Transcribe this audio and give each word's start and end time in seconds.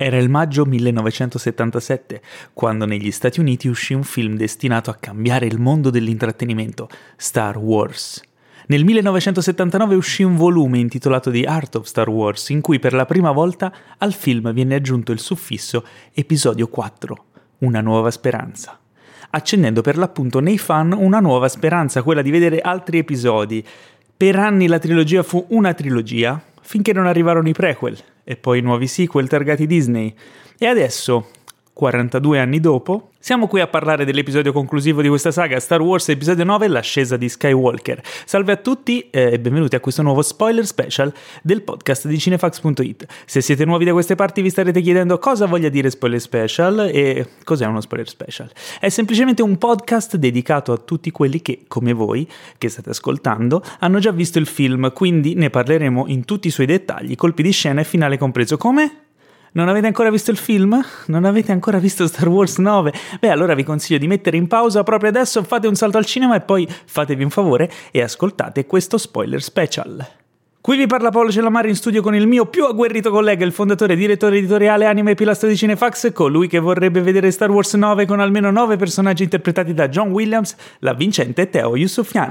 Era 0.00 0.16
il 0.16 0.28
maggio 0.28 0.64
1977, 0.64 2.22
quando 2.52 2.86
negli 2.86 3.10
Stati 3.10 3.40
Uniti 3.40 3.66
uscì 3.66 3.94
un 3.94 4.04
film 4.04 4.36
destinato 4.36 4.90
a 4.90 4.94
cambiare 4.94 5.46
il 5.46 5.58
mondo 5.58 5.90
dell'intrattenimento, 5.90 6.88
Star 7.16 7.58
Wars. 7.58 8.22
Nel 8.68 8.84
1979 8.84 9.96
uscì 9.96 10.22
un 10.22 10.36
volume 10.36 10.78
intitolato 10.78 11.32
The 11.32 11.42
Art 11.42 11.74
of 11.74 11.86
Star 11.86 12.08
Wars, 12.08 12.50
in 12.50 12.60
cui 12.60 12.78
per 12.78 12.92
la 12.92 13.06
prima 13.06 13.32
volta 13.32 13.74
al 13.98 14.12
film 14.12 14.52
viene 14.52 14.76
aggiunto 14.76 15.10
il 15.10 15.18
suffisso 15.18 15.84
Episodio 16.12 16.68
4, 16.68 17.24
Una 17.58 17.80
nuova 17.80 18.12
speranza, 18.12 18.78
accendendo 19.30 19.80
per 19.80 19.98
l'appunto 19.98 20.38
nei 20.38 20.58
fan 20.58 20.92
una 20.92 21.18
nuova 21.18 21.48
speranza, 21.48 22.04
quella 22.04 22.22
di 22.22 22.30
vedere 22.30 22.60
altri 22.60 22.98
episodi. 22.98 23.66
Per 24.16 24.36
anni 24.36 24.68
la 24.68 24.78
trilogia 24.78 25.24
fu 25.24 25.44
una 25.48 25.74
trilogia, 25.74 26.40
finché 26.68 26.92
non 26.92 27.06
arrivarono 27.06 27.48
i 27.48 27.54
prequel 27.54 27.96
e 28.22 28.36
poi 28.36 28.58
i 28.58 28.60
nuovi 28.60 28.86
sequel 28.86 29.26
targati 29.26 29.66
Disney. 29.66 30.14
E 30.58 30.66
adesso, 30.66 31.30
42 31.78 32.40
anni 32.40 32.58
dopo, 32.58 33.10
siamo 33.20 33.46
qui 33.46 33.60
a 33.60 33.68
parlare 33.68 34.04
dell'episodio 34.04 34.52
conclusivo 34.52 35.00
di 35.00 35.06
questa 35.06 35.30
saga, 35.30 35.60
Star 35.60 35.80
Wars 35.80 36.08
Episodio 36.08 36.42
9, 36.42 36.66
l'ascesa 36.66 37.16
di 37.16 37.28
Skywalker. 37.28 38.02
Salve 38.24 38.50
a 38.50 38.56
tutti 38.56 39.08
eh, 39.10 39.34
e 39.34 39.38
benvenuti 39.38 39.76
a 39.76 39.80
questo 39.80 40.02
nuovo 40.02 40.20
spoiler 40.22 40.66
special 40.66 41.14
del 41.40 41.62
podcast 41.62 42.08
di 42.08 42.18
cinefax.it. 42.18 43.06
Se 43.26 43.40
siete 43.40 43.64
nuovi 43.64 43.84
da 43.84 43.92
queste 43.92 44.16
parti 44.16 44.42
vi 44.42 44.50
starete 44.50 44.80
chiedendo 44.80 45.20
cosa 45.20 45.46
voglia 45.46 45.68
dire 45.68 45.88
spoiler 45.88 46.20
special 46.20 46.90
e 46.92 47.28
cos'è 47.44 47.64
uno 47.64 47.80
spoiler 47.80 48.08
special. 48.08 48.50
È 48.80 48.88
semplicemente 48.88 49.42
un 49.42 49.56
podcast 49.56 50.16
dedicato 50.16 50.72
a 50.72 50.78
tutti 50.78 51.12
quelli 51.12 51.40
che, 51.40 51.66
come 51.68 51.92
voi, 51.92 52.28
che 52.58 52.68
state 52.68 52.90
ascoltando, 52.90 53.62
hanno 53.78 54.00
già 54.00 54.10
visto 54.10 54.40
il 54.40 54.46
film, 54.46 54.92
quindi 54.92 55.34
ne 55.34 55.48
parleremo 55.48 56.06
in 56.08 56.24
tutti 56.24 56.48
i 56.48 56.50
suoi 56.50 56.66
dettagli, 56.66 57.14
colpi 57.14 57.44
di 57.44 57.52
scena 57.52 57.82
e 57.82 57.84
finale 57.84 58.18
compreso. 58.18 58.56
Come? 58.56 59.06
Non 59.52 59.68
avete 59.68 59.86
ancora 59.86 60.10
visto 60.10 60.30
il 60.30 60.36
film? 60.36 60.84
Non 61.06 61.24
avete 61.24 61.52
ancora 61.52 61.78
visto 61.78 62.06
Star 62.06 62.28
Wars 62.28 62.58
9? 62.58 62.92
Beh, 63.20 63.30
allora 63.30 63.54
vi 63.54 63.64
consiglio 63.64 63.98
di 63.98 64.06
mettere 64.06 64.36
in 64.36 64.46
pausa 64.46 64.82
proprio 64.82 65.10
adesso, 65.10 65.42
fate 65.42 65.66
un 65.66 65.74
salto 65.74 65.96
al 65.96 66.04
cinema 66.04 66.36
e 66.36 66.40
poi 66.40 66.68
fatevi 66.68 67.24
un 67.24 67.30
favore 67.30 67.70
e 67.90 68.02
ascoltate 68.02 68.66
questo 68.66 68.98
spoiler 68.98 69.42
special. 69.42 70.06
Qui 70.60 70.76
vi 70.76 70.86
parla 70.86 71.08
Paolo 71.08 71.30
Cellamare 71.30 71.68
in 71.68 71.76
studio 71.76 72.02
con 72.02 72.14
il 72.14 72.26
mio 72.26 72.44
più 72.44 72.66
agguerrito 72.66 73.10
collega, 73.10 73.42
il 73.42 73.52
fondatore 73.52 73.96
direttore 73.96 74.36
editoriale 74.36 74.84
anime 74.84 75.12
e 75.12 75.14
pilastro 75.14 75.48
di 75.48 75.56
Cinefax, 75.56 76.12
colui 76.12 76.46
che 76.46 76.58
vorrebbe 76.58 77.00
vedere 77.00 77.30
Star 77.30 77.50
Wars 77.50 77.72
9 77.72 78.04
con 78.04 78.20
almeno 78.20 78.50
9 78.50 78.76
personaggi 78.76 79.22
interpretati 79.22 79.72
da 79.72 79.88
John 79.88 80.10
Williams, 80.10 80.54
la 80.80 80.92
vincente 80.92 81.48
Teo 81.48 81.74
Yusufian. 81.74 82.30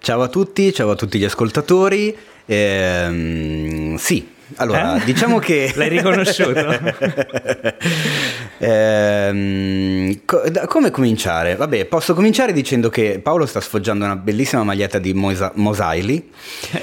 Ciao 0.00 0.20
a 0.20 0.28
tutti, 0.28 0.72
ciao 0.72 0.90
a 0.90 0.96
tutti 0.96 1.18
gli 1.18 1.24
ascoltatori. 1.24 2.16
Ehm, 2.46 3.94
sì, 3.96 4.34
allora, 4.56 5.00
Eh? 5.00 5.04
diciamo 5.04 5.38
che... 5.38 5.72
L'hai 5.76 5.88
riconosciuto? 5.88 6.64
Ehm, 8.58 10.20
co- 10.24 10.42
da- 10.50 10.66
come 10.66 10.90
cominciare? 10.90 11.56
Vabbè, 11.56 11.84
posso 11.86 12.14
cominciare 12.14 12.52
dicendo 12.52 12.88
che 12.88 13.20
Paolo 13.22 13.44
sta 13.46 13.60
sfoggiando 13.60 14.04
una 14.04 14.16
bellissima 14.16 14.62
maglietta 14.64 14.98
di 14.98 15.12
Moisa- 15.12 15.52
Mosaili. 15.56 16.30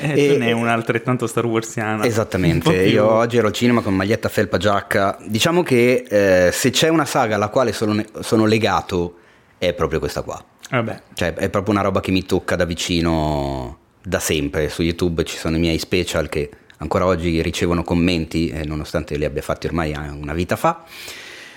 Eh, 0.02 0.34
tu 0.34 0.38
ne 0.38 0.46
hai 0.48 0.52
una 0.54 0.74
altrettanto 0.74 1.26
Star 1.28 1.46
Warsiana. 1.46 2.04
Esattamente, 2.06 2.74
io 2.84 3.10
oggi 3.10 3.38
ero 3.38 3.48
al 3.48 3.54
cinema 3.54 3.82
con 3.82 3.96
maglietta 3.96 4.30
felpa 4.30 4.58
giacca. 4.58 5.18
Diciamo 5.26 5.64
che 5.64 6.06
eh, 6.08 6.52
se 6.52 6.70
c'è 6.70 6.90
una 6.90 7.06
saga 7.06 7.36
alla 7.36 7.50
quale 7.50 7.72
sono, 7.74 7.94
ne- 7.94 8.08
sono 8.22 8.46
legato 8.46 9.18
è 9.58 9.74
proprio 9.74 10.00
questa 10.00 10.22
qua. 10.22 10.44
Vabbè, 10.70 11.02
Cioè 11.14 11.34
è 11.34 11.50
proprio 11.50 11.74
una 11.74 11.84
roba 11.84 12.00
che 12.02 12.12
mi 12.12 12.24
tocca 12.26 12.56
da 12.56 12.66
vicino 12.66 13.78
da 14.04 14.20
sempre. 14.20 14.70
Su 14.70 14.82
YouTube 14.84 15.24
ci 15.24 15.38
sono 15.38 15.56
i 15.56 15.60
miei 15.60 15.78
special 15.80 16.30
che 16.30 16.50
ancora 16.84 17.06
oggi 17.06 17.42
ricevono 17.42 17.84
commenti, 17.84 18.50
eh, 18.50 18.66
nonostante 18.66 19.18
li 19.18 19.26
abbia 19.26 19.42
fatti 19.42 19.66
ormai 19.66 19.92
eh, 19.92 20.10
una 20.10 20.34
vita 20.34 20.56
fa. 20.56 20.84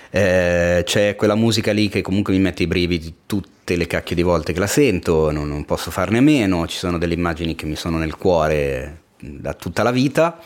Eh, 0.09 0.81
c'è 0.85 1.15
quella 1.15 1.35
musica 1.35 1.71
lì 1.73 1.89
che 1.89 2.01
comunque 2.01 2.33
mi 2.33 2.39
mette 2.39 2.63
i 2.63 2.67
brividi 2.67 3.13
tutte 3.25 3.75
le 3.75 3.85
cacchie 3.85 4.15
di 4.15 4.23
volte 4.23 4.53
che 4.53 4.59
la 4.59 4.67
sento, 4.67 5.29
non, 5.31 5.47
non 5.47 5.65
posso 5.65 5.91
farne 5.91 6.17
a 6.17 6.21
meno. 6.21 6.65
Ci 6.65 6.77
sono 6.77 6.97
delle 6.97 7.13
immagini 7.13 7.55
che 7.55 7.65
mi 7.65 7.75
sono 7.75 7.97
nel 7.97 8.15
cuore 8.15 9.01
da 9.19 9.53
tutta 9.53 9.83
la 9.83 9.91
vita. 9.91 10.39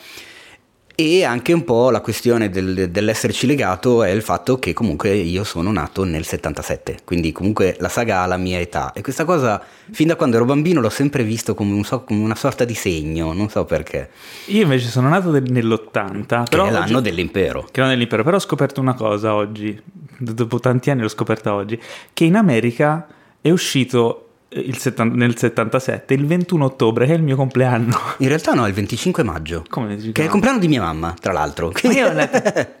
E 0.94 1.24
anche 1.24 1.52
un 1.54 1.64
po' 1.64 1.90
la 1.90 2.00
questione 2.02 2.50
del- 2.50 2.90
dell'esserci 2.90 3.46
legato 3.46 4.02
è 4.02 4.10
il 4.10 4.20
fatto 4.20 4.58
che 4.58 4.74
comunque 4.74 5.14
io 5.14 5.42
sono 5.42 5.72
nato 5.72 6.04
nel 6.04 6.24
77, 6.24 6.98
quindi 7.04 7.32
comunque 7.32 7.76
la 7.80 7.88
saga 7.88 8.20
ha 8.20 8.26
la 8.26 8.36
mia 8.36 8.58
età 8.60 8.92
e 8.92 9.00
questa 9.00 9.24
cosa 9.24 9.62
fin 9.90 10.08
da 10.08 10.16
quando 10.16 10.36
ero 10.36 10.44
bambino 10.44 10.80
l'ho 10.82 10.90
sempre 10.90 11.24
visto 11.24 11.54
come, 11.54 11.72
un 11.72 11.82
so- 11.82 12.02
come 12.04 12.22
una 12.22 12.34
sorta 12.34 12.64
di 12.64 12.74
segno, 12.74 13.32
non 13.32 13.48
so 13.48 13.64
perché, 13.64 14.10
io 14.46 14.62
invece 14.62 14.88
sono 14.88 15.08
nato 15.08 15.30
del- 15.30 15.50
nell'80, 15.50 16.42
che 16.44 16.50
però 16.50 16.66
è 16.66 16.70
l'anno 16.70 16.98
oggi- 16.98 17.08
dell'impero. 17.08 17.66
che 17.70 17.82
è 17.82 17.96
l'impero, 17.96 18.22
però 18.22 18.36
ho 18.36 18.40
scoperto 18.40 18.80
una 18.80 18.94
cosa 18.94 19.34
oggi, 19.34 19.80
dopo 20.18 20.60
tanti 20.60 20.90
anni 20.90 21.00
l'ho 21.00 21.08
scoperta 21.08 21.54
oggi, 21.54 21.80
che 22.12 22.24
in 22.24 22.36
America 22.36 23.06
è 23.40 23.50
uscito 23.50 24.26
eh, 24.52 24.60
il 24.60 24.78
settan- 24.78 25.12
nel 25.14 25.36
77, 25.36 26.14
il 26.14 26.26
21 26.26 26.64
ottobre, 26.64 27.06
che 27.06 27.12
è 27.12 27.16
il 27.16 27.22
mio 27.22 27.36
compleanno. 27.36 27.98
In 28.18 28.28
realtà 28.28 28.52
no, 28.52 28.64
è 28.64 28.68
il 28.68 28.74
25 28.74 29.22
maggio, 29.22 29.64
Come 29.68 29.96
che 29.96 30.22
è 30.22 30.24
il 30.24 30.30
compleanno 30.30 30.58
di 30.58 30.68
mia 30.68 30.82
mamma, 30.82 31.14
tra 31.20 31.32
l'altro. 31.32 31.72
Ma, 31.82 32.28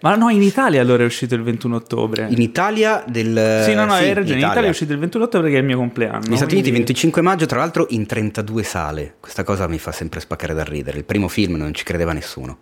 ma 0.00 0.14
no, 0.16 0.28
in 0.30 0.42
Italia 0.42 0.80
allora 0.80 1.02
è 1.02 1.06
uscito 1.06 1.34
il 1.34 1.42
21 1.42 1.76
ottobre. 1.76 2.26
In 2.30 2.40
Italia 2.40 3.04
del... 3.06 3.62
sì, 3.64 3.74
no, 3.74 3.84
no, 3.84 3.94
sì, 3.94 4.02
hai 4.02 4.14
ragione. 4.14 4.40
In 4.40 4.46
Italia 4.46 4.66
è 4.66 4.70
uscito 4.70 4.92
il 4.92 4.98
21 4.98 5.24
ottobre 5.24 5.50
che 5.50 5.56
è 5.56 5.60
il 5.60 5.64
mio 5.64 5.76
compleanno. 5.76 6.20
Negli 6.26 6.36
Stati 6.36 6.54
Uniti 6.54 6.70
quindi- 6.70 6.92
25 6.92 7.22
maggio, 7.22 7.46
tra 7.46 7.58
l'altro 7.58 7.86
in 7.90 8.06
32 8.06 8.62
sale. 8.62 9.14
Questa 9.20 9.44
cosa 9.44 9.66
mi 9.66 9.78
fa 9.78 9.92
sempre 9.92 10.20
spaccare 10.20 10.54
da 10.54 10.64
ridere. 10.64 10.98
Il 10.98 11.04
primo 11.04 11.28
film 11.28 11.56
non 11.56 11.74
ci 11.74 11.84
credeva 11.84 12.12
nessuno. 12.12 12.58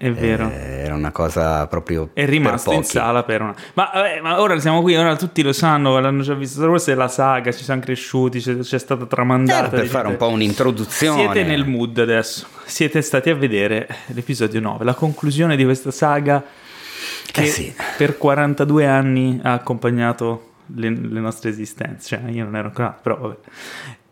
È 0.00 0.10
vero. 0.12 0.48
Eh, 0.48 0.84
era 0.84 0.94
una 0.94 1.10
cosa 1.10 1.66
proprio 1.66 2.08
È 2.14 2.24
rimasto 2.24 2.72
in 2.72 2.84
sala 2.84 3.22
per 3.22 3.42
una. 3.42 3.54
Ma, 3.74 3.90
vabbè, 3.92 4.20
ma 4.22 4.40
ora 4.40 4.58
siamo 4.58 4.80
qui, 4.80 4.96
ora 4.96 5.14
tutti 5.14 5.42
lo 5.42 5.52
sanno, 5.52 5.98
l'hanno 6.00 6.22
già 6.22 6.32
visto. 6.32 6.66
Wars 6.66 6.86
è 6.86 6.94
la 6.94 7.06
saga, 7.06 7.52
ci 7.52 7.62
siamo 7.62 7.82
cresciuti, 7.82 8.40
c'è, 8.40 8.56
c'è 8.56 8.78
stata 8.78 9.04
tramandata. 9.04 9.58
Era 9.58 9.68
per 9.68 9.86
fare 9.88 10.08
un 10.08 10.16
po' 10.16 10.28
un'introduzione. 10.28 11.20
Siete 11.20 11.42
nel 11.42 11.66
mood 11.66 11.98
adesso. 11.98 12.46
Siete 12.64 13.02
stati 13.02 13.28
a 13.28 13.34
vedere 13.34 13.86
l'episodio 14.06 14.58
9, 14.58 14.84
la 14.86 14.94
conclusione 14.94 15.54
di 15.54 15.64
questa 15.64 15.90
saga 15.90 16.42
che 17.30 17.42
Eh 17.42 17.46
sì. 17.46 17.74
per 17.98 18.16
42 18.16 18.86
anni 18.86 19.38
ha 19.42 19.52
accompagnato 19.52 20.52
le, 20.76 20.88
le 20.88 21.20
nostre 21.20 21.50
esistenze. 21.50 22.16
Cioè, 22.16 22.30
io 22.30 22.44
non 22.44 22.56
ero 22.56 22.68
ancora, 22.68 22.98
però 23.02 23.18
vabbè. 23.18 23.36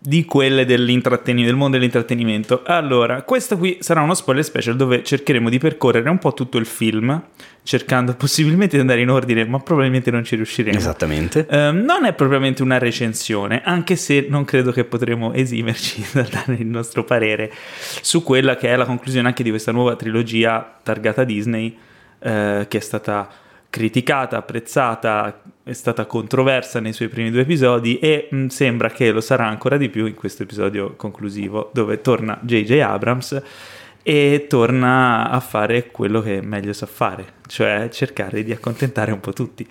Di 0.01 0.25
quelle 0.25 0.65
dell'intrattenimento, 0.65 1.51
del 1.51 1.59
mondo 1.59 1.77
dell'intrattenimento. 1.77 2.63
Allora, 2.65 3.23
questo 3.23 3.59
qui 3.59 3.79
sarà 3.81 4.01
uno 4.01 4.15
spoiler 4.15 4.45
special 4.45 4.77
dove 4.77 5.03
cercheremo 5.03 5.49
di 5.49 5.59
percorrere 5.59 6.09
un 6.09 6.19
po' 6.19 6.35
tutto 6.35 6.57
il 6.59 6.67
film, 6.67 7.21
cercando 7.65 8.15
possibilmente 8.17 8.77
di 8.77 8.81
andare 8.81 9.01
in 9.01 9.11
ordine, 9.11 9.45
ma 9.45 9.59
probabilmente 9.59 10.11
non 10.11 10.23
ci 10.23 10.37
riusciremo. 10.37 10.77
Esattamente. 10.77 11.47
Ehm, 11.51 11.79
non 11.79 12.05
è 12.05 12.13
propriamente 12.13 12.63
una 12.63 12.79
recensione, 12.79 13.61
anche 13.65 13.97
se 13.97 14.27
non 14.29 14.45
credo 14.45 14.71
che 14.71 14.85
potremo 14.85 15.33
esimerci 15.33 16.07
dal 16.13 16.29
dare 16.29 16.55
il 16.55 16.67
nostro 16.67 17.05
parere 17.05 17.53
su 18.01 18.23
quella 18.23 18.57
che 18.57 18.69
è 18.69 18.77
la 18.77 18.85
conclusione 18.85 19.27
anche 19.27 19.43
di 19.43 19.51
questa 19.51 19.73
nuova 19.73 19.97
trilogia 19.97 20.79
targata 20.83 21.25
Disney, 21.25 21.77
eh, 22.21 22.67
che 22.69 22.79
è 22.79 22.81
stata 22.81 23.29
criticata, 23.71 24.39
apprezzata, 24.39 25.43
è 25.69 25.75
stata 25.75 26.07
controversa 26.07 26.81
nei 26.81 26.95
suoi 26.95 27.09
primi 27.09 27.31
due 27.31 27.43
episodi 27.43 27.99
e 27.99 28.29
mh, 28.31 28.47
sembra 28.47 28.89
che 28.89 29.11
lo 29.11 29.21
sarà 29.21 29.47
ancora 29.47 29.77
di 29.77 29.91
più 29.91 30.07
in 30.07 30.15
questo 30.15 30.45
episodio 30.45 30.95
conclusivo, 30.97 31.71
dove 31.75 32.01
torna 32.01 32.39
J.J. 32.41 32.81
Abrams 32.81 33.43
e 34.03 34.47
torna 34.49 35.29
a 35.29 35.41
fare 35.41 35.91
quello 35.91 36.23
che 36.23 36.41
meglio 36.41 36.73
sa 36.73 36.87
fare, 36.87 37.35
cioè 37.47 37.91
cercare 37.93 38.43
di 38.43 38.53
accontentare 38.53 39.13
un 39.13 39.21
po' 39.21 39.35
tutti. 39.35 39.67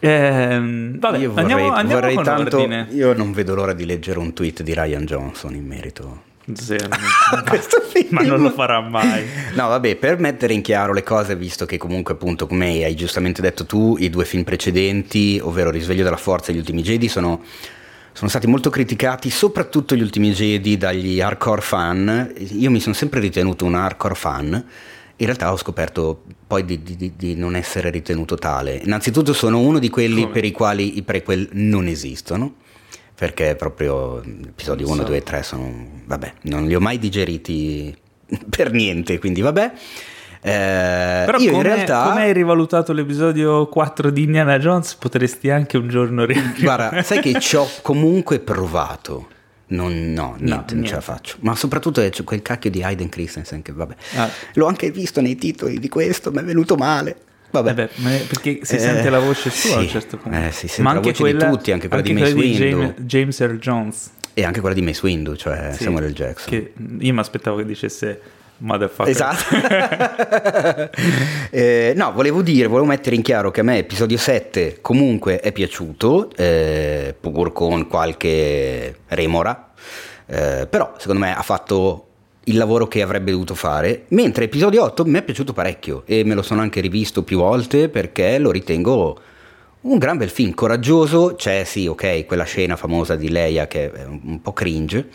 Ehm, 0.00 0.98
vabbè, 0.98 1.18
io 1.18 1.28
vorrei, 1.30 1.50
andiamo, 1.52 1.72
andiamo 1.72 2.00
vorrei 2.00 2.14
con 2.14 2.24
tanto. 2.24 2.56
ordine. 2.56 2.86
Io 2.92 3.12
non 3.12 3.32
vedo 3.32 3.54
l'ora 3.54 3.74
di 3.74 3.84
leggere 3.84 4.18
un 4.18 4.32
tweet 4.32 4.62
di 4.62 4.72
Ryan 4.72 5.04
Johnson 5.04 5.54
in 5.54 5.66
merito. 5.66 6.22
Film. 6.54 6.88
ma 8.10 8.22
non 8.22 8.40
lo 8.40 8.50
farà 8.50 8.80
mai. 8.80 9.24
No, 9.54 9.68
vabbè, 9.68 9.96
per 9.96 10.18
mettere 10.18 10.54
in 10.54 10.62
chiaro 10.62 10.92
le 10.92 11.02
cose, 11.02 11.36
visto 11.36 11.66
che 11.66 11.76
comunque, 11.76 12.14
appunto, 12.14 12.46
come 12.46 12.84
hai 12.84 12.94
giustamente 12.94 13.42
detto 13.42 13.66
tu, 13.66 13.96
i 13.98 14.08
due 14.10 14.24
film 14.24 14.44
precedenti, 14.44 15.38
ovvero 15.42 15.70
Risveglio 15.70 16.04
della 16.04 16.16
Forza 16.16 16.50
e 16.50 16.54
Gli 16.54 16.58
Ultimi 16.58 16.82
Jedi, 16.82 17.08
sono, 17.08 17.42
sono 18.12 18.30
stati 18.30 18.46
molto 18.46 18.70
criticati, 18.70 19.30
soprattutto 19.30 19.94
gli 19.94 20.00
Ultimi 20.02 20.32
Jedi 20.32 20.76
dagli 20.76 21.20
hardcore 21.20 21.60
fan. 21.60 22.32
Io 22.36 22.70
mi 22.70 22.80
sono 22.80 22.94
sempre 22.94 23.20
ritenuto 23.20 23.64
un 23.64 23.74
hardcore 23.74 24.14
fan. 24.14 24.64
In 25.20 25.26
realtà 25.26 25.52
ho 25.52 25.56
scoperto 25.56 26.22
poi 26.46 26.64
di, 26.64 26.80
di- 26.82 27.12
di 27.16 27.34
non 27.34 27.56
essere 27.56 27.90
ritenuto 27.90 28.36
tale. 28.36 28.80
Innanzitutto 28.84 29.32
sono 29.32 29.58
uno 29.58 29.80
di 29.80 29.88
quelli 29.90 30.20
Come? 30.22 30.32
per 30.32 30.44
i 30.44 30.52
quali 30.52 30.96
i 30.96 31.02
prequel 31.02 31.48
non 31.52 31.88
esistono, 31.88 32.54
perché 33.18 33.56
proprio 33.56 34.22
episodi 34.22 34.84
Non 34.84 34.92
1, 34.92 35.00
so. 35.00 35.08
2 35.08 35.16
e 35.16 35.22
3 35.24 35.42
sono... 35.42 35.86
vabbè, 36.04 36.32
non 36.42 36.66
li 36.66 36.74
ho 36.76 36.80
mai 36.80 37.00
digeriti 37.00 37.92
per 38.48 38.70
niente, 38.70 39.18
quindi 39.18 39.40
vabbè. 39.40 39.72
Eh, 40.40 41.22
Però 41.26 41.36
io 41.38 41.50
come, 41.50 41.56
in 41.56 41.62
realtà... 41.62 42.04
come 42.04 42.22
hai 42.22 42.32
rivalutato 42.32 42.92
l'episodio 42.92 43.66
4 43.66 44.10
di 44.10 44.22
Indiana 44.22 44.56
Jones, 44.60 44.94
potresti 44.94 45.50
anche 45.50 45.76
un 45.76 45.88
giorno 45.88 46.24
ri- 46.24 46.54
Guarda, 46.60 47.02
sai 47.02 47.20
che 47.20 47.40
ci 47.40 47.56
ho 47.56 47.66
comunque 47.82 48.38
provato. 48.38 49.30
Non, 49.70 50.12
no, 50.12 50.36
niente, 50.38 50.44
non 50.46 50.64
ce 50.66 50.74
niente. 50.74 50.94
la 50.94 51.00
faccio. 51.00 51.36
Ma 51.40 51.56
soprattutto 51.56 52.08
c'è 52.08 52.22
quel 52.22 52.40
cacchio 52.40 52.70
di 52.70 52.84
Hayden 52.84 53.08
Christensen 53.08 53.62
che 53.62 53.72
vabbè. 53.72 53.94
Ah. 54.14 54.30
L'ho 54.54 54.66
anche 54.66 54.92
visto 54.92 55.20
nei 55.20 55.34
titoli 55.34 55.80
di 55.80 55.88
questo, 55.88 56.30
mi 56.30 56.38
è 56.38 56.44
venuto 56.44 56.76
male. 56.76 57.16
Vabbè. 57.50 57.70
Eh 57.70 57.74
beh, 57.74 57.88
ma 57.96 58.14
è- 58.14 58.20
perché 58.26 58.60
si 58.62 58.78
sente 58.78 59.08
la 59.10 59.18
voce 59.20 59.50
sua 59.50 59.76
a 59.76 59.78
un 59.78 59.84
sì. 59.84 59.88
certo 59.90 60.16
punto. 60.18 60.36
Eh, 60.38 60.50
si 60.52 60.68
sente 60.68 60.92
la 60.92 61.00
voce 61.00 61.32
di 61.32 61.38
tutti, 61.38 61.72
anche 61.72 61.88
quella 61.88 62.02
di 62.02 62.12
quella 62.12 62.28
Mace 62.28 62.40
Windu. 62.40 62.58
James, 62.78 62.94
James 63.00 63.40
Earl 63.40 63.58
Jones. 63.58 64.10
E 64.34 64.44
anche 64.44 64.60
quella 64.60 64.74
di 64.74 64.82
Mace 64.82 65.00
Windu, 65.02 65.34
cioè 65.36 65.70
Sì, 65.72 65.84
Samuel 65.84 66.10
L. 66.10 66.12
Jackson. 66.12 66.48
Che 66.50 66.72
io 67.00 67.12
mi 67.12 67.18
aspettavo 67.18 67.56
che 67.56 67.64
dicesse 67.64 68.20
motherfucker. 68.58 69.10
Esatto. 69.10 70.90
Eh, 71.50 71.94
no, 71.96 72.12
volevo 72.12 72.42
dire, 72.42 72.66
volevo 72.66 72.86
mettere 72.86 73.16
in 73.16 73.22
chiaro 73.22 73.50
che 73.50 73.60
a 73.60 73.62
me 73.62 73.78
episodio 73.78 74.18
7 74.18 74.78
comunque 74.82 75.40
è 75.40 75.50
piaciuto, 75.50 76.30
eh, 76.36 77.14
pur 77.18 77.52
con 77.54 77.88
qualche 77.88 78.96
remora, 79.08 79.72
eh, 80.26 80.66
però 80.68 80.92
secondo 80.98 81.20
me 81.24 81.34
ha 81.34 81.40
fatto 81.42 82.07
il 82.48 82.56
lavoro 82.56 82.88
che 82.88 83.02
avrebbe 83.02 83.30
dovuto 83.30 83.54
fare, 83.54 84.04
mentre 84.08 84.44
episodio 84.44 84.82
8 84.84 85.04
mi 85.04 85.18
è 85.18 85.22
piaciuto 85.22 85.52
parecchio 85.52 86.02
e 86.06 86.24
me 86.24 86.34
lo 86.34 86.42
sono 86.42 86.60
anche 86.60 86.80
rivisto 86.80 87.22
più 87.22 87.38
volte 87.38 87.88
perché 87.88 88.38
lo 88.38 88.50
ritengo 88.50 89.18
un 89.80 89.98
gran 89.98 90.16
bel 90.16 90.30
film, 90.30 90.54
coraggioso, 90.54 91.34
c'è 91.36 91.64
sì, 91.64 91.86
ok, 91.86 92.26
quella 92.26 92.44
scena 92.44 92.76
famosa 92.76 93.16
di 93.16 93.30
Leia 93.30 93.66
che 93.68 93.92
è 93.92 94.04
un 94.04 94.40
po' 94.42 94.52
cringe, 94.52 95.08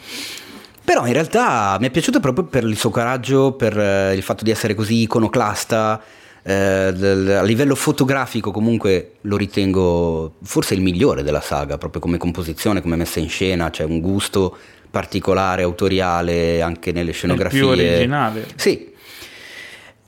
però 0.83 1.05
in 1.05 1.13
realtà 1.13 1.77
mi 1.79 1.87
è 1.87 1.89
piaciuto 1.89 2.19
proprio 2.19 2.45
per 2.45 2.63
il 2.63 2.77
suo 2.77 2.89
coraggio, 2.89 3.53
per 3.53 3.77
eh, 3.77 4.13
il 4.13 4.21
fatto 4.21 4.43
di 4.43 4.51
essere 4.51 4.75
così 4.75 5.01
iconoclasta. 5.01 6.01
eh, 6.43 6.53
a 6.53 7.41
livello 7.43 7.73
fotografico 7.73 8.51
comunque 8.51 9.13
lo 9.21 9.37
ritengo 9.37 10.35
forse 10.43 10.73
il 10.73 10.81
migliore 10.81 11.23
della 11.23 11.41
saga, 11.41 11.77
proprio 11.77 12.01
come 12.01 12.17
composizione, 12.17 12.81
come 12.81 12.95
messa 12.95 13.19
in 13.19 13.29
scena, 13.29 13.69
c'è 13.69 13.83
un 13.83 13.99
gusto 14.01 14.57
particolare, 14.93 15.63
autoriale 15.63 16.61
anche 16.61 16.91
nelle 16.91 17.07
È 17.07 17.13
il 17.13 17.15
scenografie. 17.15 17.59
più 17.59 17.67
originale. 17.67 18.45
Sì. 18.53 18.91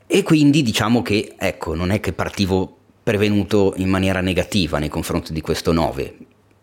E 0.05 0.21
quindi 0.21 0.61
diciamo 0.61 1.01
che, 1.01 1.33
ecco, 1.35 1.73
non 1.73 1.89
è 1.89 1.99
che 1.99 2.13
partivo 2.13 2.77
prevenuto 3.01 3.73
in 3.77 3.89
maniera 3.89 4.21
negativa 4.21 4.77
nei 4.77 4.89
confronti 4.89 5.33
di 5.33 5.41
questo 5.41 5.71
9. 5.71 6.13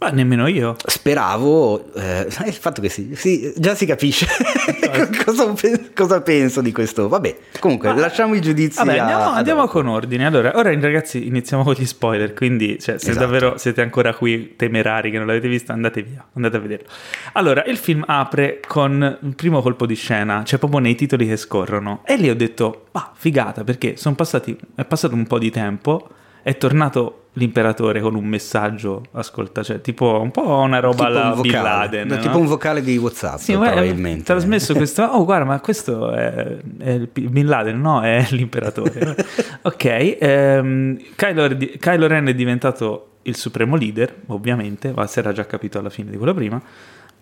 Ma 0.02 0.10
nemmeno 0.10 0.48
io. 0.48 0.74
Speravo, 0.84 1.92
eh, 1.94 2.26
il 2.46 2.52
fatto 2.52 2.80
che 2.80 2.88
si, 2.88 3.14
si- 3.14 3.52
già 3.56 3.74
si 3.76 3.86
capisce 3.86 4.26
cosa, 5.24 5.52
cosa 5.94 6.20
penso 6.22 6.60
di 6.60 6.72
questo. 6.72 7.08
Vabbè, 7.08 7.36
comunque 7.60 7.92
Ma- 7.92 8.00
lasciamo 8.00 8.34
i 8.34 8.40
giudizi. 8.40 8.78
Vabbè, 8.78 8.98
a- 8.98 9.00
andiamo, 9.02 9.22
ad 9.30 9.36
andiamo 9.36 9.66
con 9.68 9.86
ordine. 9.86 10.26
Allora, 10.26 10.52
ora 10.56 10.70
ragazzi 10.80 11.26
iniziamo 11.26 11.62
con 11.62 11.74
gli 11.74 11.86
spoiler, 11.86 12.34
quindi 12.34 12.78
cioè, 12.80 12.98
se 12.98 13.10
Esatto. 13.10 13.24
davvero 13.26 13.58
siete 13.58 13.80
ancora 13.80 14.12
qui 14.14 14.54
temerari 14.56 15.10
che 15.10 15.18
non 15.18 15.26
l'avete 15.26 15.46
visto, 15.48 15.70
andate 15.72 16.02
via, 16.02 16.24
andate 16.34 16.56
a 16.56 16.60
vederlo. 16.60 16.88
Allora, 17.34 17.62
il 17.64 17.76
film 17.76 18.02
apre 18.06 18.60
con 18.66 19.18
il 19.22 19.34
primo 19.36 19.62
colpo 19.62 19.86
di 19.86 19.94
scena, 19.94 20.42
cioè 20.44 20.58
proprio 20.58 20.80
nei 20.80 20.94
titoli 20.96 21.26
che 21.28 21.36
scorrono. 21.36 22.02
E 22.04 22.16
lì 22.16 22.28
ho 22.28 22.34
detto, 22.36 22.86
ah, 22.92 23.12
figata, 23.14 23.62
perché 23.64 23.96
sono 23.96 24.14
passati, 24.16 24.56
è 24.74 24.84
passato 24.84 25.14
un 25.14 25.26
po' 25.26 25.38
di 25.38 25.50
tempo, 25.50 26.08
è 26.42 26.56
tornato 26.56 27.18
l'imperatore 27.34 28.00
con 28.02 28.14
un 28.14 28.24
messaggio, 28.26 29.04
ascolta, 29.12 29.62
cioè 29.62 29.80
tipo 29.80 30.20
un 30.20 30.30
po' 30.30 30.58
una 30.58 30.80
roba 30.80 31.06
Tipo 31.06 31.08
un 31.08 31.16
alla 31.16 31.30
Bin 31.34 31.50
vocale, 31.50 31.62
Laden. 31.68 32.06
no, 32.08 32.18
tipo 32.18 32.38
un 32.38 32.46
vocale 32.46 32.82
di 32.82 32.96
WhatsApp, 32.98 33.38
Sì, 33.38 33.52
probabilmente. 33.52 34.24
trasmesso 34.24 34.74
questo. 34.76 35.02
Oh, 35.02 35.24
guarda, 35.24 35.46
ma 35.46 35.60
questo 35.60 36.12
è, 36.12 36.56
è 36.78 36.98
Bin 37.12 37.46
Laden, 37.46 37.80
no? 37.80 38.02
È 38.02 38.26
l'imperatore. 38.32 39.16
ok, 39.62 40.16
ehm, 40.20 40.98
Kylo, 41.16 41.56
Kylo 41.78 42.06
Ren 42.06 42.26
è 42.26 42.34
diventato 42.34 43.06
il 43.22 43.36
supremo 43.36 43.76
leader, 43.76 44.14
ovviamente, 44.26 44.92
ma 44.94 45.06
si 45.06 45.18
era 45.20 45.32
già 45.32 45.46
capito 45.46 45.78
alla 45.78 45.90
fine 45.90 46.10
di 46.10 46.16
quello 46.18 46.34
prima. 46.34 46.60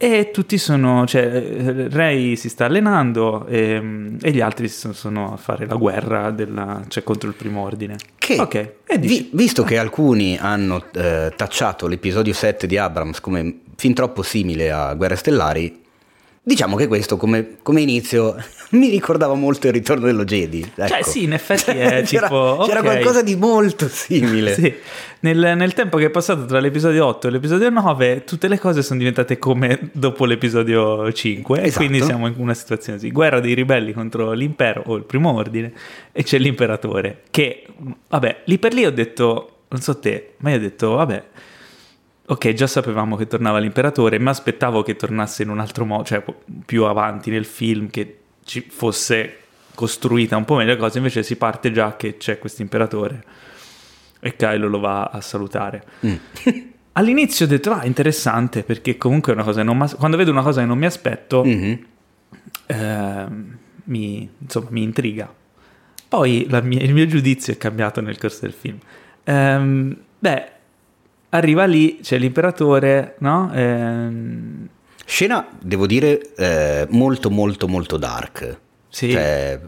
E 0.02 0.30
tutti 0.32 0.56
sono, 0.56 1.06
cioè, 1.06 1.88
Rey 1.90 2.34
si 2.34 2.48
sta 2.48 2.64
allenando 2.64 3.44
ehm, 3.46 4.16
e, 4.22 4.30
gli 4.30 4.40
altri 4.40 4.66
sono, 4.68 4.94
sono 4.94 5.34
a 5.34 5.36
fare 5.36 5.66
la 5.66 5.74
guerra 5.74 6.30
della, 6.30 6.82
cioè, 6.88 7.02
contro 7.02 7.28
il 7.28 7.34
primo 7.34 7.60
ordine. 7.60 7.96
Che, 8.16 8.40
ok, 8.40 8.54
e 8.86 8.96
vi- 8.96 9.28
visto 9.34 9.62
che 9.62 9.76
alcuni 9.76 10.38
hanno 10.40 10.82
eh, 10.94 11.30
tacciato 11.36 11.86
l'episodio 11.86 12.32
7 12.32 12.66
di 12.66 12.78
Abrams 12.78 13.20
come 13.20 13.58
fin 13.76 13.92
troppo 13.92 14.22
simile 14.22 14.70
a 14.70 14.94
Guerre 14.94 15.16
Stellari, 15.16 15.79
diciamo 16.50 16.74
che 16.74 16.88
questo 16.88 17.16
come, 17.16 17.58
come 17.62 17.80
inizio 17.80 18.34
mi 18.70 18.88
ricordava 18.88 19.34
molto 19.34 19.68
il 19.68 19.72
ritorno 19.72 20.06
dello 20.06 20.24
Jedi. 20.24 20.68
Cioè, 20.74 20.86
ecco. 20.86 21.08
sì, 21.08 21.22
in 21.22 21.32
effetti 21.32 21.70
è 21.78 22.02
c'era, 22.02 22.26
tipo, 22.26 22.64
c'era 22.66 22.82
qualcosa 22.82 23.22
di 23.22 23.36
molto 23.36 23.86
simile. 23.88 24.54
Sì. 24.54 24.74
Nel, 25.20 25.54
nel 25.56 25.72
tempo 25.74 25.96
che 25.96 26.06
è 26.06 26.10
passato 26.10 26.46
tra 26.46 26.58
l'episodio 26.58 27.06
8 27.06 27.28
e 27.28 27.30
l'episodio 27.30 27.70
9, 27.70 28.24
tutte 28.24 28.48
le 28.48 28.58
cose 28.58 28.82
sono 28.82 28.98
diventate 28.98 29.38
come 29.38 29.90
dopo 29.92 30.24
l'episodio 30.24 31.12
5. 31.12 31.58
E 31.60 31.66
Esatto. 31.66 31.86
quindi 31.86 32.04
siamo 32.04 32.26
in 32.26 32.34
una 32.36 32.54
situazione 32.54 32.98
così: 32.98 33.12
guerra 33.12 33.38
dei 33.38 33.54
ribelli 33.54 33.92
contro 33.92 34.32
l'impero 34.32 34.82
o 34.86 34.96
il 34.96 35.04
primo 35.04 35.32
ordine, 35.32 35.72
e 36.10 36.24
c'è 36.24 36.38
l'imperatore. 36.38 37.22
Che, 37.30 37.64
vabbè, 38.08 38.42
lì 38.46 38.58
per 38.58 38.74
lì 38.74 38.84
ho 38.84 38.90
detto, 38.92 39.58
non 39.68 39.80
so 39.80 39.98
te, 40.00 40.32
ma 40.38 40.50
io 40.50 40.56
ho 40.56 40.60
detto, 40.60 40.90
vabbè. 40.94 41.24
Ok, 42.30 42.52
già 42.52 42.68
sapevamo 42.68 43.16
che 43.16 43.26
tornava 43.26 43.58
l'imperatore, 43.58 44.18
ma 44.20 44.30
aspettavo 44.30 44.82
che 44.82 44.94
tornasse 44.94 45.42
in 45.42 45.48
un 45.48 45.58
altro 45.58 45.84
modo, 45.84 46.04
cioè 46.04 46.22
più 46.64 46.84
avanti 46.84 47.28
nel 47.30 47.44
film, 47.44 47.90
che 47.90 48.18
ci 48.44 48.64
fosse 48.68 49.36
costruita 49.74 50.36
un 50.36 50.44
po' 50.44 50.54
meglio 50.54 50.74
la 50.74 50.78
cosa, 50.78 50.98
invece 50.98 51.24
si 51.24 51.34
parte 51.36 51.72
già 51.72 51.96
che 51.96 52.18
c'è 52.18 52.38
questo 52.38 52.62
imperatore 52.62 53.24
e 54.20 54.36
Kylo 54.36 54.68
lo 54.68 54.78
va 54.78 55.04
a 55.06 55.20
salutare. 55.20 55.82
Mm. 56.06 56.14
All'inizio 56.92 57.46
ho 57.46 57.48
detto, 57.48 57.72
ah, 57.72 57.84
interessante, 57.84 58.62
perché 58.62 58.96
comunque 58.96 59.32
è 59.32 59.34
una 59.34 59.44
cosa 59.44 59.60
che 59.60 59.66
non 59.66 59.76
mi 59.78 59.88
quando 59.88 60.16
vedo 60.16 60.30
una 60.30 60.42
cosa 60.42 60.60
che 60.60 60.66
non 60.66 60.78
mi 60.78 60.86
aspetto, 60.86 61.42
Mhm. 61.44 61.84
ehm, 62.66 63.58
mi, 63.84 64.28
insomma, 64.38 64.68
mi 64.70 64.82
intriga. 64.82 65.32
Poi 66.08 66.46
mia- 66.62 66.80
il 66.82 66.92
mio 66.94 67.06
giudizio 67.06 67.52
è 67.52 67.56
cambiato 67.56 68.00
nel 68.00 68.18
corso 68.18 68.40
del 68.42 68.52
film. 68.52 68.78
Ehm, 69.24 69.96
beh, 70.18 70.52
arriva 71.30 71.64
lì, 71.64 71.98
c'è 72.02 72.18
l'imperatore, 72.18 73.16
no? 73.18 73.50
Ehm, 73.54 74.68
Scena, 75.04 75.48
devo 75.60 75.86
dire, 75.86 76.34
eh, 76.36 76.86
molto 76.90 77.30
molto 77.30 77.66
molto 77.66 77.96
dark. 77.96 78.58
sì, 78.88 79.10
Cioè, 79.10 79.60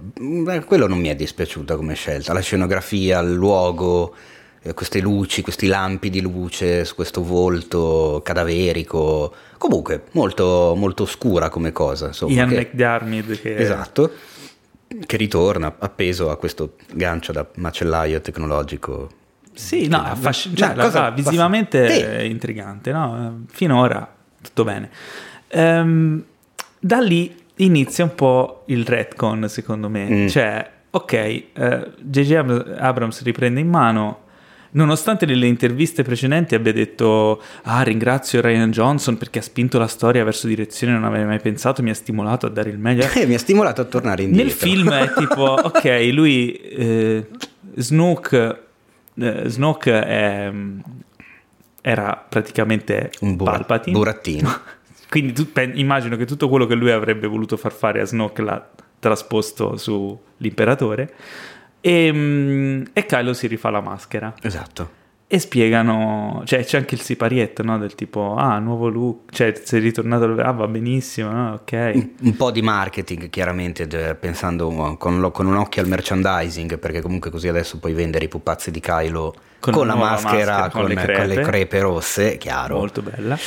quello 0.67 0.87
non 0.87 0.99
mi 1.01 1.09
è 1.09 1.17
dispiaciuta 1.17 1.75
come 1.77 1.95
scelta. 1.95 2.33
La 2.33 2.41
scenografia, 2.41 3.19
il 3.21 3.33
luogo, 3.33 4.15
eh, 4.63 4.73
queste 4.75 5.01
luci, 5.01 5.43
questi 5.43 5.67
lampi 5.67 6.11
di 6.11 6.21
luce 6.21 6.85
su 6.85 6.95
questo 6.95 7.25
volto 7.25 8.21
cadaverico. 8.25 9.33
Comunque, 9.59 10.05
molto, 10.13 10.75
molto 10.77 11.03
oscura 11.03 11.49
come 11.49 11.73
cosa. 11.73 12.07
Insomma, 12.09 12.33
Ian 12.35 12.49
che- 12.49 12.57
McDiarmid 12.61 13.41
che... 13.41 13.57
Esatto. 13.57 14.11
Che 15.07 15.17
ritorna 15.17 15.75
appeso 15.79 16.31
a 16.31 16.37
questo 16.37 16.75
gancio 16.93 17.33
da 17.33 17.45
macellaio 17.57 18.21
tecnologico. 18.21 19.09
Sì, 19.55 19.87
no, 19.89 20.03
Che- 20.03 20.09
affasc- 20.11 20.55
cioè, 20.55 20.75
la- 20.75 20.85
cosa- 20.85 21.01
va, 21.01 21.11
visivamente 21.11 21.91
Sì. 21.91 22.01
è 22.01 22.21
intrigante, 22.23 22.91
no? 22.93 23.43
Finora 23.49 24.09
tutto 24.41 24.65
bene. 24.65 24.91
Ehm, 25.49 26.23
da 26.81 26.99
lì 27.01 27.35
inizia 27.57 28.05
un 28.05 28.15
po' 28.15 28.65
il 28.67 28.85
retcon, 28.85 29.49
secondo 29.49 29.89
me. 29.89 30.09
Mm. 30.09 30.27
Cioè, 30.29 30.71
ok, 30.91 31.13
eh, 31.13 31.45
J.J. 32.01 32.33
Abr- 32.35 32.77
Abrams 32.79 33.23
riprende 33.23 33.61
in 33.61 33.69
mano. 33.69 34.21
Nonostante 34.75 35.27
nelle 35.27 35.47
interviste 35.47 36.03
precedenti 36.03 36.55
abbia 36.55 36.73
detto 36.73 37.43
ah 37.65 37.83
ringrazio 37.83 38.41
Ryan 38.41 38.71
Johnson 38.71 39.19
perché 39.19 39.41
ha 39.41 39.43
spinto 39.43 39.79
la 39.79 39.87
storia 39.87 40.25
verso 40.25 40.47
direzioni 40.47 40.95
che 40.95 40.99
non 40.99 41.07
avrei 41.07 41.27
mai 41.27 41.41
pensato, 41.41 41.83
mi 41.83 41.91
ha 41.91 41.95
stimolato 41.95 42.47
a 42.47 42.49
dare 42.49 42.71
il 42.71 42.79
meglio. 42.79 43.05
Eh, 43.15 43.27
mi 43.29 43.35
ha 43.35 43.39
stimolato 43.39 43.83
a 43.83 43.85
tornare 43.85 44.23
indietro. 44.23 44.47
Nel 44.49 44.55
film 44.57 44.91
è 44.91 45.13
tipo, 45.13 45.43
ok, 45.63 46.09
lui, 46.13 46.53
eh, 46.55 47.27
Snook, 47.75 48.59
eh, 49.15 49.49
Snook 49.49 49.89
è, 49.89 50.53
era 51.81 52.27
praticamente 52.29 53.11
un 53.21 53.37
bura- 53.37 53.53
Palpatine. 53.53 53.97
burattino. 53.97 54.61
Quindi 55.09 55.33
tu, 55.33 55.49
immagino 55.75 56.17
che 56.17 56.25
tutto 56.25 56.49
quello 56.49 56.67
che 56.67 56.75
lui 56.75 56.91
avrebbe 56.91 57.27
voluto 57.27 57.57
far 57.57 57.73
fare 57.73 58.01
a 58.01 58.05
Snoke 58.05 58.41
l'ha 58.43 58.67
trasposto 58.99 59.77
sull'imperatore. 59.77 61.15
E, 61.81 62.13
mm, 62.13 62.83
e 62.93 63.05
Kylo 63.05 63.33
si 63.35 63.47
rifà 63.47 63.71
la 63.71 63.81
maschera. 63.81 64.33
esatto. 64.41 65.01
E 65.35 65.39
spiegano, 65.39 66.43
cioè 66.45 66.63
c'è 66.63 66.77
anche 66.77 66.95
il 66.95 67.01
siparietto, 67.01 67.63
no? 67.63 67.79
Del 67.79 67.95
tipo, 67.95 68.35
ah, 68.37 68.59
nuovo 68.59 68.89
look, 68.91 69.33
cioè 69.33 69.55
sei 69.65 69.81
ritornato, 69.81 70.25
ah, 70.43 70.51
va 70.53 70.67
benissimo, 70.69 71.31
no? 71.31 71.53
ok. 71.55 71.91
Un, 71.95 72.11
un 72.21 72.37
po' 72.37 72.51
di 72.51 72.61
marketing, 72.61 73.31
chiaramente, 73.31 73.87
de- 73.87 74.15
pensando 74.15 74.69
uh, 74.69 74.99
con, 74.99 75.21
lo- 75.21 75.31
con 75.31 75.47
un 75.47 75.57
occhio 75.57 75.81
al 75.81 75.89
merchandising, 75.89 76.79
perché 76.79 77.01
comunque 77.01 77.31
così 77.31 77.49
adesso 77.49 77.79
puoi 77.79 77.95
vendere 77.95 78.27
i 78.27 78.29
pupazzi 78.29 78.71
di 78.71 78.81
Kylo 78.81 79.35
Con 79.59 79.73
con, 79.73 79.87
la 79.87 79.95
maschera, 79.95 80.33
maschera, 80.35 80.69
con, 80.69 80.81
con 80.83 80.89
le 80.91 80.95
con 80.97 81.05
le 81.27 81.35
crepe. 81.35 81.41
crepe 81.43 81.81
rosse, 81.81 82.37
chiaro. 82.37 82.77
Molto 82.77 83.01
bella. 83.01 83.39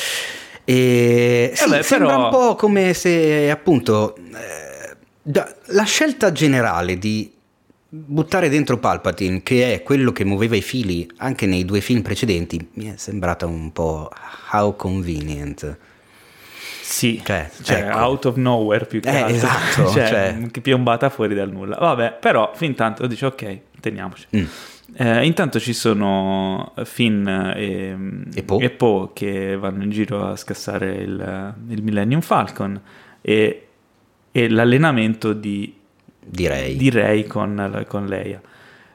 E 0.64 1.52
sì, 1.54 1.68
beh, 1.70 1.82
sembra 1.84 2.08
però- 2.16 2.24
un 2.24 2.30
po' 2.30 2.54
come 2.56 2.94
se 2.94 3.48
appunto 3.48 4.16
eh, 4.16 4.96
da- 5.22 5.54
la 5.66 5.84
scelta 5.84 6.32
generale 6.32 6.98
di 6.98 7.32
buttare 8.04 8.48
dentro 8.48 8.78
Palpatine, 8.78 9.42
che 9.42 9.74
è 9.74 9.82
quello 9.82 10.12
che 10.12 10.24
muoveva 10.24 10.56
i 10.56 10.62
fili 10.62 11.08
anche 11.18 11.46
nei 11.46 11.64
due 11.64 11.80
film 11.80 12.02
precedenti, 12.02 12.68
mi 12.74 12.86
è 12.92 12.96
sembrata 12.96 13.46
un 13.46 13.72
po' 13.72 14.10
how 14.52 14.74
convenient. 14.76 15.78
Sì, 16.82 17.20
Cioè, 17.24 17.50
cioè, 17.62 17.78
ecco. 17.88 17.98
out 17.98 18.24
of 18.26 18.36
nowhere 18.36 18.86
più 18.86 19.00
che 19.00 19.08
Eh, 19.08 19.16
altro. 19.22 19.34
esatto, 19.36 19.90
cioè, 19.92 20.36
cioè. 20.48 20.60
piombata 20.60 21.10
fuori 21.10 21.34
dal 21.34 21.50
nulla. 21.50 21.76
Vabbè, 21.78 22.18
però 22.20 22.52
fin 22.54 22.74
tanto 22.74 23.06
dice 23.08 23.26
ok, 23.26 23.60
teniamoci. 23.80 24.26
Mm. 24.36 24.44
Eh, 24.98 25.26
intanto 25.26 25.58
ci 25.58 25.72
sono 25.72 26.72
Finn 26.84 27.26
e, 27.26 27.96
E 28.32 28.42
Poe. 28.44 28.70
Poe 28.70 29.10
che 29.14 29.56
vanno 29.56 29.82
in 29.82 29.90
giro 29.90 30.28
a 30.28 30.36
scassare 30.36 30.94
il, 30.94 31.54
il 31.70 31.82
Millennium 31.82 32.20
Falcon 32.20 32.80
e, 33.20 33.66
e 34.30 34.48
l'allenamento 34.48 35.32
di, 35.32 35.74
direi. 36.26 36.76
di 36.76 36.90
Rey 36.90 37.26
con, 37.26 37.84
con 37.88 38.06
Leia, 38.06 38.40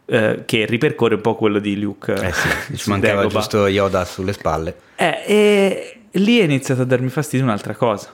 eh, 0.05 0.43
che 0.45 0.65
ripercorre 0.65 1.15
un 1.15 1.21
po' 1.21 1.35
quello 1.35 1.59
di 1.59 1.79
Luke. 1.79 2.13
Eh 2.13 2.33
sì, 2.33 2.49
su 2.49 2.75
ci 2.75 2.89
mancava 2.89 3.21
Dagobah. 3.21 3.39
giusto 3.39 3.67
Yoda 3.67 4.05
sulle 4.05 4.33
spalle. 4.33 4.75
Eh, 4.95 5.23
e 5.25 5.99
lì 6.11 6.39
è 6.39 6.43
iniziato 6.43 6.81
a 6.81 6.85
darmi 6.85 7.09
fastidio 7.09 7.45
un'altra 7.45 7.75
cosa. 7.75 8.13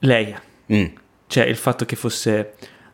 Leia. 0.00 0.40
Mm. 0.72 0.84
Cioè 1.26 1.44
il 1.44 1.56
fatto 1.56 1.84
che 1.84 1.96
fosse... 1.96 2.52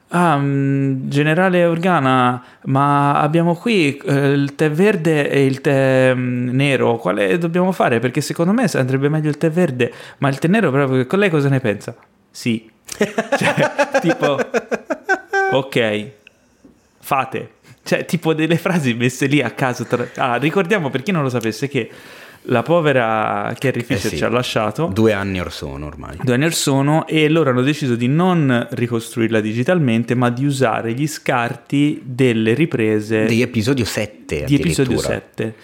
Ah, 0.09 0.37
mm, 0.39 1.09
generale 1.09 1.65
Organa, 1.65 2.41
ma 2.67 3.21
abbiamo 3.21 3.57
qui 3.57 3.97
eh, 3.97 4.29
il 4.29 4.55
tè 4.55 4.71
verde 4.71 5.29
e 5.29 5.45
il 5.45 5.61
tè 5.61 6.15
mm, 6.15 6.51
nero, 6.51 6.99
quale 6.99 7.37
dobbiamo 7.37 7.73
fare? 7.73 7.99
Perché 7.99 8.21
secondo 8.21 8.53
me 8.53 8.71
andrebbe 8.75 9.09
meglio 9.09 9.29
il 9.29 9.39
tè 9.39 9.51
verde, 9.51 9.93
ma 10.19 10.29
il 10.29 10.39
tè 10.39 10.47
nero 10.47 10.71
proprio, 10.71 11.05
con 11.07 11.19
lei 11.19 11.31
cosa 11.31 11.49
ne 11.49 11.59
pensa? 11.59 11.97
Sì. 12.31 12.71
cioè, 13.39 14.01
tipo, 14.01 14.39
ok, 15.53 16.11
fate. 17.01 17.51
Cioè, 17.83 18.05
tipo 18.07 18.33
delle 18.33 18.57
frasi 18.57 18.95
messe 18.95 19.27
lì 19.27 19.43
a 19.43 19.51
caso. 19.51 19.85
tra- 19.85 20.09
Ah, 20.17 20.37
ricordiamo 20.37 20.89
per 20.91 21.03
chi 21.03 21.11
non 21.13 21.23
lo 21.23 21.29
sapesse 21.29 21.69
che 21.69 21.91
la 22.49 22.63
povera 22.63 23.55
Carrie 23.59 23.83
Fisher 23.83 24.07
Eh 24.07 24.09
sì. 24.11 24.17
ci 24.19 24.25
ha 24.25 24.29
lasciato 24.29 24.91
Due 24.93 25.13
anni 25.15 25.41
or 25.41 25.51
sono 25.51 25.87
ormai. 25.87 26.19
due 26.23 26.35
anni 26.35 26.45
or 26.45 26.53
sono 26.53 27.07
e 27.07 27.27
loro 27.31 27.49
hanno 27.51 27.63
deciso 27.63 27.95
di 27.95 28.07
non 28.07 28.67
ricostruirla 28.71 29.41
digitalmente 29.41 30.15
ma 30.15 30.29
di 30.29 30.45
usare 30.45 30.93
gli 30.93 31.07
scarti 31.07 32.03
delle 32.05 32.53
riprese 32.53 33.25
Di 33.25 33.41
episodio 33.41 33.87
7 33.87 34.45
di 34.45 34.57
episodio 34.57 34.99
addirittura. 34.99 35.23
7 35.37 35.55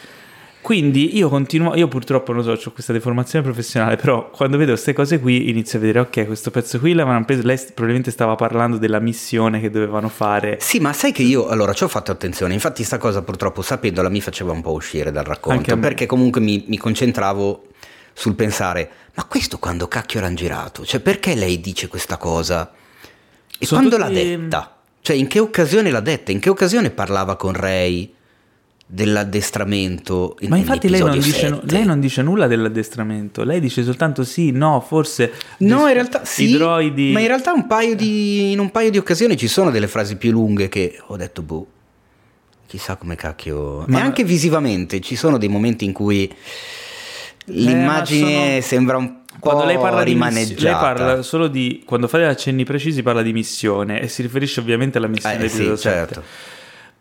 quindi 0.60 1.16
io 1.16 1.28
continuo 1.28 1.74
io 1.74 1.88
purtroppo 1.88 2.32
non 2.32 2.42
so 2.42 2.50
ho 2.52 2.72
questa 2.72 2.92
deformazione 2.92 3.44
professionale 3.44 3.96
però 3.96 4.30
quando 4.30 4.56
vedo 4.58 4.72
queste 4.72 4.92
cose 4.92 5.18
qui 5.18 5.48
inizio 5.48 5.78
a 5.78 5.80
vedere 5.80 6.00
ok 6.00 6.26
questo 6.26 6.50
pezzo 6.50 6.78
qui 6.78 6.92
l'avevano 6.92 7.24
preso 7.24 7.42
lei 7.46 7.56
probabilmente 7.58 8.10
stava 8.10 8.34
parlando 8.34 8.76
della 8.76 8.98
missione 9.00 9.60
che 9.60 9.70
dovevano 9.70 10.08
fare 10.08 10.58
Sì, 10.60 10.78
ma 10.78 10.92
sai 10.92 11.12
che 11.12 11.22
io 11.22 11.48
allora 11.48 11.72
ci 11.72 11.84
ho 11.84 11.88
fatto 11.88 12.10
attenzione. 12.12 12.52
Infatti, 12.54 12.84
sta 12.84 12.98
cosa 12.98 13.22
purtroppo 13.22 13.62
sapendola 13.62 14.08
mi 14.08 14.20
faceva 14.20 14.52
un 14.52 14.60
po' 14.60 14.72
uscire 14.72 15.10
dal 15.10 15.24
racconto. 15.24 15.76
Perché 15.78 16.06
comunque 16.06 16.40
mi, 16.40 16.64
mi 16.68 16.76
concentravo 16.76 17.68
sul 18.12 18.34
pensare: 18.34 18.90
ma 19.14 19.24
questo 19.24 19.58
quando 19.58 19.88
cacchio 19.88 20.20
l'hanno 20.20 20.34
girato? 20.36 20.84
Cioè, 20.84 21.00
perché 21.00 21.34
lei 21.34 21.60
dice 21.60 21.88
questa 21.88 22.16
cosa? 22.18 22.70
E 23.58 23.66
Sono 23.66 23.88
quando 23.88 23.96
tutti- 24.04 24.14
l'ha 24.14 24.36
detta? 24.36 24.76
Cioè, 25.00 25.16
in 25.16 25.26
che 25.26 25.38
occasione 25.38 25.90
l'ha 25.90 26.00
detta? 26.00 26.30
In 26.32 26.38
che 26.40 26.50
occasione 26.50 26.90
parlava 26.90 27.36
con 27.36 27.52
Ray 27.54 28.12
dell'addestramento? 28.92 30.36
ma 30.48 30.56
infatti 30.56 30.88
lei 30.88 31.00
non, 31.00 31.12
dice, 31.12 31.32
7? 31.48 31.60
lei 31.72 31.84
non 31.84 32.00
dice 32.00 32.22
nulla 32.22 32.46
dell'addestramento 32.48 33.44
lei 33.44 33.60
dice 33.60 33.84
soltanto 33.84 34.24
sì 34.24 34.50
no 34.50 34.80
forse 34.80 35.32
No, 35.58 35.86
in 35.86 35.92
realtà 35.94 36.24
sì, 36.24 36.50
droidi 36.52 37.12
ma 37.12 37.20
in 37.20 37.28
realtà 37.28 37.52
un 37.52 37.66
paio 37.68 37.94
di, 37.94 38.50
in 38.50 38.58
un 38.58 38.70
paio 38.70 38.90
di 38.90 38.98
occasioni 38.98 39.36
ci 39.36 39.46
sono 39.46 39.70
delle 39.70 39.86
frasi 39.86 40.16
più 40.16 40.32
lunghe 40.32 40.68
che 40.68 40.98
ho 41.06 41.16
detto, 41.16 41.42
boh, 41.42 41.66
chissà 42.66 42.96
come 42.96 43.14
cacchio... 43.14 43.84
Ma- 43.86 43.98
E 43.98 44.02
anche 44.02 44.24
visivamente 44.24 45.00
ci 45.00 45.14
sono 45.16 45.38
dei 45.38 45.48
momenti 45.48 45.84
in 45.84 45.92
cui 45.92 46.32
l'immagine 47.46 48.56
Eh, 48.56 48.60
sono- 48.62 48.68
sembra 48.68 48.96
un 48.96 49.08
po' 49.08 49.18
Quando 49.38 49.64
lei 49.64 49.78
parla 49.78 50.02
di 50.02 50.14
missione, 50.14 50.54
lei 50.60 50.72
parla 50.72 51.22
solo 51.22 51.46
di 51.48 51.82
quando 51.86 52.08
fa 52.08 52.18
degli 52.18 52.26
accenni 52.26 52.64
precisi 52.64 53.02
parla 53.02 53.22
di 53.22 53.32
missione 53.32 54.00
e 54.00 54.08
si 54.08 54.22
riferisce 54.22 54.60
ovviamente 54.60 54.98
alla 54.98 55.06
missione 55.06 55.36
Eh, 55.36 55.38
dell'episodio 55.38 55.76
sì, 55.76 55.82
7. 55.82 55.96
certo. 56.14 56.22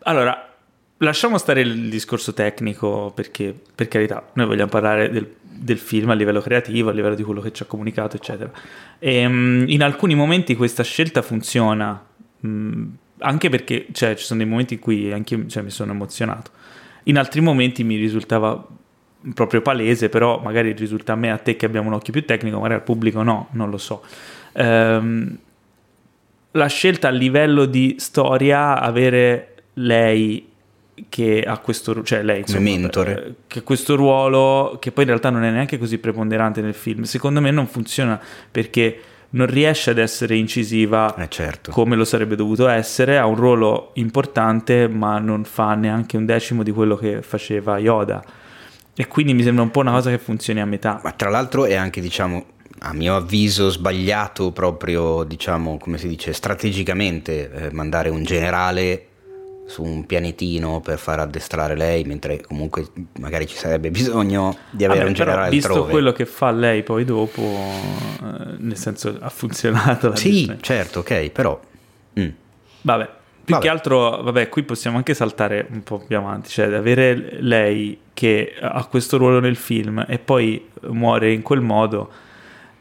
Allora, 0.04 0.49
lasciamo 1.02 1.38
stare 1.38 1.60
il 1.60 1.88
discorso 1.88 2.32
tecnico 2.32 3.12
perché 3.14 3.54
per 3.74 3.88
carità, 3.88 4.30
noi 4.34 4.46
vogliamo 4.46 4.70
parlare 4.70 5.10
del, 5.10 5.28
del 5.40 5.78
film 5.78 6.10
a 6.10 6.14
livello 6.14 6.40
creativo, 6.40 6.90
a 6.90 6.92
livello 6.92 7.14
di 7.14 7.22
quello 7.22 7.40
che 7.40 7.52
ci 7.52 7.62
ha 7.62 7.66
comunicato, 7.66 8.16
eccetera. 8.16 8.50
E, 8.98 9.26
mm, 9.28 9.68
in 9.68 9.82
alcuni 9.82 10.14
momenti 10.14 10.56
questa 10.56 10.82
scelta 10.82 11.22
funziona, 11.22 12.06
anche 13.18 13.48
perché 13.48 13.86
cioè, 13.92 14.14
ci 14.14 14.24
sono 14.24 14.40
dei 14.40 14.48
momenti 14.48 14.74
in 14.74 14.80
cui 14.80 15.12
anche 15.12 15.34
io 15.34 15.46
cioè, 15.46 15.62
mi 15.62 15.70
sono 15.70 15.92
emozionato. 15.92 16.50
In 17.04 17.18
altri 17.18 17.40
momenti 17.40 17.82
mi 17.82 17.96
risultava 17.96 18.66
proprio 19.34 19.60
palese, 19.62 20.08
però 20.08 20.40
magari 20.40 20.72
risulta 20.72 21.12
a 21.12 21.16
me 21.16 21.30
a 21.30 21.38
te 21.38 21.56
che 21.56 21.66
abbiamo 21.66 21.88
un 21.88 21.94
occhio 21.94 22.12
più 22.12 22.24
tecnico, 22.24 22.56
magari 22.56 22.74
al 22.74 22.82
pubblico 22.82 23.22
no, 23.22 23.48
non 23.52 23.70
lo 23.70 23.78
so. 23.78 24.02
Ehm, 24.52 25.38
la 26.52 26.66
scelta 26.66 27.08
a 27.08 27.10
livello 27.10 27.64
di 27.64 27.96
storia, 27.98 28.80
avere 28.80 29.54
lei 29.74 30.49
che 31.08 31.42
ha 31.46 31.58
questo 31.58 31.92
ru- 31.92 32.04
cioè 32.04 32.22
lei 32.22 32.42
Come 32.44 32.58
mentore. 32.60 33.24
eh, 33.26 33.34
che 33.46 33.62
questo 33.62 33.96
ruolo 33.96 34.76
che 34.80 34.92
poi 34.92 35.04
in 35.04 35.10
realtà 35.10 35.30
non 35.30 35.42
è 35.44 35.50
neanche 35.50 35.78
così 35.78 35.98
preponderante 35.98 36.60
nel 36.60 36.74
film 36.74 37.02
secondo 37.02 37.40
me 37.40 37.50
non 37.50 37.66
funziona 37.66 38.20
perché 38.50 39.00
non 39.30 39.46
riesce 39.46 39.90
ad 39.90 39.98
essere 39.98 40.36
incisiva 40.36 41.14
Eh, 41.16 41.28
certo. 41.28 41.70
come 41.70 41.94
lo 41.94 42.04
sarebbe 42.04 42.34
dovuto 42.34 42.66
essere, 42.68 43.16
ha 43.16 43.26
un 43.26 43.36
ruolo 43.36 43.90
importante 43.94 44.88
ma 44.88 45.18
non 45.20 45.44
fa 45.44 45.74
neanche 45.74 46.16
un 46.16 46.26
decimo 46.26 46.62
di 46.64 46.72
quello 46.72 46.96
che 46.96 47.22
faceva 47.22 47.78
Yoda 47.78 48.22
e 48.92 49.06
quindi 49.06 49.32
mi 49.32 49.42
sembra 49.44 49.62
un 49.62 49.70
po' 49.70 49.80
una 49.80 49.92
cosa 49.92 50.10
che 50.10 50.18
funzioni 50.18 50.60
a 50.60 50.66
metà. 50.66 51.00
Ma 51.04 51.12
tra 51.12 51.30
l'altro 51.30 51.64
è 51.64 51.74
anche, 51.74 52.00
diciamo, 52.02 52.44
a 52.80 52.92
mio 52.92 53.14
avviso 53.16 53.70
sbagliato 53.70 54.50
proprio, 54.52 55.22
diciamo, 55.22 55.78
come 55.78 55.96
si 55.96 56.08
dice, 56.08 56.32
strategicamente 56.34 57.50
eh, 57.50 57.72
mandare 57.72 58.08
un 58.10 58.24
generale 58.24 59.06
su 59.70 59.84
un 59.84 60.04
pianetino 60.04 60.80
per 60.80 60.98
far 60.98 61.20
addestrare 61.20 61.76
lei, 61.76 62.02
mentre 62.02 62.40
comunque 62.40 62.86
magari 63.20 63.46
ci 63.46 63.54
sarebbe 63.56 63.90
bisogno 63.90 64.56
di 64.70 64.84
avere 64.84 64.98
Vabbè, 65.00 65.10
un 65.10 65.14
generale 65.14 65.50
visto 65.50 65.68
altrove. 65.68 65.90
quello 65.92 66.12
che 66.12 66.26
fa 66.26 66.50
lei 66.50 66.82
poi 66.82 67.04
dopo, 67.04 67.40
eh, 67.40 68.56
nel 68.58 68.76
senso 68.76 69.16
ha 69.20 69.28
funzionato 69.28 70.08
la 70.08 70.16
Sì, 70.16 70.30
Disney. 70.30 70.56
certo, 70.60 70.98
ok, 71.00 71.30
però... 71.30 71.60
mm. 72.18 72.28
Vabbè, 72.82 73.04
più 73.44 73.54
Vabbè. 73.54 73.64
che 73.64 73.70
altro, 73.70 74.22
vabbè, 74.22 74.48
qui 74.48 74.62
possiamo 74.64 74.96
anche 74.96 75.14
saltare 75.14 75.66
un 75.70 75.82
po' 75.84 75.98
più 76.04 76.16
avanti, 76.16 76.50
cioè 76.50 76.72
avere 76.74 77.36
lei 77.40 77.98
che 78.12 78.54
ha 78.60 78.84
questo 78.86 79.16
ruolo 79.18 79.38
nel 79.40 79.56
film 79.56 80.04
e 80.08 80.18
poi 80.18 80.66
muore 80.88 81.32
in 81.32 81.42
quel 81.42 81.60
modo, 81.60 82.10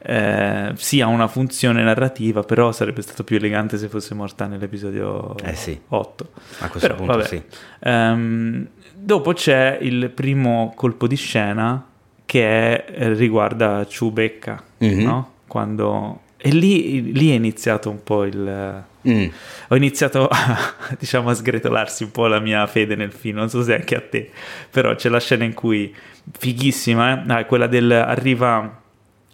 eh, 0.01 0.71
sì 0.75 1.01
ha 1.01 1.07
una 1.07 1.27
funzione 1.27 1.83
narrativa, 1.83 2.41
però 2.43 2.71
sarebbe 2.71 3.01
stato 3.01 3.23
più 3.23 3.35
elegante 3.37 3.77
se 3.77 3.87
fosse 3.89 4.13
morta 4.15 4.45
nell'episodio 4.47 5.35
Eh 5.39 5.55
sì. 5.55 5.79
8. 5.87 6.29
A 6.59 6.69
questo 6.69 6.87
Però, 6.87 6.95
punto 6.99 7.17
vabbè. 7.17 7.25
sì. 7.27 7.41
Ehm, 7.81 8.67
dopo 8.95 9.33
c'è 9.33 9.77
il 9.81 10.09
primo 10.09 10.73
colpo 10.75 11.07
di 11.07 11.15
scena 11.15 11.85
che 12.25 12.85
è, 12.85 12.85
eh, 12.91 13.13
riguarda 13.13 13.85
Ciubecca, 13.87 14.63
Mhm. 14.79 15.01
no? 15.03 15.31
Quando... 15.47 16.21
E 16.41 16.51
lì, 16.51 17.11
lì 17.11 17.31
è 17.31 17.33
iniziato 17.33 17.89
un 17.89 18.01
po' 18.03 18.23
il... 18.23 18.83
Mm. 19.07 19.27
Ho 19.69 19.75
iniziato 19.75 20.27
a, 20.27 20.57
diciamo, 20.99 21.29
a 21.29 21.33
sgretolarsi 21.33 22.03
un 22.03 22.11
po' 22.11 22.27
la 22.27 22.39
mia 22.39 22.65
fede 22.67 22.95
nel 22.95 23.11
film, 23.11 23.37
non 23.37 23.49
so 23.49 23.61
se 23.63 23.73
anche 23.73 23.95
a 23.95 24.01
te, 24.01 24.29
però 24.69 24.93
c'è 24.95 25.09
la 25.09 25.19
scena 25.19 25.43
in 25.43 25.53
cui, 25.53 25.93
fighissima, 26.37 27.23
eh? 27.25 27.33
Ah, 27.33 27.45
quella 27.45 27.67
del 27.67 27.91
arriva, 27.91 28.81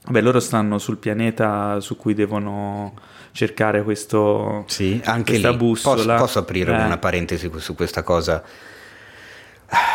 beh 0.10 0.22
loro 0.22 0.40
stanno 0.40 0.78
sul 0.78 0.98
pianeta 0.98 1.80
su 1.80 1.96
cui 1.98 2.14
devono 2.14 2.94
cercare 3.32 3.84
questo, 3.84 4.64
Sì, 4.68 5.02
anche 5.04 5.32
questa 5.32 5.50
lì. 5.52 5.58
bussola. 5.58 5.96
Posso, 6.14 6.16
posso 6.18 6.40
aprire 6.40 6.72
Eh. 6.74 6.84
una 6.86 6.98
parentesi 6.98 7.52
su 7.58 7.76
questa 7.76 8.02
cosa? 8.04 8.42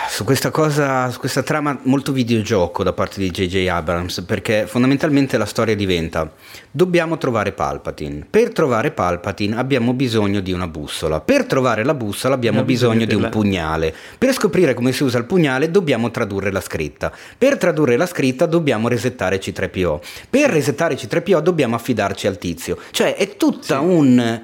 Su 0.08 0.24
questa 0.24 0.50
cosa, 0.50 1.08
su 1.10 1.20
questa 1.20 1.42
trama 1.42 1.78
molto 1.84 2.10
videogioco 2.12 2.82
da 2.82 2.92
parte 2.92 3.20
di 3.20 3.30
J.J. 3.30 3.68
Abrams, 3.68 4.22
perché 4.22 4.66
fondamentalmente 4.66 5.38
la 5.38 5.46
storia 5.46 5.76
diventa: 5.76 6.30
dobbiamo 6.70 7.16
trovare 7.16 7.52
Palpatine. 7.52 8.26
Per 8.28 8.52
trovare 8.52 8.90
Palpatine 8.90 9.56
abbiamo 9.56 9.94
bisogno 9.94 10.40
di 10.40 10.52
una 10.52 10.66
bussola. 10.66 11.20
Per 11.20 11.46
trovare 11.46 11.84
la 11.84 11.94
bussola 11.94 12.34
abbiamo 12.34 12.64
bisogno 12.64 13.04
bisogno 13.04 13.06
di 13.06 13.14
un 13.14 13.30
pugnale. 13.30 13.94
Per 14.18 14.32
scoprire 14.32 14.74
come 14.74 14.92
si 14.92 15.04
usa 15.04 15.18
il 15.18 15.24
pugnale 15.24 15.70
dobbiamo 15.70 16.10
tradurre 16.10 16.50
la 16.50 16.60
scritta. 16.60 17.12
Per 17.38 17.56
tradurre 17.56 17.96
la 17.96 18.06
scritta 18.06 18.46
dobbiamo 18.46 18.88
resettare 18.88 19.38
C3PO. 19.38 20.00
Per 20.28 20.50
resettare 20.50 20.96
C3PO 20.96 21.40
dobbiamo 21.40 21.76
affidarci 21.76 22.26
al 22.26 22.38
tizio. 22.38 22.78
Cioè 22.90 23.14
è 23.14 23.36
tutta 23.36 23.80
un... 23.80 24.42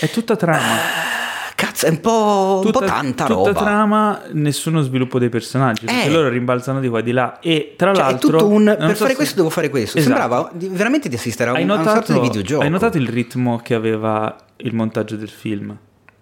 È 0.00 0.10
tutta 0.10 0.36
trama. 0.36 1.26
Cazzo, 1.60 1.86
è 1.86 1.88
un 1.88 1.98
po', 2.00 2.60
un 2.64 2.70
po' 2.70 2.78
Tutta, 2.78 2.86
tanta 2.86 3.24
tutta 3.24 3.34
roba. 3.48 3.52
trama, 3.52 4.20
nessuno 4.30 4.80
sviluppo 4.80 5.18
dei 5.18 5.28
personaggi, 5.28 5.86
perché 5.86 6.04
Eh. 6.04 6.10
loro 6.10 6.28
rimbalzano 6.28 6.78
di 6.78 6.88
qua 6.88 7.00
e 7.00 7.02
di 7.02 7.10
là 7.10 7.40
e 7.40 7.74
tra 7.76 7.92
Cioè, 7.92 8.04
l'altro... 8.04 8.46
un... 8.46 8.64
Per 8.78 8.90
so 8.90 8.94
fare 8.94 9.10
se- 9.10 9.16
questo 9.16 9.34
devo 9.34 9.50
fare 9.50 9.68
questo. 9.68 9.98
Esatto. 9.98 10.16
Sembrava 10.16 10.50
di- 10.54 10.68
veramente 10.68 11.08
di 11.08 11.16
assistere 11.16 11.50
a 11.50 11.52
un, 11.54 11.58
Hai 11.58 11.62
a 11.64 11.66
una 11.66 11.76
notato, 11.78 11.96
sorta 11.96 12.12
di 12.12 12.20
videogioco. 12.20 12.62
hai 12.62 12.70
notato 12.70 12.96
il 12.98 13.08
ritmo 13.08 13.58
che 13.58 13.74
aveva 13.74 14.36
il 14.58 14.72
montaggio 14.72 15.16
del 15.16 15.28
film? 15.28 15.76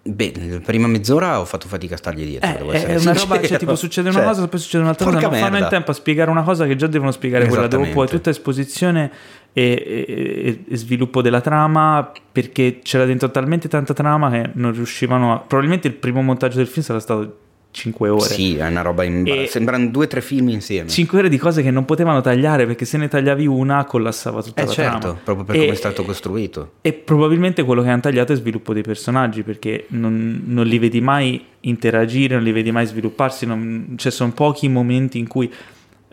Beh, 0.07 0.33
nella 0.37 0.59
prima 0.59 0.87
mezz'ora 0.87 1.39
ho 1.39 1.45
fatto 1.45 1.67
fatica 1.67 1.95
a 1.95 1.97
stargli 1.97 2.23
dietro. 2.25 2.71
Eh, 2.71 2.85
è 2.85 2.95
una 2.95 3.13
roba, 3.13 3.13
sincero. 3.13 3.47
cioè, 3.47 3.57
tipo 3.57 3.75
succede 3.75 4.09
una 4.09 4.19
Cioè, 4.19 4.27
cosa, 4.27 4.47
poi 4.47 4.59
succede 4.59 4.83
un'altra 4.83 5.05
cosa, 5.05 5.19
non 5.19 5.31
fanno 5.31 5.45
in 5.45 5.51
merda. 5.51 5.67
tempo 5.67 5.91
a 5.91 5.93
spiegare 5.93 6.31
una 6.31 6.43
cosa 6.43 6.65
che 6.65 6.75
già 6.75 6.87
devono 6.87 7.11
spiegare 7.11 7.47
quella 7.47 7.67
dopo, 7.67 8.03
è 8.03 8.07
tutta 8.07 8.29
esposizione 8.29 9.11
e, 9.53 9.83
e- 9.85 10.63
e 10.69 10.77
sviluppo 10.77 11.21
della 11.21 11.41
trama, 11.41 12.11
perché 12.31 12.79
c'era 12.81 13.05
dentro 13.05 13.29
talmente 13.31 13.67
tanta 13.67 13.93
trama 13.93 14.29
che 14.29 14.49
non 14.53 14.71
riuscivano 14.71 15.33
a... 15.33 15.39
Probabilmente 15.39 15.87
il 15.87 15.93
primo 15.95 16.21
montaggio 16.21 16.57
del 16.57 16.67
film 16.67 16.85
sarà 16.85 16.99
stato 16.99 17.37
5 17.77 18.09
ore. 18.09 18.21
Sì, 18.21 18.57
è 18.57 18.67
una 18.67 18.81
roba 18.81 19.03
in... 19.03 19.23
E- 19.27 19.45
Sembrano 19.45 19.87
due 19.89 20.05
o 20.05 20.07
tre 20.07 20.21
film 20.21 20.49
insieme. 20.49 20.89
5 20.89 21.19
ore 21.19 21.29
di 21.29 21.37
cose 21.37 21.61
che 21.61 21.69
non 21.69 21.85
potevano 21.85 22.21
tagliare 22.21 22.65
perché 22.65 22.85
se 22.85 22.97
ne 22.97 23.07
tagliavi 23.07 23.45
una 23.45 23.85
collassava 23.85 24.41
tutta 24.41 24.63
eh 24.63 24.65
la 24.65 24.71
certo, 24.71 24.97
trama. 24.99 25.19
proprio 25.23 25.45
per 25.45 25.55
E- 25.55 25.59
come 25.59 25.71
è 25.71 25.75
stato 25.75 26.03
costruito. 26.03 26.71
E 26.81 26.93
probabilmente 26.93 27.63
quello 27.63 27.83
che 27.83 27.89
hanno 27.89 28.01
tagliato 28.01 28.31
è 28.31 28.35
il 28.35 28.41
sviluppo 28.41 28.73
dei 28.73 28.81
personaggi 28.81 29.43
perché 29.43 29.85
non, 29.89 30.41
non 30.47 30.65
li 30.65 30.79
vedi 30.79 31.01
mai 31.01 31.39
interagire, 31.61 32.33
non 32.33 32.43
li 32.43 32.51
vedi 32.51 32.71
mai 32.71 32.87
svilupparsi, 32.87 33.45
non- 33.45 33.93
cioè 33.97 34.11
sono 34.11 34.31
pochi 34.31 34.67
momenti 34.69 35.19
in 35.19 35.27
cui, 35.27 35.45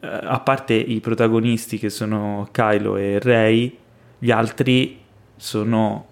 eh, 0.02 0.06
a 0.06 0.40
parte 0.40 0.74
i 0.74 1.00
protagonisti 1.00 1.78
che 1.78 1.88
sono 1.88 2.46
Kylo 2.52 2.96
e 2.98 3.18
Rey, 3.20 3.74
gli 4.18 4.30
altri 4.30 4.98
sono... 5.36 6.06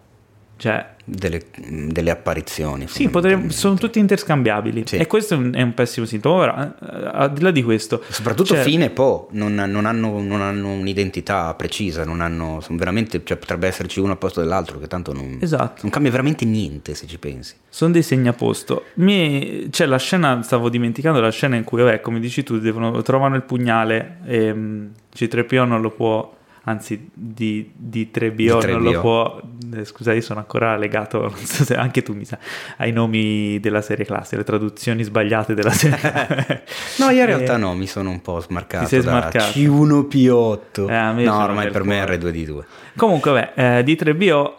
Cioè, 0.63 0.87
Delle, 1.05 1.43
delle 1.89 2.11
apparizioni. 2.13 2.87
sì, 2.87 3.09
potremmo- 3.09 3.51
sono 3.51 3.75
tutti 3.75 3.99
interscambiabili 3.99 4.85
Sì. 4.87 4.95
e 4.97 5.09
questo 5.09 5.35
è 5.35 5.37
un, 5.37 5.51
è 5.53 5.61
un 5.61 5.75
pessimo 5.75 6.07
sintomo. 6.07 6.37
Ora, 6.37 6.73
eh, 6.81 7.11
al 7.13 7.33
di 7.33 7.41
là 7.41 7.51
di 7.51 7.65
questo, 7.65 8.01
Soprattutto 8.09 8.55
cioè- 8.55 8.63
Fine 8.63 8.85
e 8.85 8.91
Po 8.91 9.27
non, 9.33 9.55
non 9.57 9.87
hanno, 9.87 10.21
non 10.23 10.41
hanno 10.41 10.69
un'identità 10.69 11.53
precisa, 11.55 12.05
non 12.05 12.21
hanno, 12.21 12.61
sono 12.61 12.79
veramente, 12.79 13.23
cioè, 13.25 13.37
potrebbe 13.39 13.67
esserci 13.67 13.99
uno 13.99 14.13
al 14.13 14.19
posto 14.19 14.39
dell'altro 14.41 14.79
che 14.79 14.87
tanto 14.87 15.13
non, 15.13 15.39
Esatto. 15.41 15.81
non 15.83 15.91
cambia 15.91 16.13
veramente 16.13 16.45
niente 16.45 16.95
se 16.95 17.09
ci 17.09 17.19
pensi. 17.19 17.57
Sono 17.69 17.91
dei 17.91 18.03
segnaposto. 18.05 18.85
Mi... 18.95 19.67
C'è 19.69 19.87
la 19.87 19.99
scena, 19.99 20.43
stavo 20.45 20.69
dimenticando 20.69 21.21
la 21.21 21.31
scena 21.33 21.57
in 21.57 21.65
cui, 21.65 21.83
vabbè, 21.83 22.01
come 22.01 22.21
dici 22.21 22.45
tu, 22.45 22.61
devono, 22.61 23.03
trovano 23.03 23.35
il 23.35 23.43
pugnale 23.43 24.19
e 24.27 24.55
mm, 24.55 24.87
C3PO 25.17 25.67
non 25.67 25.81
lo 25.81 25.91
può, 25.91 26.37
anzi 26.65 27.09
di, 27.13 27.71
di 27.75 28.11
3BO 28.15 28.35
Di 28.65 28.73
non 28.73 28.83
lo 28.83 28.91
3BO. 28.93 29.01
può, 29.01 29.41
eh, 29.75 29.85
scusa 29.85 30.13
io 30.13 30.21
sono 30.21 30.39
ancora 30.41 30.77
legato, 30.77 31.33
so 31.43 31.65
se 31.65 31.75
anche 31.75 32.03
tu 32.03 32.15
mi 32.15 32.25
sa, 32.25 32.39
ai 32.77 32.93
nomi 32.93 33.59
della 33.61 33.83
serie 33.83 34.05
classe, 34.05 34.37
le 34.37 34.45
traduzioni 34.45 35.03
sbagliate 35.03 35.55
della 35.55 35.71
serie. 35.73 36.65
No, 36.99 37.07
io 37.11 37.13
in 37.13 37.19
Eh, 37.21 37.25
realtà 37.27 37.57
no, 37.57 37.75
mi 37.75 37.87
sono 37.87 38.11
un 38.11 38.21
po' 38.23 38.39
smarcato 38.41 38.87
sei 38.87 39.01
smarcato? 39.01 39.59
C1P8. 39.59 40.89
Eh, 41.19 41.25
no, 41.25 41.37
ormai 41.43 41.71
per 41.71 41.85
me 41.85 42.03
è 42.03 42.19
cuore. 42.19 42.19
R2D2. 42.33 42.63
Comunque, 42.97 43.31
vabbè, 43.55 43.79
eh, 43.79 43.83
di 43.85 43.97
3BO 44.01 44.53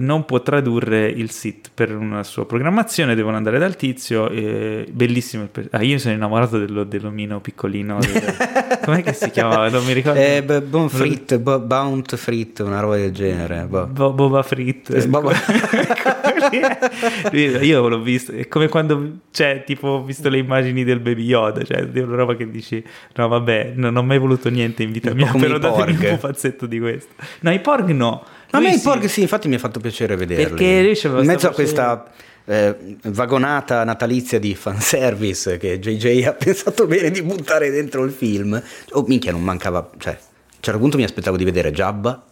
non 0.00 0.24
può 0.24 0.40
tradurre 0.42 1.06
il 1.08 1.30
SIT 1.30 1.70
per 1.74 1.94
una 1.94 2.22
sua 2.22 2.46
programmazione, 2.46 3.14
devono 3.14 3.36
andare 3.36 3.58
dal 3.58 3.76
tizio. 3.76 4.28
eh, 4.30 4.86
bellissimo. 4.90 5.46
per- 5.50 5.68
ah, 5.72 5.82
io 5.82 5.98
sono 5.98 6.14
innamorato 6.14 6.58
dello, 6.58 6.84
dell'omino 6.84 7.40
piccolino. 7.40 7.98
del- 8.00 8.78
com'è 8.84 9.02
che 9.02 9.12
si 9.12 9.30
chiamava? 9.30 9.68
Non 9.68 9.84
mi 9.84 9.92
ricordo. 9.92 10.18
Eh, 10.20 10.42
b- 10.42 10.60
bon 10.62 10.88
frit, 10.88 11.38
bo- 11.38 11.60
Bount 11.60 12.16
Frit, 12.16 12.58
una 12.60 12.80
roba 12.80 12.96
del 12.96 13.12
genere. 13.12 13.66
boh. 13.68 13.86
Bo- 13.86 14.12
Boba 14.12 14.42
Fritt. 14.42 14.90
Eh, 14.94 15.06
Boba- 15.06 15.32
Lui- 17.32 17.66
Io 17.66 17.88
l'ho 17.88 18.00
visto, 18.00 18.32
è 18.32 18.48
come 18.48 18.68
quando, 18.68 19.18
cioè, 19.30 19.62
tipo, 19.64 19.88
ho 19.88 20.04
visto 20.04 20.28
le 20.28 20.38
immagini 20.38 20.84
del 20.84 21.00
Baby 21.00 21.24
Yoda, 21.24 21.62
cioè, 21.64 21.90
è 21.90 22.00
una 22.00 22.16
roba 22.16 22.34
che 22.36 22.50
dici, 22.50 22.82
no, 23.16 23.28
vabbè, 23.28 23.72
non 23.74 23.96
ho 23.96 24.02
mai 24.02 24.18
voluto 24.18 24.48
niente 24.50 24.82
in 24.82 24.92
vita 24.92 25.12
mia, 25.14 25.32
però 25.32 25.58
datemi 25.58 25.92
un 25.92 26.14
pupazzetto 26.14 26.66
di 26.66 26.78
questo. 26.78 27.12
No, 27.40 27.52
i 27.52 27.60
porg 27.60 27.90
no. 27.90 28.24
Ma 28.50 28.58
a 28.58 28.60
me 28.62 28.70
i 28.70 28.78
sì. 28.78 28.82
porg 28.82 29.04
sì, 29.06 29.20
infatti 29.22 29.48
mi 29.48 29.56
ha 29.56 29.58
fatto 29.58 29.80
piacere 29.80 30.16
vederli. 30.16 30.44
Perché 30.48 30.92
c'aveva 30.94 31.20
In 31.20 31.26
mezzo 31.26 31.48
a 31.48 31.52
questa 31.52 32.10
eh, 32.46 32.74
vagonata 33.04 33.84
natalizia 33.84 34.38
di 34.38 34.54
fanservice 34.54 35.58
che 35.58 35.78
JJ 35.78 36.24
ha 36.26 36.32
pensato 36.38 36.86
bene 36.86 37.10
di 37.10 37.22
buttare 37.22 37.70
dentro 37.70 38.04
il 38.04 38.12
film. 38.12 38.60
Oh, 38.92 39.04
minchia, 39.06 39.32
non 39.32 39.42
mancava... 39.42 39.90
Cioè, 39.98 40.12
a 40.12 40.16
un 40.16 40.58
certo 40.60 40.78
punto 40.80 40.96
mi 40.96 41.04
aspettavo 41.04 41.36
di 41.36 41.44
vedere 41.44 41.70
Jabba. 41.72 42.24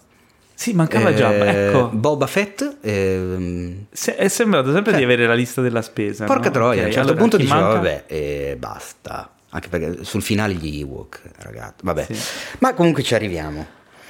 Sì, 0.55 0.73
mancava 0.73 1.11
eh, 1.11 1.15
Jabba, 1.15 1.45
ecco. 1.67 1.89
Boba 1.93 2.27
Fett. 2.27 2.79
ehm, 2.81 3.85
Se- 3.93 4.17
è 4.17 4.29
sembrato 4.29 4.73
sempre 4.73 4.93
Cioè, 4.93 5.01
di 5.01 5.05
avere 5.05 5.27
la 5.27 5.35
lista 5.35 5.61
della 5.61 5.83
spesa. 5.83 6.25
porca 6.25 6.47
no? 6.47 6.51
troia, 6.51 6.81
a 6.81 6.85
Ok, 6.85 6.87
un 6.87 6.93
certo 6.93 7.09
allora, 7.09 7.21
punto 7.21 7.37
dicevo, 7.37 7.61
manca? 7.61 7.75
vabbè, 7.75 8.05
eh, 8.07 8.57
basta. 8.59 9.31
Anche 9.51 9.69
perché 9.69 9.99
sul 10.05 10.23
finale 10.23 10.55
gli 10.55 10.81
Ewok, 10.81 11.21
ragazzi. 11.41 11.77
Vabbè. 11.83 12.07
Sì. 12.11 12.17
Ma 12.61 12.73
comunque 12.75 13.03
ci 13.03 13.15
arriviamo. 13.15 13.67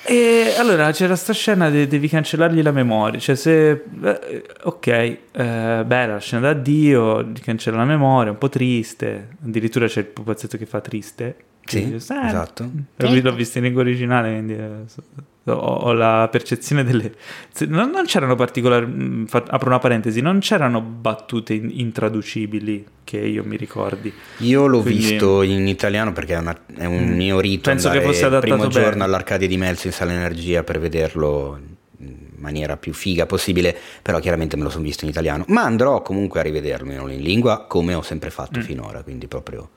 E 0.08 0.54
allora 0.56 0.92
c'era 0.92 1.16
sta 1.16 1.32
scena, 1.32 1.68
de- 1.68 1.86
devi 1.88 2.08
cancellargli 2.08 2.62
la 2.62 2.70
memoria. 2.70 3.18
Cioè, 3.18 3.34
se. 3.34 3.70
eh, 3.70 4.44
ok, 4.62 4.86
eh, 4.86 5.18
bella 5.32 6.12
la 6.14 6.18
scena 6.20 6.42
d'addio, 6.42 7.32
cancella 7.42 7.78
la 7.78 7.84
memoria, 7.84 8.30
un 8.30 8.38
po' 8.38 8.48
triste. 8.48 9.30
Addirittura 9.44 9.86
c'è 9.86 10.00
il 10.00 10.06
pupazzetto 10.06 10.56
che 10.56 10.66
fa 10.66 10.80
triste. 10.80 11.36
Sì, 11.66 11.78
Quindi, 11.78 11.94
eh, 11.94 11.96
esatto. 11.96 12.70
L'ho, 12.96 13.10
vi- 13.10 13.20
l'ho 13.20 13.34
visto 13.34 13.58
in 13.58 13.64
lingua 13.64 13.82
originale, 13.82 14.30
quindi 14.32 14.54
eh, 14.54 15.50
ho, 15.50 15.52
ho 15.52 15.92
la 15.92 16.28
percezione 16.30 16.84
delle. 16.84 17.12
Non, 17.66 17.90
non 17.90 18.04
c'erano 18.06 18.34
particolari. 18.36 19.24
fa- 19.26 19.44
apro 19.48 19.68
una 19.68 19.78
parentesi, 19.80 20.20
non 20.20 20.38
c'erano 20.38 20.80
battute 20.80 21.54
in- 21.54 21.70
intraducibili 21.72 22.86
che 23.04 23.18
io 23.18 23.42
mi 23.44 23.56
ricordi. 23.56 24.12
Io 24.38 24.66
l'ho 24.66 24.80
Quindi- 24.82 25.00
visto 25.06 25.42
in 25.42 25.66
italiano 25.66 26.12
perché 26.12 26.34
è, 26.34 26.38
una- 26.38 26.56
è 26.76 26.84
un 26.84 27.04
Mm. 27.10 27.14
mio 27.16 27.40
rito 27.40 27.70
Penso 27.70 27.90
che 27.90 28.00
fosse 28.00 28.20
il 28.20 28.24
adattato 28.26 28.40
primo 28.54 28.68
bene. 28.68 28.84
giorno 28.84 29.04
all'Arcadia 29.04 29.48
di 29.48 29.56
Melzo 29.56 29.86
in 29.88 29.92
Sala 29.92 30.12
Energia 30.12 30.62
per 30.62 30.78
vederlo 30.78 31.58
in 31.98 32.14
maniera 32.36 32.76
più 32.76 32.92
figa 32.92 33.26
possibile, 33.26 33.76
però 34.02 34.18
chiaramente 34.20 34.56
me 34.56 34.62
lo 34.64 34.70
sono 34.70 34.84
visto 34.84 35.04
in 35.04 35.10
italiano, 35.10 35.44
ma 35.48 35.62
andrò 35.62 36.02
comunque 36.02 36.40
a 36.40 36.42
rivedermelo 36.42 37.08
in 37.08 37.22
lingua 37.22 37.64
come 37.66 37.94
ho 37.94 38.02
sempre 38.02 38.30
fatto 38.30 38.58
Mm. 38.60 38.62
finora, 38.62 39.02
quindi 39.02 39.26
proprio... 39.26 39.68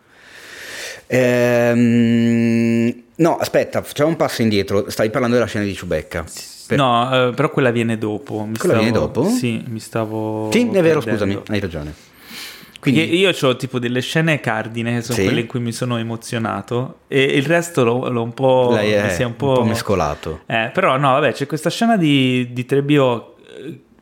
Ehm, 1.07 3.03
no, 3.15 3.37
aspetta, 3.37 3.81
facciamo 3.81 4.09
un 4.09 4.15
passo 4.15 4.41
indietro, 4.41 4.89
stai 4.89 5.09
parlando 5.09 5.35
della 5.35 5.47
scena 5.47 5.65
di 5.65 5.73
Ciubecca. 5.73 6.23
Per- 6.67 6.77
No, 6.77 7.29
eh, 7.29 7.33
però 7.33 7.49
quella 7.49 7.71
viene 7.71 7.97
dopo. 7.97 8.43
Mi 8.45 8.57
Quella 8.57 8.75
viene 8.75 8.89
stavo- 8.89 9.05
dopo? 9.07 9.27
Sì, 9.29 9.63
mi 9.67 9.79
stavo. 9.79 10.49
Sì, 10.51 10.67
è 10.67 10.81
vero, 10.81 10.99
perdendo. 11.01 11.09
scusami, 11.25 11.41
hai 11.47 11.59
ragione. 11.59 11.93
Quindi 12.79 13.01
Quindi- 13.07 13.17
io 13.19 13.31
ho 13.41 13.55
tipo 13.57 13.77
delle 13.77 13.99
scene 14.01 14.39
cardine 14.39 14.93
che 14.95 15.01
sono 15.01 15.17
Sì. 15.17 15.23
quelle 15.25 15.41
in 15.41 15.47
cui 15.47 15.59
mi 15.59 15.73
sono 15.73 15.97
emozionato 15.97 16.99
e 17.07 17.23
il 17.23 17.43
resto 17.45 17.83
l'ho, 17.83 18.07
l'ho 18.09 18.23
un 18.23 18.33
po'. 18.33 18.69
Lei 18.73 18.91
è 18.93 19.09
si 19.09 19.21
è 19.21 19.25
un 19.25 19.35
po' 19.35 19.63
mescolato. 19.65 20.41
Eh, 20.45 20.69
però 20.73 20.95
no, 20.97 21.11
vabbè, 21.11 21.33
c'è 21.33 21.45
questa 21.45 21.69
scena 21.69 21.97
di, 21.97 22.53
di 22.53 22.65
3BO 22.65 23.35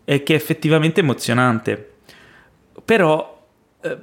eh, 0.05 0.21
che 0.23 0.33
è 0.33 0.35
effettivamente 0.35 0.99
emozionante. 0.99 1.93
Però 2.85 3.35
eh, 3.81 3.97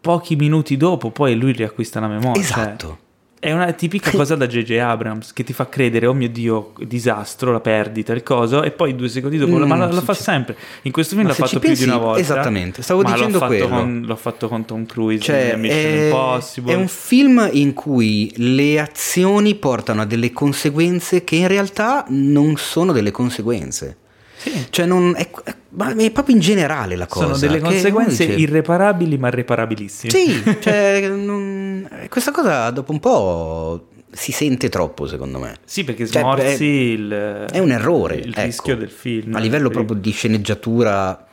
pochi 0.00 0.36
minuti 0.36 0.76
dopo 0.76 1.10
poi 1.10 1.34
lui 1.36 1.52
riacquista 1.52 2.00
la 2.00 2.08
memoria. 2.08 2.42
cioè, 2.42 2.60
Esatto. 2.62 2.98
è 3.38 3.52
una 3.52 3.72
tipica 3.72 4.10
cosa 4.16 4.34
da 4.36 4.46
J.J. 4.46 4.70
Abrams 4.78 5.32
che 5.32 5.44
ti 5.44 5.52
fa 5.52 5.68
credere, 5.68 6.06
oh 6.06 6.12
mio 6.14 6.28
dio, 6.28 6.72
disastro, 6.82 7.52
la 7.52 7.60
perdita, 7.60 8.12
il 8.12 8.22
coso, 8.22 8.62
e 8.62 8.70
poi 8.70 8.94
due 8.94 9.08
secondi 9.08 9.36
dopo, 9.38 9.56
Mm, 9.56 9.62
ma 9.64 9.76
lo, 9.76 9.86
lo 9.86 9.98
sì, 10.00 10.04
fa 10.04 10.14
sempre. 10.14 10.56
In 10.82 10.92
questo 10.92 11.14
film 11.16 11.26
l'ha 11.26 11.34
fatto 11.34 11.58
più 11.58 11.72
di 11.74 11.84
una 11.84 11.96
volta. 11.98 12.20
esattamente, 12.20 12.82
stavo 12.82 13.02
dicendo 13.02 13.38
l'ho 13.38 13.46
quello. 13.46 13.68
con, 13.68 14.02
l'ho 14.06 14.16
fatto 14.16 14.48
con 14.48 14.64
Tom 14.64 14.84
Cruise 14.86 15.22
Cioè, 15.22 15.52
è, 15.58 16.04
Impossible. 16.06 16.72
è 16.72 16.76
un 16.76 16.88
film 16.88 17.48
in 17.52 17.72
cui 17.74 18.32
le 18.36 18.78
azioni 18.80 19.54
portano 19.54 20.02
a 20.02 20.04
delle 20.06 20.32
conseguenze 20.32 21.24
che 21.24 21.36
in 21.36 21.48
realtà 21.48 22.04
non 22.08 22.56
sono 22.56 22.92
delle 22.92 23.10
conseguenze. 23.10 23.96
Sì. 24.42 24.66
Cioè, 24.70 24.86
non, 24.86 25.14
è, 25.16 25.28
è- 25.44 25.54
ma 25.70 25.94
è 25.94 26.10
proprio 26.10 26.34
in 26.34 26.40
generale 26.40 26.96
la 26.96 27.06
cosa. 27.06 27.26
Sono 27.26 27.36
delle 27.38 27.60
conseguenze 27.60 28.26
dice, 28.26 28.38
irreparabili 28.38 29.18
ma 29.18 29.28
reparabilissime. 29.30 30.10
Sì, 30.12 30.42
cioè, 30.60 31.06
non- 31.08 31.88
questa 32.08 32.30
cosa 32.30 32.70
dopo 32.70 32.90
un 32.92 33.00
po' 33.00 33.88
si 34.10 34.32
sente 34.32 34.68
troppo, 34.68 35.06
secondo 35.06 35.38
me. 35.38 35.56
Sì, 35.64 35.84
perché 35.84 36.06
Cioè, 36.06 36.22
smorzi 36.22 36.90
è- 36.90 36.92
il, 36.94 37.46
È 37.52 37.58
un 37.58 37.70
errore. 37.70 38.16
il 38.16 38.30
ecco. 38.30 38.40
rischio 38.42 38.76
del 38.76 38.90
film. 38.90 39.34
A 39.34 39.38
livello 39.38 39.68
proprio 39.68 39.96
di 39.98 40.10
sceneggiatura, 40.10 41.26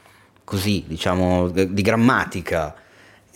così, 0.43 0.83
diciamo, 0.87 1.49
di 1.49 1.81
grammatica. 1.81 2.75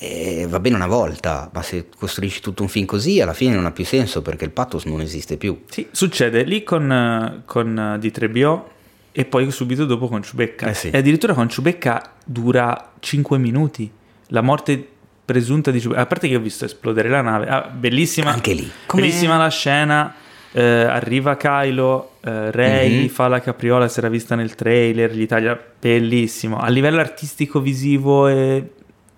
eh, 0.04 0.48
va 0.50 0.60
bene 0.60 0.76
una 0.76 0.88
volta, 0.88 1.50
ma 1.54 1.62
se 1.62 1.88
costruisci 1.96 2.42
tutto 2.42 2.64
un 2.64 2.70
film 2.70 2.86
così, 2.86 3.22
alla 3.22 3.34
fine 3.34 3.54
non 3.54 3.66
ha 3.66 3.72
più 3.72 3.86
senso 3.86 4.22
perché 4.24 4.46
il 4.46 4.52
pathos 4.52 4.86
non 4.86 5.00
esiste 5.00 5.38
più. 5.38 5.62
Sì, 5.70 5.88
succede 5.92 6.42
lì 6.44 6.64
con, 6.64 6.92
eh, 6.92 7.42
con 7.46 7.78
eh, 7.78 7.98
D3BO 8.08 8.62
e 9.12 9.26
poi 9.26 9.50
subito 9.52 9.86
dopo 9.86 10.08
con 10.08 10.21
Ciubecca. 10.24 10.67
Eh 10.67 10.74
sì. 10.74 10.89
E 10.89 10.97
addirittura 10.97 11.34
con 11.34 11.50
Ciubecca 11.50 12.13
dura 12.26 12.93
5 13.00 13.38
minuti. 13.38 13.89
La 14.28 14.41
morte 14.41 14.88
presunta 15.26 15.71
di 15.71 15.80
Ciubecca. 15.82 16.02
A 16.02 16.06
parte 16.06 16.28
che 16.28 16.36
ho 16.36 16.39
visto 16.39 16.65
esplodere 16.65 17.10
la 17.10 17.21
nave. 17.21 17.47
Ah, 17.47 17.62
bellissima. 17.69 18.32
Anche 18.32 18.54
lì. 18.54 18.69
Come- 18.86 19.02
Bellissima 19.04 19.38
la 19.38 19.50
scena. 19.50 20.15
eh, 20.54 20.62
arriva 20.62 21.38
Kylo, 21.38 22.15
eh, 22.26 22.52
Ray 22.52 23.04
Mhm. 23.04 23.08
fa 23.08 23.30
la 23.30 23.39
capriola, 23.39 23.88
si 23.88 24.00
era 24.00 24.10
vista 24.10 24.36
nel 24.36 24.54
trailer, 24.54 25.12
gli 25.13 25.26
taglia 25.26 25.58
bellissimo. 25.80 26.58
A 26.60 26.67
livello 26.67 27.00
artistico, 27.00 27.62
visivo 27.62 28.28
e 28.28 28.69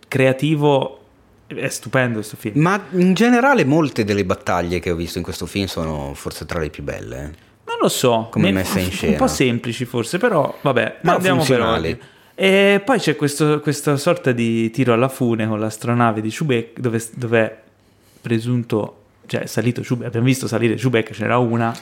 creativo 0.07 0.99
è 1.47 1.67
stupendo 1.69 2.15
questo 2.15 2.37
film. 2.37 2.61
Ma 2.61 2.79
in 2.91 3.15
generale 3.15 3.65
molte 3.65 4.03
delle 4.03 4.25
battaglie 4.25 4.77
che 4.79 4.91
ho 4.91 4.95
visto 4.95 5.17
in 5.17 5.23
questo 5.23 5.47
film 5.47 5.65
sono 5.65 6.11
forse 6.13 6.45
tra 6.45 6.59
le 6.59 6.69
più 6.69 6.83
belle. 6.83 7.33
Eh. 7.65 7.69
Non 7.69 7.77
lo 7.81 7.89
so, 7.89 8.27
Come 8.31 8.45
ne- 8.47 8.51
messa 8.59 8.79
in 8.79 8.85
Un 8.85 8.91
scena. 8.91 9.17
po' 9.17 9.27
semplici 9.27 9.85
forse, 9.85 10.17
però 10.17 10.57
vabbè, 10.61 10.97
Ma 11.01 11.15
andiamo 11.15 11.43
per 11.43 11.61
ordine. 11.61 11.99
E 12.35 12.81
poi 12.83 12.97
c'è 12.99 13.15
questo, 13.15 13.59
questa 13.59 13.95
sorta 13.97 14.31
di 14.31 14.69
tiro 14.71 14.93
alla 14.93 15.07
fune 15.09 15.47
con 15.47 15.59
l'astronave 15.59 16.19
di 16.21 16.29
Chewbacca, 16.29 16.81
dove, 16.81 17.03
dove 17.13 17.39
è 17.41 17.57
presunto, 18.21 19.01
cioè 19.27 19.41
è 19.41 19.45
salito 19.45 19.81
Chewbacca, 19.81 20.07
abbiamo 20.07 20.25
visto 20.25 20.47
salire 20.47 20.75
Chewbacca, 20.75 21.13
c'era 21.13 21.37
una. 21.37 21.75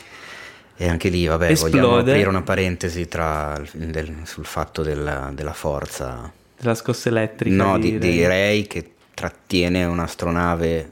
E 0.76 0.88
anche 0.88 1.10
lì, 1.10 1.26
vabbè, 1.28 1.52
Esplode. 1.52 1.80
vogliamo 1.80 1.98
aprire 2.00 2.28
una 2.30 2.42
parentesi 2.42 3.08
tra, 3.08 3.62
del- 3.74 4.22
sul 4.24 4.46
fatto 4.46 4.82
della, 4.82 5.30
della 5.34 5.54
forza. 5.54 6.32
della 6.60 6.76
scossa 6.76 7.10
elettrica. 7.10 7.56
No, 7.64 7.78
di, 7.80 7.98
di 8.00 8.26
Rey 8.26 8.66
che 8.68 8.92
trattiene 9.14 9.84
un'astronave 9.86 10.92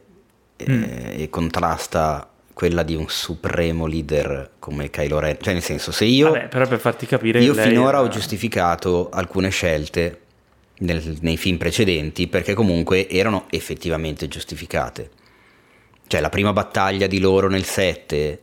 eh, 0.57 0.71
Mm. 0.71 0.83
e 0.83 1.27
contrasta 1.29 2.29
quella 2.59 2.83
di 2.83 2.93
un 2.93 3.05
supremo 3.07 3.85
leader 3.85 4.49
come 4.59 4.89
Kylo 4.89 5.17
Ren. 5.19 5.37
Cioè, 5.39 5.53
nel 5.53 5.61
senso, 5.63 5.93
se 5.93 6.03
io, 6.03 6.29
Vabbè, 6.31 6.49
però 6.49 6.67
per 6.67 6.79
farti 6.79 7.05
capire. 7.05 7.41
io 7.41 7.53
finora 7.53 7.99
era- 7.99 8.01
ho 8.01 8.09
giustificato 8.09 9.09
alcune 9.09 9.47
scelte 9.49 10.19
nel- 10.79 11.19
nei 11.21 11.37
film 11.37 11.55
precedenti 11.55 12.27
perché 12.27 12.53
comunque 12.53 13.07
erano 13.07 13.45
effettivamente 13.49 14.27
giustificate. 14.27 15.09
Cioè, 16.05 16.19
la 16.19 16.27
prima 16.27 16.51
battaglia 16.51 17.07
di 17.07 17.19
loro 17.21 17.47
nel 17.47 17.63
7, 17.63 18.41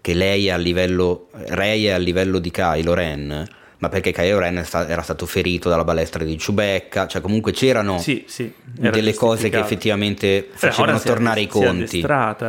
che 0.00 0.14
lei 0.14 0.46
è 0.46 0.52
a 0.52 0.56
livello, 0.56 1.28
Rey 1.48 1.84
è 1.84 1.90
a 1.90 1.98
livello 1.98 2.38
di 2.38 2.50
Kylo 2.50 2.94
Ren, 2.94 3.46
ma 3.76 3.88
perché 3.90 4.10
Kylo 4.10 4.38
Ren 4.38 4.64
sta- 4.64 4.88
era 4.88 5.02
stato 5.02 5.26
ferito 5.26 5.68
dalla 5.68 5.84
balestra 5.84 6.24
di 6.24 6.34
Chewbacca, 6.36 7.06
cioè 7.06 7.20
comunque 7.20 7.52
c'erano 7.52 7.98
Sì, 7.98 8.24
sì. 8.26 8.50
delle 8.64 9.12
cose 9.12 9.50
che 9.50 9.58
effettivamente 9.58 10.48
facevano 10.50 10.98
tornare 10.98 11.42
i 11.42 11.48
si 11.52 11.58
è 11.58 11.64
conti. 11.66 12.00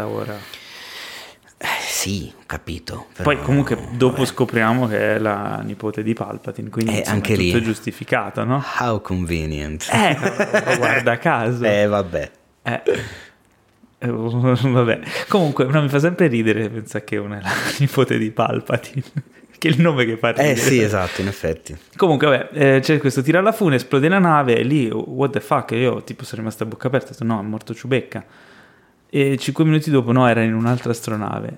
ora. 0.05 0.59
Eh, 2.03 2.09
sì, 2.09 2.33
ho 2.35 2.43
capito. 2.45 3.07
Poi 3.21 3.39
comunque 3.41 3.77
dopo 3.91 4.17
vabbè. 4.17 4.25
scopriamo 4.25 4.87
che 4.87 5.15
è 5.15 5.19
la 5.19 5.61
nipote 5.63 6.01
di 6.03 6.13
Palpatine, 6.13 6.69
quindi 6.69 6.93
Eh, 6.93 6.97
insomma, 6.99 7.15
anche 7.15 7.33
è 7.33 7.37
tutto 7.37 7.57
lì. 7.57 7.63
giustificato, 7.63 8.43
no? 8.43 8.63
How 8.79 9.01
convenient. 9.01 9.87
Eh, 9.91 10.17
guarda 10.77 11.17
caso. 11.17 11.63
Eh, 11.65 11.85
vabbè. 11.85 12.31
Eh. 12.63 12.81
Eh, 14.03 14.07
Vabbè, 14.09 14.99
comunque 15.27 15.65
no, 15.65 15.79
mi 15.81 15.87
fa 15.89 15.99
sempre 15.99 16.25
ridere 16.27 16.69
pensare 16.69 17.03
che 17.03 17.17
una 17.17 17.37
è 17.37 17.41
la 17.41 17.51
nipote 17.77 18.17
di 18.17 18.31
Palpatine, 18.31 19.03
che 19.59 19.67
è 19.67 19.71
il 19.71 19.79
nome 19.79 20.05
che 20.05 20.17
fa 20.17 20.29
ridere. 20.31 20.51
Eh 20.53 20.55
sì, 20.55 20.81
esatto, 20.81 21.21
in 21.21 21.27
effetti. 21.27 21.77
Comunque, 21.97 22.25
vabbè, 22.27 22.49
eh, 22.77 22.79
c'è 22.79 22.97
questo 22.97 23.21
tiro 23.21 23.37
alla 23.37 23.51
fune, 23.51 23.75
esplode 23.75 24.07
la 24.09 24.17
nave, 24.17 24.57
e 24.57 24.63
lì, 24.63 24.89
what 24.89 25.31
the 25.33 25.39
fuck, 25.39 25.69
io 25.71 26.03
tipo 26.03 26.23
sono 26.23 26.41
rimasto 26.41 26.63
a 26.63 26.65
bocca 26.65 26.87
aperta, 26.87 27.09
ho 27.09 27.11
detto 27.11 27.23
no, 27.25 27.39
è 27.39 27.43
morto 27.43 27.75
Ciubecca. 27.75 28.25
E 29.13 29.37
cinque 29.37 29.65
minuti 29.65 29.91
dopo 29.91 30.11
no, 30.11 30.27
era 30.27 30.41
in 30.41 30.55
un'altra 30.55 30.89
astronave. 30.91 31.57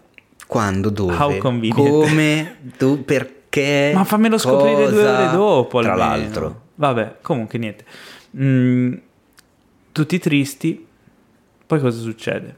Quando, 0.54 0.90
dove, 0.90 1.38
come, 1.40 2.58
tu, 2.78 3.04
perché, 3.04 3.92
Ma 3.94 4.04
fammelo 4.04 4.38
scoprire 4.38 4.90
due 4.90 5.02
cosa, 5.04 5.18
ore 5.24 5.32
dopo 5.32 5.82
Tra 5.82 5.94
almeno. 5.94 6.10
l'altro. 6.10 6.62
Vabbè, 6.76 7.16
comunque 7.22 7.60
niente. 7.60 7.86
Mm, 8.38 8.94
tutti 9.92 10.20
tristi. 10.20 10.86
Poi 11.66 11.80
cosa 11.80 12.00
succede? 12.00 12.56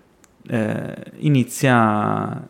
Eh, 0.47 0.93
inizia... 1.19 2.45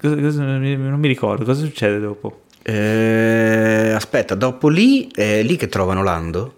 cosa- 0.00 0.16
cosa- 0.20 0.42
non 0.42 0.60
mi- 0.60 0.76
non 0.76 0.98
mi 0.98 1.08
ricordo, 1.08 1.44
cosa 1.44 1.64
succede 1.64 1.98
dopo? 2.00 2.42
Eh, 2.62 3.92
aspetta, 3.94 4.34
dopo 4.34 4.68
lì, 4.68 5.08
è 5.12 5.42
lì 5.42 5.56
che 5.56 5.68
trovano 5.68 6.02
Lando? 6.02 6.54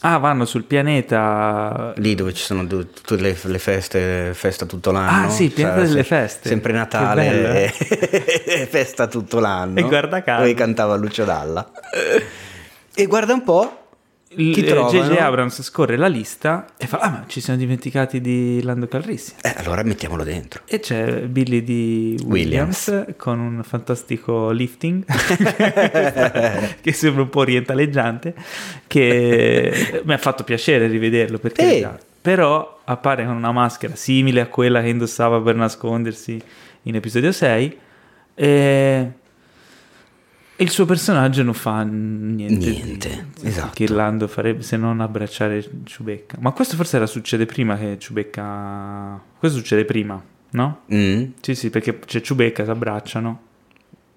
Ah, 0.00 0.16
vanno 0.18 0.46
sul 0.46 0.64
pianeta... 0.64 1.92
Lì 1.96 2.14
dove 2.14 2.32
ci 2.32 2.42
sono 2.42 2.66
tutte 2.66 3.16
le, 3.16 3.36
le 3.42 3.58
feste, 3.58 4.32
festa 4.34 4.64
tutto 4.64 4.92
l'anno. 4.92 5.26
Ah, 5.26 5.30
sì, 5.30 5.44
il 5.44 5.50
pianeta 5.50 5.80
Cioè, 5.80 5.88
delle 5.88 6.04
feste. 6.04 6.48
Sempre 6.48 6.72
Natale 6.72 7.72
e 8.44 8.66
festa 8.70 9.06
tutto 9.08 9.40
l'anno. 9.40 9.78
E 9.78 9.82
guarda 9.82 10.22
caso. 10.22 10.42
Dove 10.42 10.54
cantava 10.54 10.96
Lucio 10.96 11.24
Dalla. 11.24 11.70
E 12.94 13.06
guarda 13.06 13.34
un 13.34 13.44
po', 13.44 13.79
J.J. 14.32 15.16
Abrams 15.18 15.60
scorre 15.62 15.96
la 15.96 16.06
lista 16.06 16.66
e 16.76 16.86
fa, 16.86 16.98
ah 16.98 17.08
ma 17.10 17.24
ci 17.26 17.40
siamo 17.40 17.58
dimenticati 17.58 18.20
di 18.20 18.62
Lando 18.62 18.86
Calrissian. 18.86 19.38
Eh, 19.42 19.54
allora 19.56 19.82
mettiamolo 19.82 20.22
dentro. 20.22 20.62
E 20.66 20.78
c'è 20.78 21.22
Billy 21.22 21.64
di 21.64 22.16
Williams, 22.24 22.86
Williams. 22.86 23.14
con 23.16 23.40
un 23.40 23.62
fantastico 23.64 24.50
lifting 24.50 25.04
che 26.80 26.92
sembra 26.92 27.22
un 27.22 27.28
po' 27.28 27.40
orientaleggiante 27.40 28.34
che 28.86 30.02
mi 30.06 30.12
ha 30.12 30.18
fatto 30.18 30.44
piacere 30.44 30.86
rivederlo 30.86 31.38
per 31.38 31.50
Sì. 31.56 31.62
carità. 31.64 31.98
però 32.20 32.80
appare 32.84 33.24
con 33.24 33.34
una 33.34 33.50
maschera 33.52 33.96
simile 33.96 34.40
a 34.42 34.46
quella 34.46 34.80
che 34.80 34.88
indossava 34.88 35.40
per 35.40 35.56
nascondersi 35.56 36.40
in 36.82 36.94
episodio 36.94 37.32
6 37.32 37.78
e 38.34 39.10
e 40.60 40.64
il 40.64 40.68
suo 40.70 40.84
personaggio 40.84 41.42
non 41.42 41.54
fa 41.54 41.82
niente, 41.84 42.70
Niente, 42.70 43.26
di- 43.40 43.48
esatto. 43.48 43.70
che 43.72 43.88
Lando 43.88 44.28
farebbe 44.28 44.60
se 44.62 44.76
non 44.76 45.00
abbracciare 45.00 45.66
Ciubecca 45.84 46.36
ma 46.40 46.52
questo 46.52 46.76
forse 46.76 46.96
era 46.96 47.06
succede 47.06 47.46
prima 47.46 47.78
che 47.78 47.96
Ciubecca 47.98 49.18
questo 49.38 49.56
succede 49.56 49.86
prima 49.86 50.22
no? 50.50 50.80
Mm. 50.92 51.24
Sì, 51.40 51.54
sì, 51.54 51.70
perché 51.70 51.98
c'è 52.00 52.20
Ciubecca, 52.20 52.64
si 52.64 52.70
abbracciano. 52.70 53.40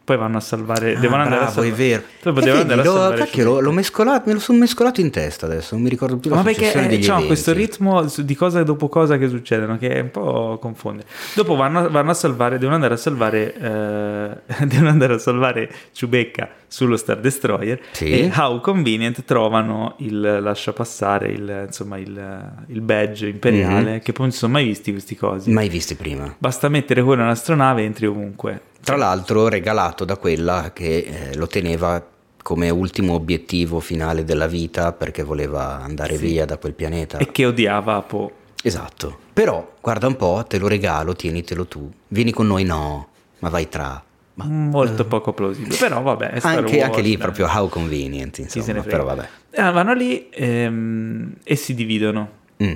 Poi 0.05 0.17
vanno 0.17 0.35
a 0.35 0.41
salvare. 0.41 0.95
Ah, 0.95 0.99
devono 0.99 1.21
andare 1.21 1.43
a 1.43 1.45
bravo, 1.45 1.61
salvare. 1.61 1.73
è 1.83 1.87
vero. 1.87 2.03
Poi 2.23 2.31
Eh, 2.41 2.45
devono 2.45 2.61
andare 2.61 2.81
a 2.81 2.83
salvare. 2.83 3.15
cacchio, 3.17 3.43
l'ho, 3.45 3.59
l'ho 3.61 3.71
mescolato, 3.71 4.23
me 4.27 4.33
lo 4.33 4.39
sono 4.39 4.57
mescolato 4.57 4.99
in 4.99 5.09
testa 5.11 5.45
adesso, 5.45 5.75
non 5.75 5.83
mi 5.83 5.89
ricordo 5.89 6.17
più 6.17 6.29
la 6.29 6.35
Ma 6.37 6.43
perché 6.43 6.73
eh, 6.73 6.87
degli 6.87 6.97
diciamo, 6.97 7.25
questo 7.25 7.53
ritmo 7.53 8.05
di 8.17 8.35
cosa 8.35 8.63
dopo 8.63 8.89
cosa 8.89 9.17
che 9.17 9.29
succedono 9.29 9.77
che 9.77 9.99
un 10.01 10.11
po' 10.11 10.57
confonde. 10.59 11.05
Dopo 11.35 11.55
vanno, 11.55 11.89
vanno 11.89 12.11
a 12.11 12.13
salvare, 12.15 12.57
devono 12.57 12.75
andare 12.75 12.95
a 12.95 12.97
salvare, 12.97 13.53
eh, 13.55 14.65
devono 14.67 14.89
andare 14.89 15.13
a 15.13 15.17
salvare 15.19 15.71
Ciubecca 15.93 16.49
sullo 16.67 16.97
Star 16.97 17.19
Destroyer 17.21 17.79
Sì. 17.91 18.09
e 18.11 18.31
How 18.35 18.59
Convenient 18.59 19.23
trovano 19.23 19.95
il 19.99 20.19
lascia 20.19 20.73
passare, 20.73 21.27
il, 21.29 21.63
insomma, 21.67 21.97
il, 21.97 22.51
il 22.67 22.81
badge 22.81 23.27
imperiale 23.27 23.91
Mhm. 23.93 23.99
che 24.01 24.11
poi 24.11 24.23
non 24.25 24.31
si 24.31 24.39
sono 24.39 24.51
mai 24.51 24.65
visti 24.65 24.91
questi 24.91 25.15
cosi. 25.15 25.49
Mai 25.49 25.69
visti 25.69 25.95
prima. 25.95 26.35
Basta 26.37 26.67
mettere 26.67 27.01
quello 27.03 27.21
in 27.21 27.27
un'astronave 27.27 27.83
e 27.83 27.85
entri 27.85 28.05
ovunque. 28.05 28.61
Tra 28.83 28.95
l'altro 28.97 29.47
regalato 29.47 30.03
da 30.05 30.17
quella 30.17 30.71
che 30.73 30.97
eh, 31.31 31.35
lo 31.35 31.47
teneva 31.47 32.05
come 32.41 32.69
ultimo 32.69 33.13
obiettivo 33.13 33.79
finale 33.79 34.25
della 34.25 34.47
vita 34.47 34.91
perché 34.91 35.23
voleva 35.23 35.79
andare 35.81 36.17
Sì. 36.17 36.25
via 36.25 36.45
da 36.45 36.57
quel 36.57 36.73
pianeta. 36.73 37.17
E 37.17 37.31
che 37.31 37.45
odiava 37.45 38.01
Poe. 38.01 38.31
Esatto. 38.61 39.17
Però, 39.33 39.75
guarda 39.81 40.07
un 40.07 40.15
po', 40.17 40.43
te 40.47 40.57
lo 40.57 40.67
regalo, 40.67 41.15
tienitelo 41.15 41.65
tu. 41.65 41.89
Vieni 42.09 42.31
con 42.31 42.47
noi, 42.47 42.63
no, 42.65 43.07
ma 43.39 43.49
vai 43.49 43.69
tra. 43.69 44.03
Ma 44.35 44.45
molto 44.45 45.05
poco 45.05 45.31
plausibile 45.31 45.77
però 45.77 46.01
vabbè 46.01 46.39
anche, 46.41 46.75
Wars, 46.77 46.83
anche 46.85 47.01
lì 47.01 47.09
dai. 47.09 47.17
proprio 47.17 47.45
how 47.47 47.69
convenient, 47.69 48.39
insomma, 48.39 48.81
però 48.81 49.03
vabbè. 49.03 49.27
Eh, 49.51 49.71
vanno 49.71 49.93
lì 49.93 50.27
ehm, 50.31 51.35
e 51.43 51.55
si 51.55 51.75
dividono 51.75 52.29
Mm, 52.63 52.71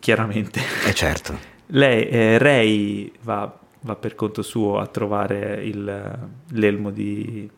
chiaramente 0.00 0.60
eh 0.86 0.94
certo. 0.94 1.38
lei 1.68 2.08
eh, 2.08 2.38
Ray 2.38 3.12
va, 3.22 3.58
va 3.86 3.94
per 3.94 4.14
conto 4.14 4.42
suo 4.42 4.78
a 4.78 4.86
trovare 4.86 5.60
il- 5.64 6.18
l'elmo 6.52 6.90
di 6.90 7.48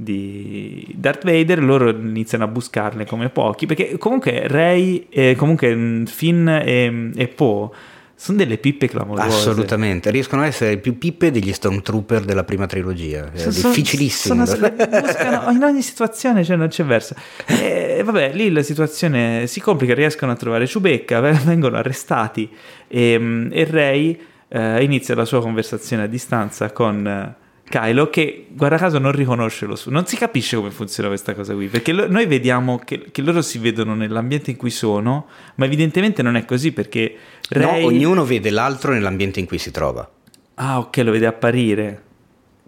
di 0.00 0.86
Darth 0.94 1.24
Vader 1.24 1.60
loro 1.60 1.90
iniziano 1.90 2.44
a 2.44 2.46
buscarne 2.46 3.04
come 3.04 3.30
pochi 3.30 3.66
perché 3.66 3.98
comunque 3.98 4.46
Ray 4.46 5.06
eh, 5.10 5.34
comunque 5.36 5.74
mm, 5.74 6.04
Finn 6.04 6.46
e, 6.48 7.10
e 7.16 7.26
Poe 7.26 7.68
sono 8.14 8.38
delle 8.38 8.58
pippe 8.58 8.86
clamorose 8.88 9.26
Assolutamente, 9.28 10.10
riescono 10.12 10.42
ad 10.42 10.48
essere 10.48 10.78
più 10.78 10.98
pippe 10.98 11.30
degli 11.32 11.52
Stormtrooper 11.52 12.24
della 12.24 12.42
prima 12.42 12.66
trilogia. 12.66 13.30
È 13.32 13.38
So- 13.38 13.50
so- 13.52 13.68
difficilissimo. 13.68 14.44
sono- 14.44 14.70
buscano- 14.70 15.50
in 15.52 15.62
ogni 15.62 15.82
situazione 15.82 16.42
cioè, 16.44 16.56
non 16.56 16.66
c'è 16.68 16.84
verso. 16.84 17.14
E 17.46 18.02
vabbè, 18.04 18.32
lì 18.34 18.50
la 18.50 18.62
situazione 18.62 19.46
si 19.46 19.60
complica, 19.60 19.94
riescono 19.94 20.32
a 20.32 20.34
trovare 20.36 20.66
Ciubecca, 20.66 21.20
vengono 21.44 21.76
arrestati 21.76 22.48
e, 22.88 23.48
e 23.52 23.64
Ray 23.70 24.20
eh, 24.48 24.82
inizia 24.82 25.14
la 25.14 25.24
sua 25.24 25.40
conversazione 25.40 26.04
a 26.04 26.06
distanza 26.06 26.72
con 26.72 27.06
eh, 27.06 27.34
Kylo 27.68 28.08
che 28.08 28.46
guarda 28.50 28.78
caso 28.78 28.98
non 28.98 29.12
riconosce 29.12 29.66
lo 29.66 29.76
suo. 29.76 29.90
Non 29.90 30.06
si 30.06 30.16
capisce 30.16 30.56
come 30.56 30.70
funziona 30.70 31.08
questa 31.08 31.34
cosa 31.34 31.54
qui, 31.54 31.66
perché 31.66 31.92
lo- 31.92 32.08
noi 32.08 32.26
vediamo 32.26 32.78
che, 32.78 33.10
che 33.12 33.20
loro 33.22 33.42
si 33.42 33.58
vedono 33.58 33.94
nell'ambiente 33.94 34.50
in 34.50 34.56
cui 34.56 34.70
sono, 34.70 35.26
ma 35.56 35.64
evidentemente 35.66 36.22
non 36.22 36.36
è 36.36 36.44
così 36.46 36.72
perché 36.72 37.14
Ray... 37.50 37.80
No, 37.82 37.86
ognuno 37.88 38.24
vede 38.24 38.50
l'altro 38.50 38.92
nell'ambiente 38.92 39.38
in 39.40 39.46
cui 39.46 39.58
si 39.58 39.70
trova. 39.70 40.08
Ah, 40.54 40.78
ok, 40.78 40.96
lo 40.98 41.10
vede 41.12 41.26
apparire. 41.26 42.02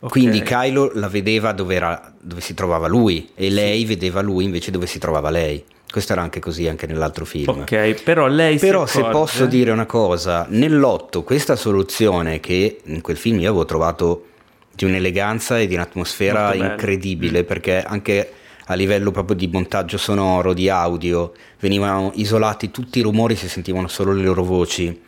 Ok. 0.00 0.10
Quindi 0.12 0.42
Kylo 0.42 0.92
la 0.94 1.08
vedeva 1.08 1.52
dove, 1.52 1.74
era- 1.74 2.14
dove 2.20 2.40
si 2.40 2.54
trovava 2.54 2.86
lui 2.86 3.30
e 3.34 3.50
lei 3.50 3.84
vedeva 3.84 4.20
lui 4.20 4.44
invece 4.44 4.70
dove 4.70 4.86
si 4.86 4.98
trovava 4.98 5.30
lei. 5.30 5.62
Questo 5.90 6.12
era 6.12 6.22
anche 6.22 6.38
così 6.38 6.68
anche 6.68 6.86
nell'altro 6.86 7.24
film. 7.24 7.48
Ok, 7.48 8.02
però 8.02 8.28
lei 8.28 8.58
Però 8.58 8.86
se 8.86 9.00
accorge- 9.00 9.18
posso 9.18 9.46
dire 9.46 9.72
una 9.72 9.86
cosa, 9.86 10.46
nell'otto 10.48 11.24
questa 11.24 11.56
soluzione 11.56 12.38
che 12.38 12.80
in 12.84 13.00
quel 13.00 13.16
film 13.16 13.40
io 13.40 13.48
avevo 13.48 13.64
trovato 13.64 14.26
di 14.72 14.84
un'eleganza 14.84 15.58
e 15.58 15.66
di 15.66 15.74
un'atmosfera 15.74 16.54
incredibile 16.54 17.42
perché 17.42 17.82
anche 17.82 18.32
a 18.66 18.74
livello 18.74 19.10
proprio 19.10 19.34
di 19.34 19.48
montaggio 19.48 19.98
sonoro, 19.98 20.52
di 20.52 20.68
audio, 20.68 21.32
venivano 21.58 22.12
isolati 22.14 22.70
tutti 22.70 23.00
i 23.00 23.02
rumori, 23.02 23.34
si 23.34 23.48
sentivano 23.48 23.88
solo 23.88 24.12
le 24.12 24.22
loro 24.22 24.44
voci. 24.44 25.02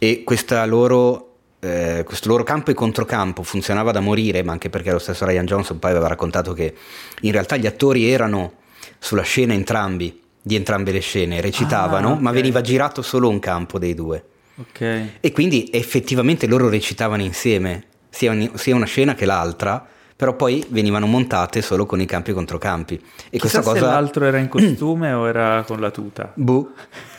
E 0.00 0.22
questa 0.24 0.64
loro 0.66 1.28
eh, 1.60 2.02
questo 2.04 2.28
loro 2.28 2.44
campo 2.44 2.70
e 2.70 2.74
controcampo 2.74 3.42
funzionava 3.42 3.92
da 3.92 4.00
morire, 4.00 4.42
ma 4.42 4.52
anche 4.52 4.68
perché 4.68 4.90
lo 4.90 4.98
stesso 4.98 5.24
Ryan 5.24 5.46
Johnson 5.46 5.78
poi 5.78 5.90
aveva 5.90 6.08
raccontato 6.08 6.52
che 6.52 6.74
in 7.22 7.32
realtà 7.32 7.56
gli 7.56 7.66
attori 7.66 8.10
erano 8.10 8.52
sulla 8.98 9.22
scena 9.22 9.52
entrambi, 9.54 10.20
di 10.42 10.54
entrambe 10.54 10.92
le 10.92 11.00
scene, 11.00 11.40
recitavano, 11.40 12.08
Ah, 12.08 12.12
ok. 12.12 12.20
ma 12.20 12.30
veniva 12.30 12.60
girato 12.60 13.02
solo 13.02 13.28
un 13.28 13.38
campo 13.38 13.78
dei 13.78 13.94
due. 13.94 14.24
Ok. 14.56 14.80
E 15.20 15.32
quindi 15.32 15.68
effettivamente 15.72 16.46
loro 16.46 16.68
recitavano 16.68 17.22
insieme, 17.22 17.84
sia, 18.10 18.30
ogni- 18.30 18.50
sia 18.54 18.74
una 18.74 18.86
scena 18.86 19.14
che 19.14 19.24
l'altra, 19.24 19.86
però 20.16 20.34
poi 20.34 20.64
venivano 20.70 21.06
montate 21.06 21.62
solo 21.62 21.86
con 21.86 22.00
i 22.00 22.06
campi 22.06 22.30
e 22.30 22.34
controcampi. 22.34 22.94
E 23.30 23.38
Chissà 23.38 23.60
questa 23.60 23.62
se 23.62 23.68
cosa... 23.80 23.86
l'altro 23.92 24.24
era 24.24 24.38
in 24.38 24.48
costume 24.48 25.12
o 25.12 25.28
era 25.28 25.62
con 25.64 25.78
la 25.80 25.90
tuta. 25.92 26.32
Boh. 26.34 26.72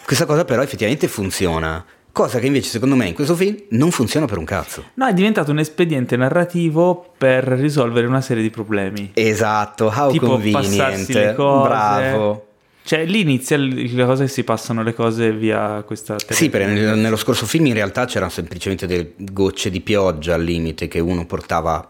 Questa 0.05 0.25
cosa 0.25 0.43
però 0.43 0.61
effettivamente 0.61 1.07
funziona. 1.07 1.85
Cosa 2.19 2.39
che 2.39 2.47
invece 2.47 2.67
secondo 2.67 2.97
me 2.97 3.07
in 3.07 3.13
questo 3.13 3.33
film 3.33 3.55
non 3.69 3.91
funziona 3.91 4.25
per 4.25 4.37
un 4.37 4.43
cazzo. 4.43 4.83
No, 4.95 5.07
è 5.07 5.13
diventato 5.13 5.51
un 5.51 5.59
espediente 5.59 6.17
narrativo 6.17 7.13
per 7.17 7.45
risolvere 7.45 8.07
una 8.07 8.19
serie 8.19 8.43
di 8.43 8.49
problemi. 8.49 9.11
Esatto, 9.13 9.85
how 9.85 10.11
tipo 10.11 10.25
convenient. 10.27 11.07
le 11.07 11.33
cose. 11.33 11.67
Bravo. 11.69 12.47
Cioè, 12.83 13.05
lì 13.05 13.21
inizia 13.21 13.55
l- 13.57 13.69
le 13.93 14.05
cose 14.05 14.25
che 14.25 14.29
si 14.31 14.43
passano 14.43 14.83
le 14.83 14.93
cose 14.93 15.31
via 15.31 15.81
questa 15.85 16.17
Sì, 16.27 16.49
perché 16.49 16.67
nel- 16.67 16.97
nello 16.97 17.15
scorso 17.15 17.45
film 17.45 17.67
in 17.67 17.73
realtà 17.73 18.03
c'erano 18.03 18.31
semplicemente 18.31 18.85
delle 18.85 19.13
gocce 19.15 19.69
di 19.69 19.79
pioggia 19.79 20.33
al 20.33 20.43
limite 20.43 20.89
che 20.89 20.99
uno 20.99 21.25
portava 21.25 21.87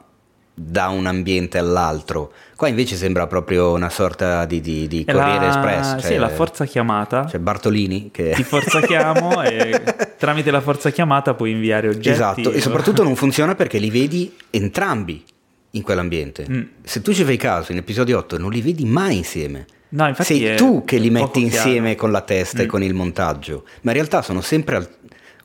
da 0.61 0.89
un 0.89 1.05
ambiente 1.05 1.57
all'altro. 1.57 2.33
Qua 2.55 2.67
invece 2.67 2.97
sembra 2.97 3.25
proprio 3.27 3.71
una 3.71 3.89
sorta 3.89 4.43
di, 4.45 4.59
di- 4.59 4.87
di 4.87 5.05
Corriere 5.05 5.45
la- 5.45 5.47
Express. 5.47 6.05
Sì, 6.05 6.13
è 6.13 6.17
la 6.17 6.27
forza 6.29 6.65
chiamata. 6.65 7.23
C'è 7.23 7.39
Bartolini 7.39 8.09
che... 8.11 8.33
Ti 8.35 8.43
forza 8.43 8.81
chiamo 8.81 9.41
e 9.47 9.81
tramite 10.17 10.51
la 10.51 10.59
forza 10.59 10.89
chiamata 10.89 11.33
puoi 11.33 11.51
inviare 11.51 11.87
oggetti. 11.87 12.09
Esatto, 12.09 12.51
e 12.51 12.59
soprattutto 12.59 13.03
non 13.03 13.15
funziona 13.17 13.55
perché 13.55 13.77
li 13.77 13.89
vedi 13.89 14.35
entrambi 14.49 15.23
in 15.71 15.81
quell'ambiente. 15.81 16.45
Mm. 16.49 16.61
Se 16.83 17.01
tu 17.01 17.13
ci 17.13 17.23
fai 17.23 17.37
caso, 17.37 17.71
in 17.71 17.77
episodio 17.77 18.17
8 18.17 18.37
non 18.37 18.49
li 18.51 18.61
vedi 18.61 18.83
mai 18.85 19.15
insieme. 19.17 19.65
No, 19.91 20.07
infatti 20.07 20.37
Sei 20.37 20.55
tu 20.57 20.83
che 20.83 20.97
li 20.97 21.09
metti 21.09 21.41
insieme 21.41 21.79
chiaro. 21.89 21.95
con 21.99 22.11
la 22.11 22.21
testa 22.21 22.61
e 22.61 22.65
Mm. 22.65 22.67
con 22.67 22.83
il 22.83 22.93
montaggio, 22.93 23.63
ma 23.81 23.91
in 23.91 23.97
realtà 23.97 24.21
sono 24.21 24.41
sempre 24.41 24.75
al- 24.75 24.89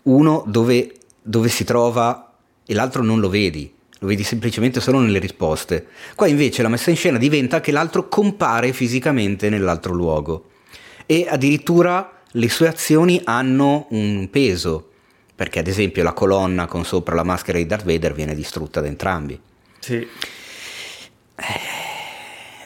uno 0.05 0.43
dove, 0.47 0.93
dove 1.23 1.49
si 1.49 1.63
trova 1.65 2.33
e 2.67 2.75
l'altro 2.75 3.03
non 3.05 3.21
lo 3.21 3.29
vedi. 3.29 3.73
Lo 4.05 4.11
vedi 4.11 4.23
semplicemente 4.23 4.81
solo 4.83 4.99
nelle 5.01 5.19
risposte. 5.19 5.87
Qua 6.15 6.27
invece 6.27 6.61
la 6.61 6.69
messa 6.69 6.91
in 6.91 6.97
scena 6.97 7.17
diventa 7.17 7.63
che 7.63 7.73
l'altro 7.73 8.07
compare 8.07 8.75
fisicamente 8.75 9.49
nell'altro 9.49 9.95
luogo. 9.95 10.51
E 11.07 11.27
addirittura 11.27 12.21
le 12.33 12.49
sue 12.51 12.69
azioni 12.69 13.19
hanno 13.25 13.87
un 13.91 14.29
peso. 14.29 14.91
Perché 15.35 15.61
ad 15.61 15.69
esempio 15.69 16.03
la 16.03 16.13
colonna 16.13 16.67
con 16.67 16.85
sopra 16.85 17.15
la 17.15 17.23
maschera 17.23 17.57
di 17.57 17.65
Darth 17.67 17.87
Vader 17.87 18.13
viene 18.13 18.35
distrutta 18.35 18.83
da 18.83 18.89
entrambi. 18.89 19.41
Sì. 19.79 20.07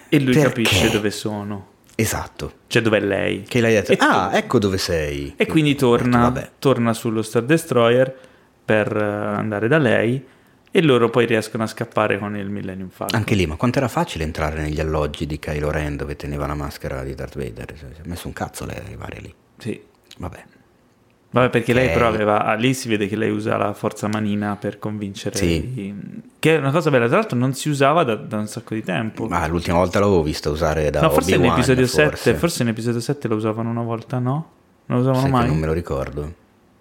E 0.09 0.20
lui 0.20 0.33
Perché? 0.35 0.48
capisce 0.48 0.90
dove 0.90 1.11
sono, 1.12 1.66
Esatto. 1.94 2.53
cioè 2.66 2.83
dove 2.83 2.98
è 2.98 3.01
lei. 3.01 3.42
Che 3.42 3.61
l'hai 3.61 3.74
detto, 3.74 3.92
E 3.92 3.96
ah, 4.01 4.31
ecco 4.35 4.59
dove 4.59 4.77
sei. 4.77 5.35
E 5.37 5.46
quindi 5.46 5.74
detto, 5.74 5.87
torna, 5.87 6.18
vabbè. 6.22 6.51
torna 6.59 6.92
sullo 6.94 7.22
Star 7.22 7.44
Destroyer 7.44 8.12
per 8.64 8.94
eh, 8.96 9.03
andare 9.38 9.68
da 9.68 9.79
lei 9.79 10.22
e 10.79 10.83
loro 10.83 11.11
poi 11.11 11.27
riescono 11.27 11.64
a 11.64 11.67
scappare 11.67 12.19
con 12.19 12.37
il 12.37 12.49
Millennium 12.49 12.88
Falcon. 12.88 13.19
Anche 13.19 13.35
lì, 13.35 13.47
ma 13.47 13.57
quanto 13.57 13.79
era 13.79 13.88
facile 13.88 14.23
entrare 14.25 14.61
negli 14.62 14.79
alloggi 14.81 15.27
di 15.27 15.38
Kylo 15.38 15.71
Ren 15.71 15.97
dove 15.97 16.14
teneva 16.14 16.47
la 16.47 16.55
maschera 16.55 17.03
di 17.03 17.14
Darth 17.14 17.37
Vader? 17.37 17.67
Cioè, 17.67 17.88
Si 17.95 18.01
è 18.03 18.07
messo 18.09 18.27
un 18.29 18.33
cazzo 18.33 18.64
lei 18.64 18.77
arrivare 18.77 19.19
lì. 19.21 19.35
Sì. 19.59 19.81
Vabbè. 20.19 20.45
Vabbè, 21.31 21.51
perché 21.51 21.73
lei 21.75 21.88
Ok. 21.88 21.93
però 21.93 22.07
aveva. 22.09 22.45
ah, 22.45 22.55
lì 22.55 22.73
si 22.73 22.88
vede 22.88 23.07
che 23.07 23.14
lei 23.17 23.31
usa 23.31 23.57
la 23.59 23.75
forza 23.75 24.09
manina 24.09 24.57
per 24.57 24.79
convincere. 24.79 25.37
Sì. 25.37 25.47
i- 25.57 25.95
Che 26.38 26.55
è 26.55 26.59
una 26.59 26.71
cosa 26.71 26.91
bella, 26.91 27.07
tra 27.09 27.17
l'altro 27.19 27.37
non 27.37 27.53
si 27.55 27.69
usava 27.69 28.03
da, 28.05 28.14
da 28.14 28.38
un 28.38 28.47
sacco 28.47 28.75
di 28.75 28.83
tempo. 28.83 29.27
Ma 29.27 29.47
l'ultima 29.47 29.77
volta 29.77 29.99
l'avevo 29.99 30.23
vista 30.23 30.49
usare 30.49 30.88
da 30.91 31.01
no, 31.03 31.11
forse 31.11 31.31
in 31.33 31.37
Obi-Wan, 31.38 31.57
episodio 31.57 31.87
forse. 31.87 32.17
7. 32.23 32.35
Forse 32.38 32.62
in 32.62 32.69
episodio 32.69 33.01
7 33.01 33.29
lo 33.29 33.35
usavano 33.35 33.69
una 33.69 33.83
volta, 33.83 34.19
no? 34.19 34.51
Non 34.87 34.99
lo 34.99 35.03
usavano 35.03 35.21
Sai 35.23 35.31
mai? 35.31 35.47
non 35.49 35.59
me 35.59 35.67
lo 35.67 35.73
ricordo. 35.75 36.33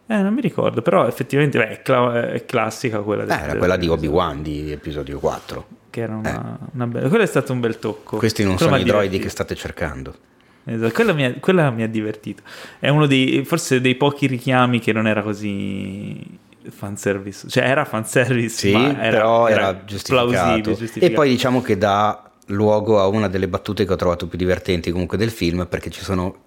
Eh, 0.09 0.21
non 0.21 0.33
mi 0.33 0.41
ricordo, 0.41 0.81
però 0.81 1.05
effettivamente 1.05 1.57
beh, 1.57 1.67
è, 1.69 1.81
cla- 1.81 2.31
è 2.31 2.45
classica 2.45 3.01
quella 3.01 3.23
Eh, 3.23 3.43
era 3.43 3.55
quella 3.57 3.75
di 3.75 3.87
Obi-Wan 3.89 4.41
di 4.41 4.71
episodio 4.71 5.19
4. 5.19 5.67
Che 5.89 6.01
era 6.01 6.15
una, 6.15 6.57
una 6.73 6.87
bella. 6.87 7.09
Quello 7.09 7.23
è 7.23 7.27
stato 7.27 7.51
un 7.51 7.59
bel 7.59 7.77
tocco. 7.79 8.15
Eh. 8.15 8.19
Questi 8.19 8.43
non 8.43 8.55
Quello 8.55 8.71
sono 8.71 8.81
i 8.81 8.85
droidi 8.85 9.19
che 9.19 9.29
state 9.29 9.53
cercando. 9.55 10.15
Esatto, 10.63 10.91
quella 10.93 11.13
mi, 11.13 11.25
ha, 11.25 11.33
quella 11.39 11.69
mi 11.71 11.83
ha 11.83 11.87
divertito. 11.87 12.43
È 12.79 12.89
uno 12.89 13.05
dei, 13.05 13.43
forse 13.45 13.81
dei 13.81 13.95
pochi 13.95 14.27
richiami 14.27 14.79
che 14.79 14.93
non 14.93 15.07
era 15.07 15.21
così 15.21 16.39
fanservice. 16.69 17.47
Cioè 17.49 17.63
era 17.65 17.83
fanservice, 17.85 18.55
Sì, 18.55 18.71
ma 18.71 19.01
era, 19.01 19.09
però 19.17 19.47
era, 19.47 19.59
era 19.69 19.85
giustificato. 19.85 20.27
plausibile, 20.29 20.71
E 20.71 20.75
giustificato. 20.77 21.13
poi 21.13 21.29
diciamo 21.29 21.61
che 21.61 21.77
dà 21.77 22.31
luogo 22.47 22.99
a 23.01 23.07
una 23.07 23.27
delle 23.27 23.47
battute 23.47 23.85
che 23.85 23.91
ho 23.93 23.95
trovato 23.97 24.27
più 24.27 24.37
divertenti 24.37 24.91
comunque 24.91 25.17
del 25.17 25.31
film, 25.31 25.65
perché 25.69 25.89
ci 25.89 26.01
sono 26.03 26.43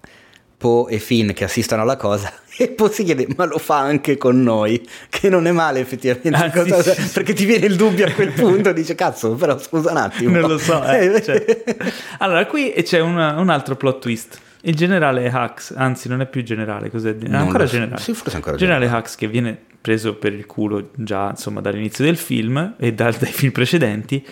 Poe 0.57 0.93
e 0.93 0.99
Finn 0.99 1.31
che 1.31 1.43
assistono 1.43 1.81
alla 1.81 1.97
cosa 1.97 2.31
e 2.63 2.67
Poe 2.69 2.91
si 2.91 3.03
chiede 3.03 3.27
ma 3.35 3.45
lo 3.45 3.57
fa 3.57 3.79
anche 3.79 4.17
con 4.17 4.41
noi 4.43 4.85
che 5.09 5.29
non 5.29 5.47
è 5.47 5.51
male 5.51 5.79
effettivamente 5.79 6.29
Ah, 6.29 6.51
cosa- 6.51 6.81
sì, 6.83 7.01
sì, 7.01 7.09
perché 7.13 7.33
ti 7.33 7.45
viene 7.45 7.65
il 7.65 7.75
dubbio 7.75 8.05
a 8.05 8.11
quel 8.11 8.31
punto 8.31 8.71
dice 8.71 8.93
cazzo 8.95 9.33
però 9.35 9.57
scusa 9.59 9.91
un 9.91 9.97
attimo 9.97 10.37
Non 10.39 10.49
lo 10.49 10.57
so. 10.57 10.83
eh, 10.85 11.21
cioè. 11.25 11.63
Allora, 12.19 12.45
qui 12.45 12.71
c'è 12.83 12.99
un, 12.99 13.15
un 13.17 13.49
altro 13.49 13.75
plot 13.75 13.99
twist. 14.01 14.39
Il 14.61 14.75
generale 14.75 15.27
Hux, 15.33 15.73
anzi 15.75 16.07
non 16.07 16.21
è 16.21 16.27
più 16.27 16.43
generale, 16.43 16.91
cos'è? 16.91 17.17
È 17.17 17.33
ancora 17.33 17.65
so. 17.65 17.73
generale. 17.73 17.99
Sì, 17.99 18.13
forse 18.13 18.35
ancora 18.35 18.55
generale 18.57 18.85
generale. 18.85 19.03
Hux 19.07 19.15
che 19.15 19.27
viene 19.27 19.57
preso 19.81 20.13
per 20.15 20.33
il 20.33 20.45
culo 20.45 20.89
già 20.93 21.29
insomma 21.31 21.61
dall'inizio 21.61 22.03
del 22.05 22.17
film 22.17 22.75
e 22.77 22.93
dal- 22.93 23.15
dai 23.15 23.31
film 23.31 23.51
precedenti. 23.51 24.23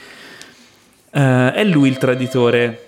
Eh, 1.11 1.51
è 1.53 1.63
lui 1.63 1.89
il 1.89 1.97
traditore. 1.97 2.85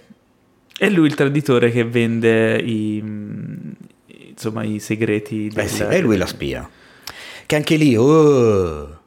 È 0.78 0.90
lui 0.90 1.08
il 1.08 1.16
traditore 1.16 1.72
che 1.72 1.84
vende 1.84 2.58
i, 2.58 3.04
insomma, 4.32 4.64
i 4.64 4.80
segreti. 4.80 5.48
Eh 5.48 5.50
del- 5.50 5.68
sì, 5.70 5.84
è 5.84 6.02
lui 6.02 6.18
la 6.18 6.26
spia 6.26 6.68
che 7.46 7.56
anche 7.58 7.76
lì 7.76 7.96
oh, 7.98 9.00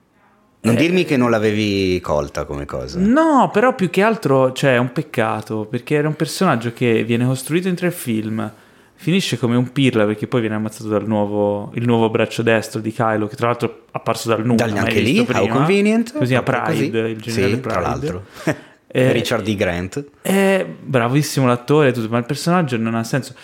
non 0.61 0.75
Eh. 0.75 0.77
dirmi 0.77 1.05
che 1.05 1.17
non 1.17 1.31
l'avevi 1.31 1.99
colta 2.01 2.45
come 2.45 2.65
cosa 2.67 2.99
No, 2.99 3.51
però 3.53 3.75
più 3.75 3.89
che 3.91 4.03
altro 4.03 4.53
cioè, 4.53 4.75
è 4.75 4.79
un 4.79 4.93
peccato 4.93 5.67
perché 5.71 5.95
era 5.95 6.09
un 6.09 6.15
personaggio 6.17 6.73
che 6.73 7.05
viene 7.05 7.25
costruito 7.27 7.69
in 7.69 7.75
tre 7.75 7.91
film. 7.91 8.51
Finisce 8.97 9.39
come 9.39 9.57
un 9.57 9.73
pirla 9.73 10.07
perché 10.07 10.27
poi 10.29 10.41
viene 10.41 10.55
ammazzato 10.55 10.89
dal 10.89 11.07
nuovo, 11.07 11.71
il 11.75 11.85
nuovo 11.85 12.09
braccio 12.11 12.43
destro 12.43 12.81
di 12.81 12.93
Kylo, 12.93 13.27
che 13.27 13.35
tra 13.37 13.49
l'altro 13.49 13.69
è 13.69 13.73
apparso 13.93 14.29
dal 14.29 14.45
nulla. 14.47 14.67
Mai 14.67 14.79
anche 14.79 15.01
lì, 15.01 15.13
visto 15.15 15.33
how 15.33 15.41
prima. 15.41 15.55
convenient 15.57 16.17
Così 16.17 16.35
a 16.35 16.43
Pride, 16.43 16.65
così. 16.65 16.85
il 16.85 17.21
generale 17.21 17.55
sì, 17.55 17.59
Pride. 17.61 17.61
tra 17.61 17.81
l'altro 17.81 18.25
Eh, 18.97 19.11
Richard 19.11 19.43
D. 19.45 19.57
Grant 19.57 20.05
È 20.23 20.65
bravissimo 20.81 21.47
l'attore, 21.49 21.91
tutto, 21.93 22.09
ma 22.09 22.19
il 22.19 22.25
personaggio 22.27 22.77
non 22.77 22.95
ha 22.95 23.03
senso. 23.03 23.35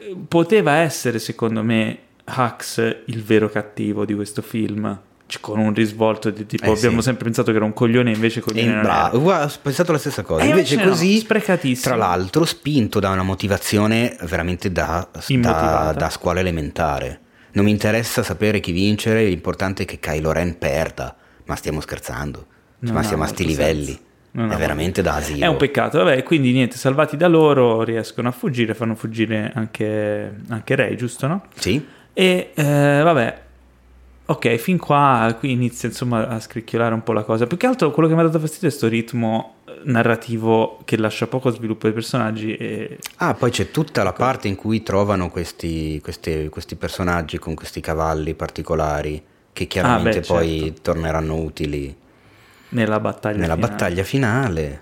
Eh, 0.00 0.16
Poteva 0.28 0.72
essere, 0.76 1.18
secondo 1.18 1.62
me, 1.62 1.98
Hux 2.24 2.78
il 3.06 3.22
vero 3.22 3.48
cattivo 3.48 4.04
di 4.04 4.14
questo 4.14 4.42
film. 4.42 4.98
Con 5.40 5.60
un 5.60 5.72
risvolto 5.72 6.30
di 6.30 6.44
tipo, 6.44 6.64
Eh, 6.64 6.70
abbiamo 6.72 6.96
sì. 6.96 7.02
sempre 7.04 7.24
pensato 7.26 7.52
che 7.52 7.56
era 7.58 7.64
un 7.64 7.72
coglione, 7.72 8.10
invece 8.10 8.40
coglione 8.40 8.80
era. 8.80 9.10
guarda, 9.14 9.46
ho 9.46 9.58
pensato 9.62 9.92
la 9.92 9.98
stessa 9.98 10.22
cosa. 10.22 10.42
E 10.42 10.48
invece 10.48 10.74
invece 10.74 10.88
no, 10.88 10.90
così, 10.90 11.18
sprecatissimo. 11.18 11.94
tra 11.94 12.04
l'altro, 12.04 12.44
spinto 12.44 12.98
da 12.98 13.10
una 13.10 13.22
motivazione 13.22 14.16
veramente 14.22 14.72
da, 14.72 15.08
da, 15.28 15.94
da 15.96 16.10
scuola 16.10 16.40
elementare. 16.40 17.20
Non 17.52 17.64
mi 17.64 17.70
interessa 17.70 18.24
sapere 18.24 18.58
chi 18.58 18.72
vincere, 18.72 19.24
l'importante 19.24 19.84
è 19.84 19.86
che 19.86 20.00
Kylo 20.00 20.32
Ren 20.32 20.58
perda. 20.58 21.14
Ma 21.44 21.54
stiamo 21.54 21.80
scherzando? 21.80 22.46
Non 22.80 22.94
ma 22.94 23.02
siamo 23.04 23.22
a 23.22 23.26
sti 23.28 23.44
livelli. 23.46 23.84
senso. 23.86 24.00
Non 24.32 24.52
è 24.52 24.56
veramente 24.56 25.02
da 25.02 25.14
asilo. 25.16 25.44
È 25.44 25.48
un 25.48 25.56
peccato, 25.56 25.98
vabbè, 25.98 26.22
quindi 26.22 26.52
niente, 26.52 26.76
salvati 26.76 27.16
da 27.16 27.26
loro, 27.26 27.82
riescono 27.82 28.28
a 28.28 28.32
fuggire, 28.32 28.74
fanno 28.74 28.94
fuggire 28.94 29.50
anche, 29.54 30.36
anche 30.48 30.74
Rey, 30.76 30.94
giusto, 30.94 31.26
no? 31.26 31.44
Sì? 31.54 31.84
E 32.12 32.50
eh, 32.54 33.00
vabbè, 33.02 33.40
ok, 34.26 34.54
fin 34.56 34.78
qua 34.78 35.34
qui 35.38 35.50
inizia 35.50 35.88
insomma 35.88 36.28
a 36.28 36.38
scricchiolare 36.38 36.94
un 36.94 37.02
po' 37.02 37.12
la 37.12 37.22
cosa. 37.24 37.46
Più 37.48 37.56
che 37.56 37.66
altro 37.66 37.90
quello 37.90 38.08
che 38.08 38.14
mi 38.14 38.20
ha 38.20 38.24
dato 38.24 38.38
fastidio 38.38 38.68
è 38.68 38.70
questo 38.70 38.88
ritmo 38.88 39.54
narrativo 39.82 40.78
che 40.84 40.96
lascia 40.96 41.26
poco 41.26 41.50
sviluppo 41.50 41.84
dei 41.86 41.92
personaggi 41.94 42.54
e 42.54 42.98
Ah, 43.16 43.34
poi 43.34 43.50
c'è 43.50 43.70
tutta 43.70 44.02
la 44.02 44.12
parte 44.12 44.46
in 44.48 44.54
cui 44.56 44.82
trovano 44.82 45.30
questi, 45.30 46.00
questi- 46.02 46.48
questi 46.48 46.76
personaggi 46.76 47.38
con 47.38 47.54
questi 47.54 47.80
cavalli 47.80 48.34
particolari 48.34 49.22
che 49.52 49.66
chiaramente 49.66 50.18
Ah, 50.18 50.20
beh, 50.20 50.26
poi 50.26 50.58
certo. 50.60 50.80
torneranno 50.82 51.34
utili 51.36 51.96
nella 52.70 53.00
battaglia 53.00 53.38
nella 53.38 53.54
finale. 53.54 53.70
battaglia 53.72 54.02
finale. 54.02 54.80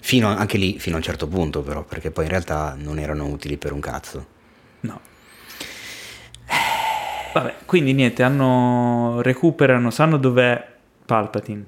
Fino 0.00 0.28
a- 0.28 0.36
anche 0.36 0.58
lì, 0.58 0.78
fino 0.78 0.94
a 0.96 0.98
un 0.98 1.04
certo 1.04 1.26
punto, 1.26 1.62
però, 1.62 1.82
perché 1.84 2.10
poi 2.10 2.24
in 2.24 2.30
realtà 2.30 2.76
non 2.78 2.98
erano 2.98 3.26
utili 3.26 3.56
per 3.56 3.72
un 3.72 3.80
cazzo. 3.80 4.26
No. 4.80 5.00
Vabbè, 7.32 7.54
quindi 7.66 7.92
niente, 7.92 8.22
hanno 8.22 9.20
recuperano, 9.20 9.90
sanno 9.90 10.16
dov'è 10.16 10.74
Palpatine. 11.04 11.64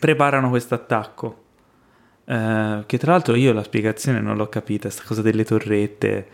Preparano 0.00 0.48
questo 0.48 0.74
attacco. 0.74 1.42
Eh, 2.24 2.82
che 2.86 2.98
tra 2.98 3.12
l'altro 3.12 3.34
io 3.34 3.52
la 3.52 3.62
spiegazione 3.62 4.20
non 4.20 4.36
l'ho 4.36 4.48
capita, 4.48 4.88
sta 4.88 5.02
cosa 5.06 5.20
delle 5.22 5.44
torrette. 5.44 6.28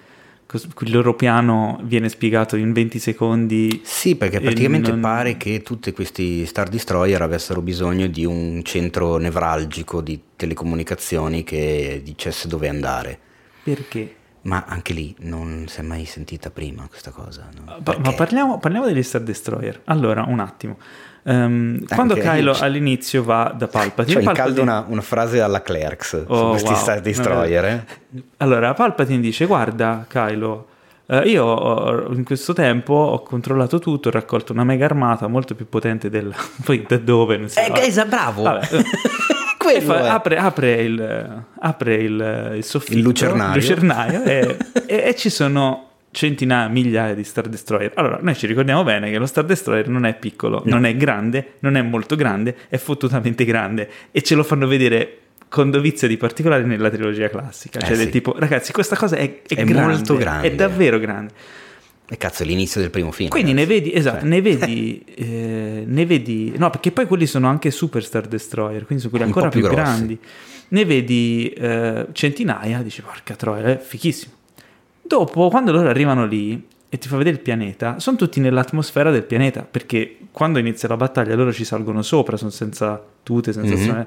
Il 0.53 0.91
loro 0.91 1.15
piano 1.15 1.81
viene 1.85 2.09
spiegato 2.09 2.57
in 2.57 2.73
20 2.73 2.99
secondi. 2.99 3.81
Sì, 3.85 4.17
perché 4.17 4.41
praticamente 4.41 4.91
non... 4.91 5.01
pare 5.01 5.37
che 5.37 5.63
tutti 5.63 5.93
questi 5.93 6.45
Star 6.47 6.69
Destroyer 6.69 7.23
avessero 7.23 7.63
bisogno 7.63 8.07
di 8.07 8.25
un 8.25 8.63
centro 8.63 9.17
nevralgico 9.17 10.01
di 10.01 10.21
telecomunicazioni 10.37 11.45
che 11.45 12.01
dicesse 12.05 12.49
dove 12.49 12.69
andare. 12.69 13.19
Perché? 13.63 14.17
Ma 14.43 14.65
anche 14.67 14.93
lì 14.93 15.15
non 15.21 15.67
si 15.69 15.81
è 15.81 15.83
mai 15.83 16.05
sentita 16.05 16.51
prima 16.51 16.87
questa 16.89 17.11
cosa. 17.11 17.49
No? 17.55 17.81
Ma 17.99 18.13
parliamo, 18.13 18.59
parliamo, 18.59 18.87
degli 18.87 19.03
Star 19.03 19.21
Destroyer. 19.21 19.83
Allora, 19.85 20.25
un 20.27 20.41
attimo. 20.41 20.79
Um, 21.25 21.85
quando 21.87 22.15
Kylo 22.15 22.53
all'inizio 22.59 23.23
va 23.23 23.55
da 23.57 23.69
Palpatine, 23.69 24.23
cioè, 24.23 24.25
Palpatine... 24.25 24.61
una, 24.61 24.85
una, 24.89 25.03
frase 25.03 25.41
alla 25.41 25.63
Clerks 25.63 26.25
oh, 26.27 26.37
su 26.37 26.49
questi 26.51 26.71
wow. 26.71 26.77
Star 26.77 27.01
Destroyer. 27.01 27.65
Eh? 27.65 27.85
Allora, 28.39 28.75
Palpatine 28.75 29.21
dice: 29.21 29.47
Guarda, 29.47 30.05
Kylo, 30.09 30.67
eh, 31.07 31.29
io 31.29 32.09
in 32.13 32.25
questo 32.25 32.53
tempo 32.53 32.95
ho 32.95 33.23
controllato 33.23 33.79
tutto, 33.79 34.09
ho 34.09 34.11
raccolto 34.11 34.53
una 34.53 34.65
mega 34.65 34.87
armata 34.87 35.29
molto 35.29 35.55
più 35.55 35.69
potente 35.69 36.11
del. 36.11 36.35
Poi 36.65 36.85
da 36.89 36.99
dove? 36.99 37.37
Non 37.37 37.49
so. 37.49 37.61
Eh, 37.61 37.71
Gaisa, 37.71 38.05
bravo! 38.05 38.43
Vabbè. 38.43 38.69
fa, 39.81 40.13
apre, 40.15 40.37
apre, 40.37 40.83
il, 40.83 41.45
apre 41.59 41.95
il, 41.95 42.53
il 42.57 42.65
soffitto, 42.65 42.97
il 42.97 43.03
lucernario, 43.03 43.61
il 43.61 43.61
lucernario 43.61 44.23
e, 44.25 44.57
e, 44.87 45.03
e 45.07 45.15
ci 45.15 45.31
sono 45.31 45.89
centinaia, 46.13 46.69
migliaia 46.69 47.15
di 47.15 47.25
Star 47.25 47.49
Destroyer. 47.49 47.93
Allora, 47.95 48.19
noi 48.21 48.37
ci 48.37 48.47
ricordiamo 48.47 48.85
bene 48.85 49.11
che 49.11 49.19
lo 49.19 49.27
Star 49.27 49.45
Destroyer 49.45 49.89
non 49.89 50.07
è 50.07 50.15
piccolo, 50.15 50.63
no. 50.65 50.71
non 50.71 50.85
è 50.85 50.95
grande, 50.95 51.55
non 51.61 51.77
è 51.77 51.83
molto 51.83 52.15
grande, 52.15 52.55
è 52.69 52.77
fottutamente 52.77 53.45
grande 53.45 53.89
e 54.11 54.23
ce 54.23 54.35
lo 54.35 54.45
fanno 54.45 54.67
vedere 54.67 55.19
con 55.49 55.71
dovizia 55.71 56.09
di 56.09 56.17
particolari 56.17 56.65
nella 56.65 56.89
trilogia 56.89 57.29
classica. 57.29 57.79
Eh 57.79 57.83
cioè, 57.83 57.95
sì. 57.95 58.03
del 58.05 58.11
tipo, 58.11 58.35
ragazzi, 58.39 58.73
questa 58.73 58.97
cosa 58.97 59.17
è, 59.17 59.43
è, 59.47 59.55
è 59.55 59.65
grande, 59.65 59.93
molto 59.95 60.17
grande. 60.17 60.49
È 60.49 60.55
davvero 60.55 60.99
grande. 60.99 61.33
E 62.13 62.19
cazzo, 62.19 62.43
è 62.43 62.47
l'inizio 62.47 62.79
del 62.79 62.91
primo 62.91 63.11
film. 63.11 63.31
Quindi 63.31 63.53
ragazzi. 63.53 63.71
ne 63.71 63.75
vedi, 63.75 63.95
esatto, 63.95 64.19
cioè. 64.19 64.29
ne 64.29 64.43
vedi, 64.43 65.03
eh, 65.17 65.83
ne 65.87 66.05
vedi, 66.05 66.53
no, 66.59 66.69
perché 66.69 66.93
poi 66.93 67.07
quelli 67.07 67.25
sono 67.25 67.49
anche 67.49 67.71
Super 67.71 68.05
Star 68.05 68.27
Destroyer, 68.27 68.85
quindi 68.85 69.03
sono 69.03 69.17
quelli 69.17 69.25
ancora 69.25 69.49
più, 69.49 69.61
più 69.61 69.71
grandi. 69.71 70.19
Ne 70.69 70.85
vedi 70.85 71.49
eh, 71.57 72.09
centinaia, 72.13 72.83
dici, 72.83 73.01
porca 73.01 73.35
troia, 73.35 73.65
è 73.65 73.79
fichissimo. 73.79 74.35
Dopo, 75.01 75.49
quando 75.49 75.73
loro 75.73 75.89
arrivano 75.89 76.27
lì 76.27 76.63
e 76.87 76.99
ti 76.99 77.09
fa 77.09 77.17
vedere 77.17 77.37
il 77.37 77.43
pianeta, 77.43 77.99
sono 77.99 78.19
tutti 78.19 78.41
nell'atmosfera 78.41 79.11
del 79.11 79.23
pianeta, 79.23 79.63
perché 79.63 80.19
quando 80.33 80.59
inizia 80.59 80.89
la 80.89 80.99
battaglia 80.99 81.35
loro 81.35 81.51
ci 81.51 81.65
salgono 81.65 82.03
sopra, 82.03 82.37
sono 82.37 82.51
senza 82.51 83.03
tute, 83.23 83.55
senza 83.55 83.75
mm-hmm. 83.75 84.03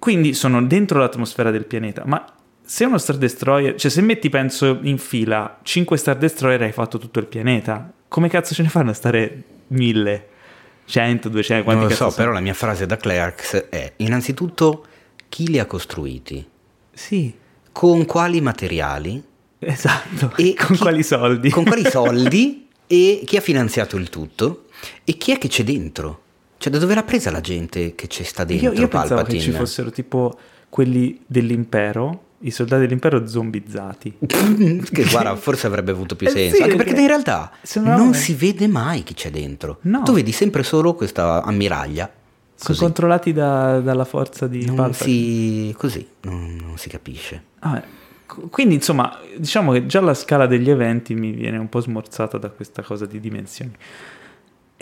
Quindi 0.00 0.34
sono 0.34 0.60
dentro 0.64 0.98
l'atmosfera 0.98 1.52
del 1.52 1.64
pianeta, 1.64 2.02
ma 2.06 2.24
se 2.70 2.84
uno 2.84 2.98
Star 2.98 3.16
Destroyer, 3.16 3.74
cioè 3.74 3.90
se 3.90 4.00
metti 4.00 4.28
penso 4.28 4.78
in 4.82 4.96
fila 4.96 5.58
5 5.60 5.96
Star 5.96 6.16
Destroyer 6.16 6.62
hai 6.62 6.70
fatto 6.70 6.98
tutto 6.98 7.18
il 7.18 7.26
pianeta, 7.26 7.92
come 8.06 8.28
cazzo 8.28 8.54
ce 8.54 8.62
ne 8.62 8.68
fanno 8.68 8.90
a 8.90 8.92
stare 8.92 9.42
mille? 9.68 10.28
100, 10.84 11.28
200, 11.30 11.64
quanti 11.64 11.80
Non 11.80 11.90
lo 11.90 11.96
so, 11.96 12.04
sono? 12.10 12.14
però 12.14 12.30
la 12.30 12.38
mia 12.38 12.54
frase 12.54 12.86
da 12.86 12.96
Clerks 12.96 13.66
è 13.70 13.94
innanzitutto 13.96 14.86
chi 15.28 15.48
li 15.48 15.58
ha 15.58 15.66
costruiti? 15.66 16.48
Sì. 16.92 17.34
Con 17.72 18.06
quali 18.06 18.40
materiali? 18.40 19.20
Esatto. 19.58 20.34
E 20.36 20.54
con 20.56 20.76
chi, 20.76 20.78
quali 20.80 21.02
soldi? 21.02 21.50
Con 21.50 21.64
quali 21.64 21.82
soldi? 21.90 22.68
e 22.86 23.22
chi 23.26 23.36
ha 23.36 23.40
finanziato 23.40 23.96
il 23.96 24.08
tutto? 24.10 24.66
E 25.02 25.16
chi 25.16 25.32
è 25.32 25.38
che 25.38 25.48
c'è 25.48 25.64
dentro? 25.64 26.22
Cioè, 26.56 26.70
da 26.70 26.78
dove 26.78 26.94
l'ha 26.94 27.02
presa 27.02 27.32
la 27.32 27.40
gente 27.40 27.96
che 27.96 28.06
ci 28.06 28.22
sta 28.22 28.44
dentro? 28.44 28.72
Io, 28.72 28.80
io 28.82 28.86
pensavo 28.86 29.24
che 29.24 29.40
ci 29.40 29.50
fossero 29.50 29.90
tipo 29.90 30.38
quelli 30.68 31.20
dell'impero, 31.26 32.28
i 32.40 32.50
soldati 32.50 32.82
dell'impero 32.82 33.26
zombizzati. 33.26 34.16
che 34.26 35.04
guarda, 35.10 35.34
forse 35.36 35.66
avrebbe 35.66 35.90
avuto 35.90 36.16
più 36.16 36.28
eh 36.28 36.30
senso. 36.30 36.56
Sì, 36.56 36.62
anche 36.62 36.76
perché, 36.76 36.92
perché 36.92 37.00
in 37.02 37.08
realtà 37.08 37.50
non 37.74 38.14
si 38.14 38.34
vede 38.34 38.66
mai 38.66 39.02
chi 39.02 39.14
c'è 39.14 39.30
dentro. 39.30 39.78
No. 39.82 40.02
Tu 40.02 40.12
vedi 40.12 40.32
sempre 40.32 40.62
solo 40.62 40.94
questa 40.94 41.42
ammiraglia. 41.42 42.10
Sono 42.54 42.76
controllati 42.76 43.32
da, 43.32 43.80
dalla 43.80 44.04
forza 44.04 44.46
di 44.46 44.66
non 44.66 44.76
Palpatine. 44.76 45.68
Si, 45.68 45.74
così, 45.78 46.06
non, 46.22 46.58
non 46.62 46.76
si 46.76 46.90
capisce. 46.90 47.42
Ah, 47.60 47.82
quindi 48.50 48.74
insomma, 48.74 49.18
diciamo 49.36 49.72
che 49.72 49.86
già 49.86 50.00
la 50.00 50.14
scala 50.14 50.46
degli 50.46 50.68
eventi 50.68 51.14
mi 51.14 51.32
viene 51.32 51.56
un 51.56 51.68
po' 51.68 51.80
smorzata 51.80 52.36
da 52.36 52.50
questa 52.50 52.82
cosa 52.82 53.06
di 53.06 53.18
dimensioni. 53.18 53.72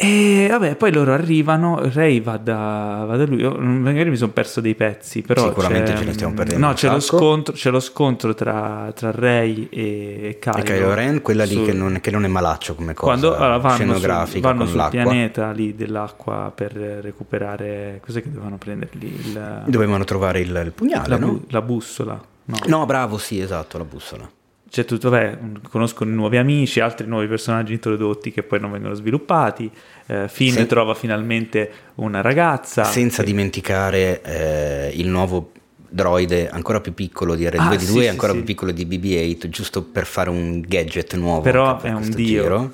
E 0.00 0.46
vabbè, 0.48 0.76
poi 0.76 0.92
loro 0.92 1.12
arrivano, 1.12 1.80
Ray 1.92 2.20
va 2.20 2.36
da, 2.36 3.02
va 3.04 3.16
da 3.16 3.26
lui, 3.26 3.40
Io, 3.40 3.56
magari 3.58 4.10
mi 4.10 4.16
sono 4.16 4.30
perso 4.30 4.60
dei 4.60 4.76
pezzi, 4.76 5.22
però... 5.22 5.48
Sicuramente 5.48 5.96
ce 5.96 6.04
ne 6.04 6.12
stiamo 6.12 6.34
perdendo. 6.34 6.64
No, 6.68 6.72
c'è 6.72 6.88
lo, 6.88 7.00
scontro, 7.00 7.52
c'è 7.52 7.68
lo, 7.70 7.80
scontro, 7.80 8.32
tra, 8.32 8.92
tra 8.94 9.10
Ray 9.10 9.66
e 9.68 10.38
Kylo. 10.40 10.58
E 10.58 10.62
Kylo 10.62 10.94
Ren, 10.94 11.20
quella 11.20 11.42
lì 11.42 11.64
che, 11.64 11.72
non, 11.72 11.98
che, 12.00 12.12
non, 12.12 12.24
è 12.24 12.28
malaccio 12.28 12.76
come 12.76 12.94
cosa 12.94 13.10
Quando, 13.10 13.34
allora, 13.34 13.58
vanno 13.58 13.74
scenografica 13.74 14.36
su, 14.36 14.40
vanno 14.40 14.66
sul 14.66 14.76
l'acqua. 14.76 15.02
pianeta 15.02 15.50
lì 15.50 15.74
dell'acqua 15.74 16.52
per 16.54 16.74
recuperare... 16.74 18.00
Cos'è 18.00 18.22
che 18.22 18.30
dovevano 18.30 18.56
prenderli? 18.56 19.06
Il, 19.06 19.64
Dovevano 19.66 20.04
trovare 20.04 20.38
il, 20.38 20.62
il 20.64 20.70
pugnale, 20.76 21.08
la, 21.08 21.18
no? 21.18 21.26
bu, 21.26 21.44
la 21.48 21.60
bussola. 21.60 22.24
No. 22.44 22.56
no, 22.66 22.86
bravo, 22.86 23.18
sì, 23.18 23.40
esatto, 23.40 23.76
la 23.78 23.84
bussola 23.84 24.30
c'è 24.70 24.84
tutto, 24.84 25.08
beh, 25.08 25.38
conoscono 25.70 26.10
nuovi 26.10 26.36
amici, 26.36 26.80
altri 26.80 27.06
nuovi 27.06 27.26
personaggi 27.26 27.72
introdotti 27.72 28.30
che 28.30 28.42
poi 28.42 28.60
non 28.60 28.70
vengono 28.70 28.94
sviluppati. 28.94 29.70
Eh, 30.06 30.28
Finn 30.28 30.52
Sen- 30.52 30.66
trova 30.66 30.94
finalmente 30.94 31.70
una 31.96 32.20
ragazza. 32.20 32.84
Senza 32.84 33.22
che... 33.22 33.28
dimenticare 33.28 34.22
eh, 34.22 34.92
il 34.94 35.08
nuovo 35.08 35.52
droide 35.88 36.50
ancora 36.50 36.80
più 36.80 36.92
piccolo 36.92 37.34
di 37.34 37.46
R2D2 37.46 37.72
ah, 37.72 37.78
sì, 37.78 38.06
ancora 38.06 38.32
sì, 38.32 38.38
più 38.38 38.46
piccolo 38.46 38.72
di 38.72 38.84
BB-8, 38.84 39.48
giusto 39.48 39.82
per 39.82 40.04
fare 40.04 40.28
un 40.28 40.60
gadget 40.60 41.16
nuovo. 41.16 41.40
Però 41.40 41.80
è 41.80 41.90
un 41.90 42.10
dio. 42.10 42.42
Giro. 42.42 42.72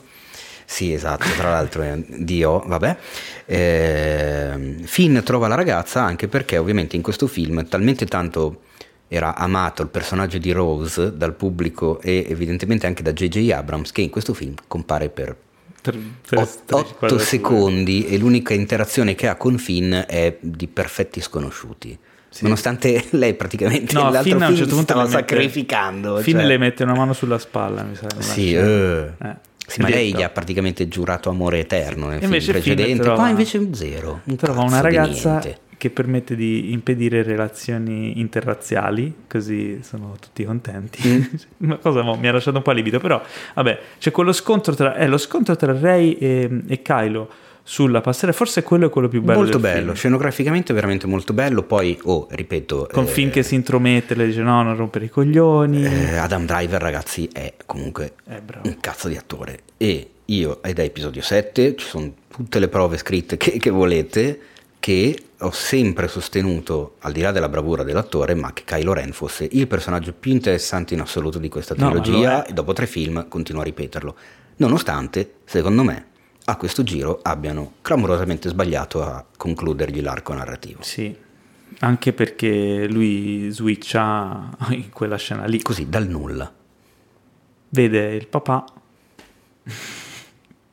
Sì, 0.67 0.93
esatto, 0.93 1.29
tra 1.37 1.51
l'altro 1.51 1.83
è 1.83 1.93
un 1.93 2.05
dio, 2.25 2.63
vabbè. 2.67 2.97
Eh, 3.47 4.77
Finn 4.83 5.21
trova 5.21 5.47
la 5.47 5.55
ragazza 5.55 6.03
anche 6.03 6.27
perché 6.27 6.59
ovviamente 6.59 6.97
in 6.97 7.03
questo 7.03 7.27
film 7.27 7.69
talmente 7.69 8.07
tanto 8.07 8.63
era 9.09 9.37
amato 9.37 9.83
il 9.83 9.89
personaggio 9.89 10.39
di 10.39 10.51
Rose 10.51 11.17
dal 11.17 11.35
pubblico 11.35 12.01
e 12.01 12.27
evidentemente 12.29 12.87
anche 12.87 13.03
da 13.03 13.13
J.J. 13.13 13.51
Abrams 13.51 13.93
che 13.93 14.01
in 14.01 14.11
questo 14.11 14.35
film 14.35 14.55
compare 14.67 15.09
per 15.09 15.37
8 16.35 17.19
secondi 17.19 18.07
e 18.07 18.17
l'unica 18.17 18.55
interazione 18.55 19.15
che 19.15 19.29
ha 19.29 19.37
con 19.37 19.59
Finn 19.59 19.93
è 19.93 20.37
di 20.41 20.67
perfetti 20.67 21.21
sconosciuti. 21.21 21.99
Sì. 22.31 22.43
Nonostante 22.45 23.05
lei 23.13 23.35
praticamente 23.35 23.95
no, 23.95 24.11
l'altro 24.11 24.23
Finn 24.23 24.43
film 24.43 24.57
certo 24.57 24.81
stava 24.81 25.03
mette, 25.03 25.13
sacrificando. 25.13 26.17
Finn 26.17 26.39
cioè. 26.39 26.47
le 26.47 26.59
mette 26.59 26.83
una 26.83 26.95
mano 26.95 27.13
sulla 27.13 27.39
spalla, 27.39 27.83
mi 27.83 27.95
sa. 27.95 28.09
Sì, 28.19 28.55
uh. 28.55 28.59
eh. 28.59 29.37
sì 29.67 29.81
ma 29.81 29.89
lei 29.89 30.15
gli 30.15 30.23
ha 30.23 30.31
praticamente 30.31 30.89
giurato 30.89 31.29
amore 31.29 31.61
eterno 31.61 32.09
nel 32.09 32.23
invece 32.23 32.53
film 32.53 32.65
precedente, 32.65 33.03
trova, 33.03 33.17
qua 33.19 33.29
invece 33.29 33.69
zero. 33.73 34.23
Un 34.25 34.37
trova 34.37 34.63
una 34.63 34.81
ragazza 34.81 35.41
che 35.85 35.91
permette 35.91 36.35
di 36.35 36.73
impedire 36.73 37.23
relazioni 37.23 38.19
interrazziali, 38.19 39.15
così 39.29 39.81
sono 39.83 40.17
tutti 40.19 40.43
contenti. 40.43 41.07
Mm. 41.07 41.23
Una 41.69 41.77
cosa 41.77 42.01
mo, 42.01 42.17
mi 42.17 42.27
ha 42.27 42.33
lasciato 42.33 42.57
un 42.57 42.63
po' 42.63 42.71
libido, 42.71 42.99
però 43.01 43.23
vabbè, 43.53 43.79
c'è 43.99 44.11
quello 44.11 44.33
scontro 44.33 44.75
tra, 44.75 44.97
eh, 44.97 45.07
lo 45.07 45.19
scontro 45.19 45.55
tra 45.57 45.79
Rey 45.79 46.13
e, 46.13 46.63
e 46.67 46.81
Kylo 46.81 47.29
sulla 47.63 48.01
passerella, 48.01 48.33
forse 48.33 48.63
quello 48.63 48.87
è 48.87 48.89
quello 48.89 49.09
più 49.09 49.21
bello. 49.21 49.41
Molto 49.41 49.59
bello, 49.59 49.81
film. 49.81 49.95
scenograficamente 49.95 50.73
veramente 50.73 51.07
molto 51.07 51.35
bello. 51.35 51.65
Poi, 51.65 51.99
oh, 52.05 52.29
ripeto. 52.31 52.89
Con 52.91 53.05
eh, 53.05 53.09
Finn 53.09 53.29
che 53.29 53.43
si 53.43 53.55
intromette, 53.55 54.15
le 54.15 54.25
dice 54.25 54.41
no, 54.41 54.63
non 54.63 54.75
rompere 54.75 55.05
i 55.05 55.11
coglioni. 55.11 55.85
Eh, 55.85 56.17
Adam 56.17 56.47
Driver, 56.47 56.81
ragazzi, 56.81 57.29
è 57.31 57.53
comunque 57.67 58.15
è 58.25 58.41
un 58.63 58.79
cazzo 58.81 59.09
di 59.09 59.17
attore. 59.17 59.59
E 59.77 60.09
io, 60.25 60.63
ed 60.63 60.79
è 60.79 60.83
episodio 60.83 61.21
7, 61.21 61.77
ci 61.77 61.87
sono 61.87 62.11
tutte 62.29 62.59
le 62.59 62.69
prove 62.69 62.97
scritte 62.97 63.37
che, 63.37 63.59
che 63.59 63.71
volete 63.71 64.41
che 64.85 65.29
ho 65.39 65.51
sempre 65.51 66.09
sostenuto, 66.09 66.97
al 66.99 67.13
di 67.13 67.23
là 67.23 67.33
della 67.33 67.49
bravura 67.49 67.85
dell'attore, 67.85 68.35
ma 68.35 68.53
che 68.53 68.65
Kylo 68.67 68.93
Ren 68.93 69.13
fosse 69.13 69.49
il 69.51 69.67
personaggio 69.67 70.13
più 70.13 70.31
interessante 70.31 70.93
in 70.93 71.01
assoluto 71.01 71.39
di 71.39 71.49
questa 71.49 71.75
trilogia 71.75 72.37
no, 72.37 72.45
e 72.45 72.53
dopo 72.53 72.75
tre 72.75 72.87
film 72.87 73.27
continuo 73.29 73.63
a 73.63 73.65
ripeterlo. 73.65 74.15
Nonostante, 74.57 75.37
secondo 75.47 75.85
me, 75.85 76.07
a 76.45 76.57
questo 76.57 76.83
giro 76.83 77.21
abbiano 77.23 77.77
clamorosamente 77.81 78.51
sbagliato 78.51 79.03
a 79.03 79.25
concludergli 79.35 80.03
l'arco 80.03 80.35
narrativo. 80.35 80.83
Sì, 80.83 81.17
anche 81.79 82.13
perché 82.13 82.87
lui 82.87 83.49
switcha 83.53 84.51
in 84.69 84.91
quella 84.91 85.17
scena 85.17 85.47
lì. 85.47 85.63
Così, 85.63 85.89
dal 85.89 86.07
nulla. 86.07 86.53
Vede 87.71 88.15
il 88.17 88.27
papà 88.27 88.67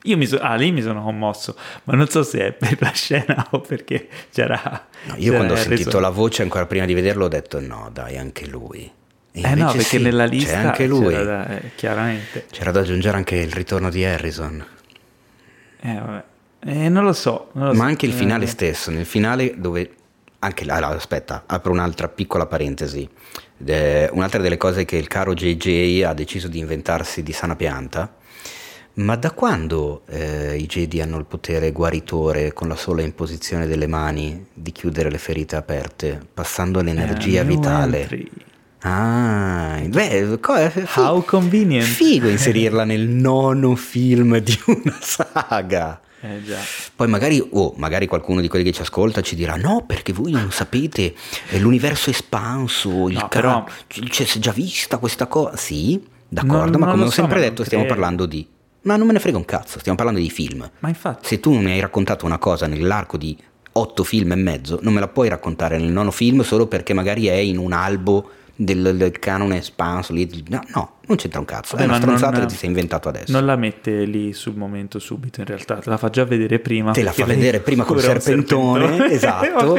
io 0.03 0.17
mi, 0.17 0.25
so, 0.25 0.39
ah, 0.39 0.55
lì 0.55 0.71
mi 0.71 0.81
sono 0.81 1.03
commosso, 1.03 1.55
ma 1.83 1.93
non 1.93 2.07
so 2.07 2.23
se 2.23 2.47
è 2.47 2.51
per 2.53 2.77
la 2.79 2.91
scena 2.91 3.47
o 3.51 3.61
perché 3.61 4.07
c'era... 4.31 4.87
No, 5.03 5.13
io 5.15 5.23
c'era 5.25 5.35
quando 5.35 5.53
ho 5.53 5.57
sentito 5.57 5.83
reso... 5.85 5.99
la 5.99 6.09
voce 6.09 6.41
ancora 6.41 6.65
prima 6.65 6.85
di 6.85 6.93
vederlo 6.93 7.25
ho 7.25 7.27
detto 7.27 7.59
no 7.59 7.89
dai, 7.93 8.17
anche 8.17 8.47
lui. 8.47 8.91
E 9.33 9.41
eh 9.41 9.55
no, 9.55 9.67
perché 9.71 9.83
sì, 9.83 10.01
nella 10.01 10.25
lista 10.25 10.57
anche 10.57 10.87
lui. 10.87 11.13
C'era 11.13 11.23
da, 11.23 11.47
eh, 11.47 11.71
chiaramente. 11.75 12.45
C'era 12.51 12.71
da 12.71 12.79
aggiungere 12.81 13.15
anche 13.15 13.35
il 13.35 13.51
ritorno 13.51 13.89
di 13.89 14.03
Harrison. 14.03 14.65
Eh, 15.79 15.93
vabbè. 15.93 16.23
Eh, 16.65 16.89
non 16.89 17.03
lo 17.03 17.13
so. 17.13 17.49
Non 17.53 17.67
lo 17.67 17.73
ma 17.73 17.83
so. 17.83 17.83
anche 17.83 18.05
il 18.07 18.13
finale 18.13 18.45
eh. 18.45 18.47
stesso, 18.47 18.91
nel 18.91 19.05
finale 19.05 19.53
dove 19.57 19.91
anche 20.39 20.65
là, 20.65 20.77
aspetta, 20.87 21.43
apro 21.45 21.71
un'altra 21.71 22.07
piccola 22.07 22.47
parentesi. 22.47 23.07
Eh, 23.63 24.09
un'altra 24.11 24.41
delle 24.41 24.57
cose 24.57 24.85
che 24.85 24.97
il 24.97 25.07
caro 25.07 25.33
JJ 25.33 26.03
ha 26.03 26.13
deciso 26.13 26.47
di 26.47 26.57
inventarsi 26.57 27.21
di 27.21 27.31
sana 27.31 27.55
pianta 27.55 28.11
ma 28.95 29.15
da 29.15 29.31
quando 29.31 30.01
eh, 30.07 30.57
i 30.57 30.65
Jedi 30.65 31.01
hanno 31.01 31.17
il 31.17 31.25
potere 31.25 31.71
guaritore 31.71 32.53
con 32.53 32.67
la 32.67 32.75
sola 32.75 33.01
imposizione 33.01 33.65
delle 33.67 33.87
mani 33.87 34.47
di 34.53 34.71
chiudere 34.71 35.09
le 35.09 35.17
ferite 35.17 35.55
aperte, 35.55 36.19
passando 36.33 36.79
all'energia 36.79 37.41
Eh, 37.41 37.45
vitale? 37.45 38.09
Ah, 38.83 39.79
beh, 39.85 40.39
co- 40.39 40.55
è 40.55 40.69
fi- 40.69 40.99
How 40.99 41.23
convenient. 41.23 41.85
figo 41.85 42.27
inserirla 42.27 42.83
nel 42.83 43.07
nono 43.07 43.75
film 43.75 44.37
di 44.39 44.57
una 44.65 44.97
saga. 44.99 46.01
Eh 46.23 46.43
già. 46.43 46.57
Poi 46.95 47.07
magari, 47.07 47.43
oh, 47.51 47.73
magari 47.77 48.05
qualcuno 48.07 48.41
di 48.41 48.47
quelli 48.47 48.63
che 48.65 48.71
ci 48.71 48.81
ascolta 48.81 49.21
ci 49.21 49.35
dirà 49.35 49.55
no 49.55 49.83
perché 49.87 50.13
voi 50.13 50.31
non 50.31 50.51
sapete, 50.51 51.13
è 51.47 51.57
l'universo 51.57 52.09
espanso, 52.09 53.07
il 53.07 53.15
No, 53.17 53.27
però- 53.27 53.65
cioè, 53.87 54.25
si 54.25 54.37
è 54.37 54.41
già 54.41 54.51
vista 54.51 54.97
questa 54.97 55.27
cosa. 55.27 55.55
Sì, 55.57 56.01
d'accordo, 56.27 56.77
Non- 56.77 56.87
ma 56.87 56.91
come 56.91 57.03
ho 57.03 57.07
so, 57.07 57.11
sempre 57.13 57.39
non 57.39 57.49
detto 57.49 57.63
stiamo 57.63 57.85
parlando 57.85 58.25
di... 58.25 58.47
Ma 58.83 58.95
non 58.95 59.05
me 59.07 59.13
ne 59.13 59.19
frega 59.19 59.37
un 59.37 59.45
cazzo, 59.45 59.79
stiamo 59.79 59.97
parlando 59.97 60.19
di 60.19 60.29
film. 60.29 60.69
Ma 60.79 60.87
infatti, 60.87 61.27
Se 61.27 61.39
tu 61.39 61.53
mi 61.53 61.71
hai 61.71 61.79
raccontato 61.79 62.25
una 62.25 62.39
cosa 62.39 62.65
nell'arco 62.65 63.17
di 63.17 63.37
otto 63.73 64.03
film 64.03 64.31
e 64.31 64.35
mezzo, 64.35 64.79
non 64.81 64.93
me 64.93 64.99
la 64.99 65.07
puoi 65.07 65.29
raccontare 65.29 65.77
nel 65.77 65.91
nono 65.91 66.11
film 66.11 66.41
solo 66.41 66.67
perché 66.67 66.93
magari 66.93 67.27
è 67.27 67.33
in 67.33 67.57
un 67.57 67.73
albo 67.73 68.29
del, 68.55 68.95
del 68.95 69.19
canone 69.19 69.57
espanso. 69.57 70.13
lì. 70.13 70.29
No, 70.47 70.61
no, 70.73 70.93
non 71.07 71.17
c'entra 71.17 71.39
un 71.39 71.45
cazzo. 71.45 71.75
Vabbè, 71.75 71.83
è 71.83 71.85
una 71.89 71.97
ma 71.99 72.05
non- 72.05 72.17
stronzata 72.17 72.45
che 72.45 72.51
ti 72.51 72.57
sei 72.59 72.69
inventato 72.69 73.09
adesso. 73.09 73.31
non 73.31 73.45
la 73.45 73.55
mette 73.55 74.03
lì 74.05 74.33
sul 74.33 74.55
momento 74.55 74.99
subito 74.99 75.39
in 75.39 75.45
realtà, 75.47 75.75
te 75.75 75.89
la 75.89 75.97
fa 75.97 76.09
già 76.09 76.23
vedere 76.25 76.59
prima. 76.59 76.91
Te 76.91 77.03
la 77.03 77.11
fa 77.11 77.25
lei 77.25 77.35
vedere 77.35 77.59
prima 77.59 77.83
col 77.83 77.99
serpentone, 78.01 78.87
serpentone. 78.87 79.11
esatto, 79.13 79.73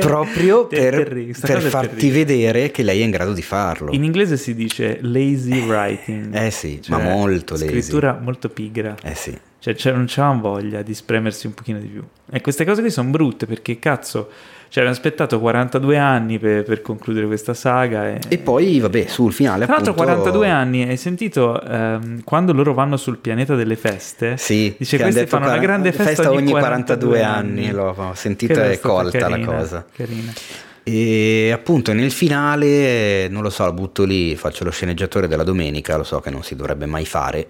proprio 0.00 0.66
per, 0.66 1.06
per 1.40 1.62
farti 1.62 1.96
terribile. 1.96 2.24
vedere 2.24 2.70
che 2.70 2.82
lei 2.82 3.00
è 3.00 3.04
in 3.04 3.10
grado 3.10 3.32
di 3.32 3.42
farlo. 3.42 3.92
In 3.92 4.04
inglese 4.04 4.36
si 4.36 4.54
dice 4.54 4.98
lazy 5.02 5.66
writing. 5.66 6.34
eh 6.34 6.50
sì, 6.50 6.80
cioè 6.82 7.02
ma 7.02 7.10
molto 7.10 7.54
lazy. 7.54 7.68
Scrittura 7.68 8.18
molto 8.20 8.48
pigra. 8.48 8.94
Eh 9.02 9.14
sì. 9.14 9.36
Cioè, 9.60 9.74
cioè, 9.74 9.92
non 9.92 10.04
c'avevano 10.06 10.40
voglia 10.40 10.82
di 10.82 10.94
spremersi 10.94 11.46
un 11.48 11.54
pochino 11.54 11.80
di 11.80 11.88
più. 11.88 12.04
E 12.30 12.40
queste 12.40 12.64
cose 12.64 12.80
qui 12.80 12.90
sono 12.90 13.10
brutte 13.10 13.44
perché 13.46 13.78
cazzo, 13.80 14.30
ci 14.68 14.80
hanno 14.80 14.90
aspettato 14.90 15.40
42 15.40 15.96
anni 15.96 16.38
per, 16.38 16.62
per 16.62 16.82
concludere 16.82 17.26
questa 17.26 17.54
saga. 17.54 18.08
E, 18.08 18.20
E 18.28 18.38
poi, 18.38 18.78
vabbè, 18.80 19.06
sul 19.06 19.32
finale 19.32 19.64
Tra 19.64 19.74
l'altro, 19.74 19.92
appunto... 19.92 20.12
42 20.12 20.48
anni, 20.48 20.82
hai 20.82 20.96
sentito 20.96 21.60
ehm, 21.62 22.22
quando 22.24 22.52
loro 22.52 22.74
vanno 22.74 22.96
sul 22.96 23.18
pianeta 23.18 23.54
delle 23.54 23.76
feste? 23.76 24.36
Sì, 24.36 24.74
dice 24.76 24.96
detto 24.98 25.26
fanno 25.26 25.44
una 25.44 25.54
quar- 25.54 25.66
grande 25.66 25.92
festa, 25.92 26.30
ogni 26.30 26.50
42 26.50 27.22
anni. 27.22 27.70
L'ho 27.70 27.94
ho 27.96 28.14
sentita 28.14 28.70
e 28.70 28.78
colta 28.80 29.18
carina, 29.18 29.38
la 29.38 29.44
cosa. 29.58 29.86
Carina. 29.94 30.32
E 30.82 31.50
appunto 31.52 31.92
nel 31.92 32.10
finale, 32.10 33.28
non 33.28 33.42
lo 33.42 33.50
so, 33.50 33.64
la 33.64 33.72
butto 33.72 34.04
lì, 34.04 34.36
faccio 34.36 34.64
lo 34.64 34.70
sceneggiatore 34.70 35.28
della 35.28 35.44
domenica, 35.44 35.96
lo 35.96 36.04
so 36.04 36.20
che 36.20 36.30
non 36.30 36.42
si 36.42 36.56
dovrebbe 36.56 36.86
mai 36.86 37.04
fare, 37.04 37.46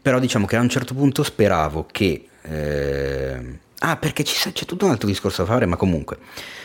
però 0.00 0.18
diciamo 0.18 0.46
che 0.46 0.56
a 0.56 0.60
un 0.60 0.68
certo 0.68 0.94
punto 0.94 1.22
speravo 1.22 1.86
che... 1.90 2.26
eh, 2.42 3.62
Ah, 3.86 3.98
perché 3.98 4.24
sa- 4.24 4.50
c'è 4.50 4.64
tutto 4.64 4.86
un 4.86 4.92
altro 4.92 5.06
discorso 5.06 5.42
da 5.42 5.48
fare, 5.52 5.66
ma 5.66 5.76
comunque, 5.76 6.16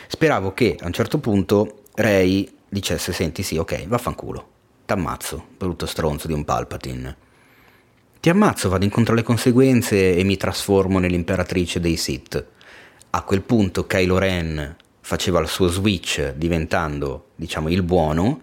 speravo 0.08 0.54
che 0.54 0.78
a 0.80 0.86
un 0.86 0.92
certo 0.92 1.18
punto 1.18 1.82
Ray 1.96 2.50
dicesse, 2.66 3.12
senti 3.12 3.42
sì, 3.42 3.58
ok, 3.58 3.86
vaffanculo, 3.86 4.48
t'ammazzo, 4.86 5.48
brutto 5.58 5.84
stronzo 5.84 6.26
di 6.26 6.32
un 6.32 6.46
Palpatine. 6.46 7.16
Ti 8.20 8.30
ammazzo, 8.30 8.70
vado 8.70 8.84
incontro 8.84 9.12
alle 9.12 9.22
conseguenze 9.22 10.16
e 10.16 10.24
mi 10.24 10.38
trasformo 10.38 10.98
nell'imperatrice 10.98 11.78
dei 11.78 11.98
Sith. 11.98 12.42
A 13.10 13.22
quel 13.22 13.42
punto 13.42 13.86
Kylo 13.86 14.16
Ren 14.16 14.76
faceva 15.00 15.40
il 15.40 15.48
suo 15.48 15.68
switch 15.68 16.32
diventando, 16.32 17.32
diciamo, 17.34 17.68
il 17.68 17.82
buono 17.82 18.40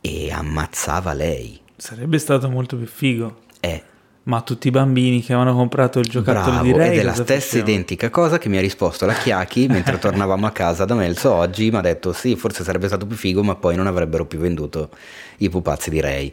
e 0.00 0.30
ammazzava 0.30 1.12
lei. 1.14 1.60
Sarebbe 1.76 2.18
stato 2.18 2.48
molto 2.48 2.76
più 2.76 2.86
figo. 2.86 3.40
Eh, 3.58 3.82
Ma 4.24 4.40
tutti 4.42 4.68
i 4.68 4.70
bambini 4.70 5.20
che 5.20 5.32
avevano 5.32 5.56
comprato 5.56 5.98
il 5.98 6.06
giocattolo 6.06 6.60
bravo, 6.60 6.62
di 6.62 6.72
Ray 6.72 6.92
ed 6.92 6.98
è 7.00 7.02
la 7.02 7.12
stessa 7.12 7.40
facevano? 7.40 7.70
identica 7.70 8.10
cosa 8.10 8.38
che 8.38 8.48
mi 8.48 8.56
ha 8.56 8.60
risposto 8.60 9.04
la 9.04 9.14
Chiacchi 9.14 9.66
mentre 9.66 9.98
tornavamo 9.98 10.46
a 10.46 10.52
casa 10.52 10.84
da 10.84 10.94
Melzo 10.94 11.32
oggi, 11.32 11.70
mi 11.70 11.78
ha 11.78 11.80
detto 11.80 12.12
sì, 12.12 12.36
forse 12.36 12.62
sarebbe 12.62 12.86
stato 12.86 13.04
più 13.04 13.16
figo, 13.16 13.42
ma 13.42 13.56
poi 13.56 13.74
non 13.74 13.88
avrebbero 13.88 14.24
più 14.24 14.38
venduto 14.38 14.90
i 15.38 15.48
pupazzi 15.48 15.90
di 15.90 16.00
Ray. 16.00 16.32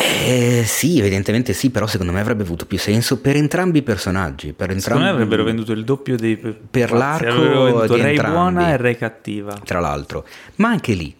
Eh, 0.00 0.62
sì, 0.64 0.98
evidentemente 0.98 1.52
sì, 1.52 1.70
però 1.70 1.86
secondo 1.86 2.12
me 2.12 2.20
avrebbe 2.20 2.44
avuto 2.44 2.66
più 2.66 2.78
senso 2.78 3.18
per 3.18 3.36
entrambi 3.36 3.78
i 3.78 3.82
personaggi. 3.82 4.52
Per 4.52 4.70
entrambi... 4.70 4.80
Secondo 4.80 5.04
me 5.04 5.10
avrebbero 5.10 5.42
venduto 5.42 5.72
il 5.72 5.84
doppio 5.84 6.16
dei 6.16 6.36
Per 6.36 6.56
pazzi, 6.70 6.94
l'arco 6.94 7.86
di 7.86 8.00
Ray 8.00 8.10
entrambi. 8.14 8.36
buona 8.36 8.68
e 8.70 8.76
Ray 8.76 8.96
cattiva. 8.96 9.54
tra 9.64 9.80
l'altro. 9.80 10.24
Ma 10.56 10.68
anche 10.68 10.92
lì 10.94 11.14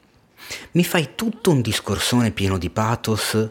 mi 0.72 0.84
fai 0.84 1.10
tutto 1.14 1.50
un 1.50 1.60
discorsone 1.60 2.30
pieno 2.30 2.56
di 2.56 2.70
pathos 2.70 3.50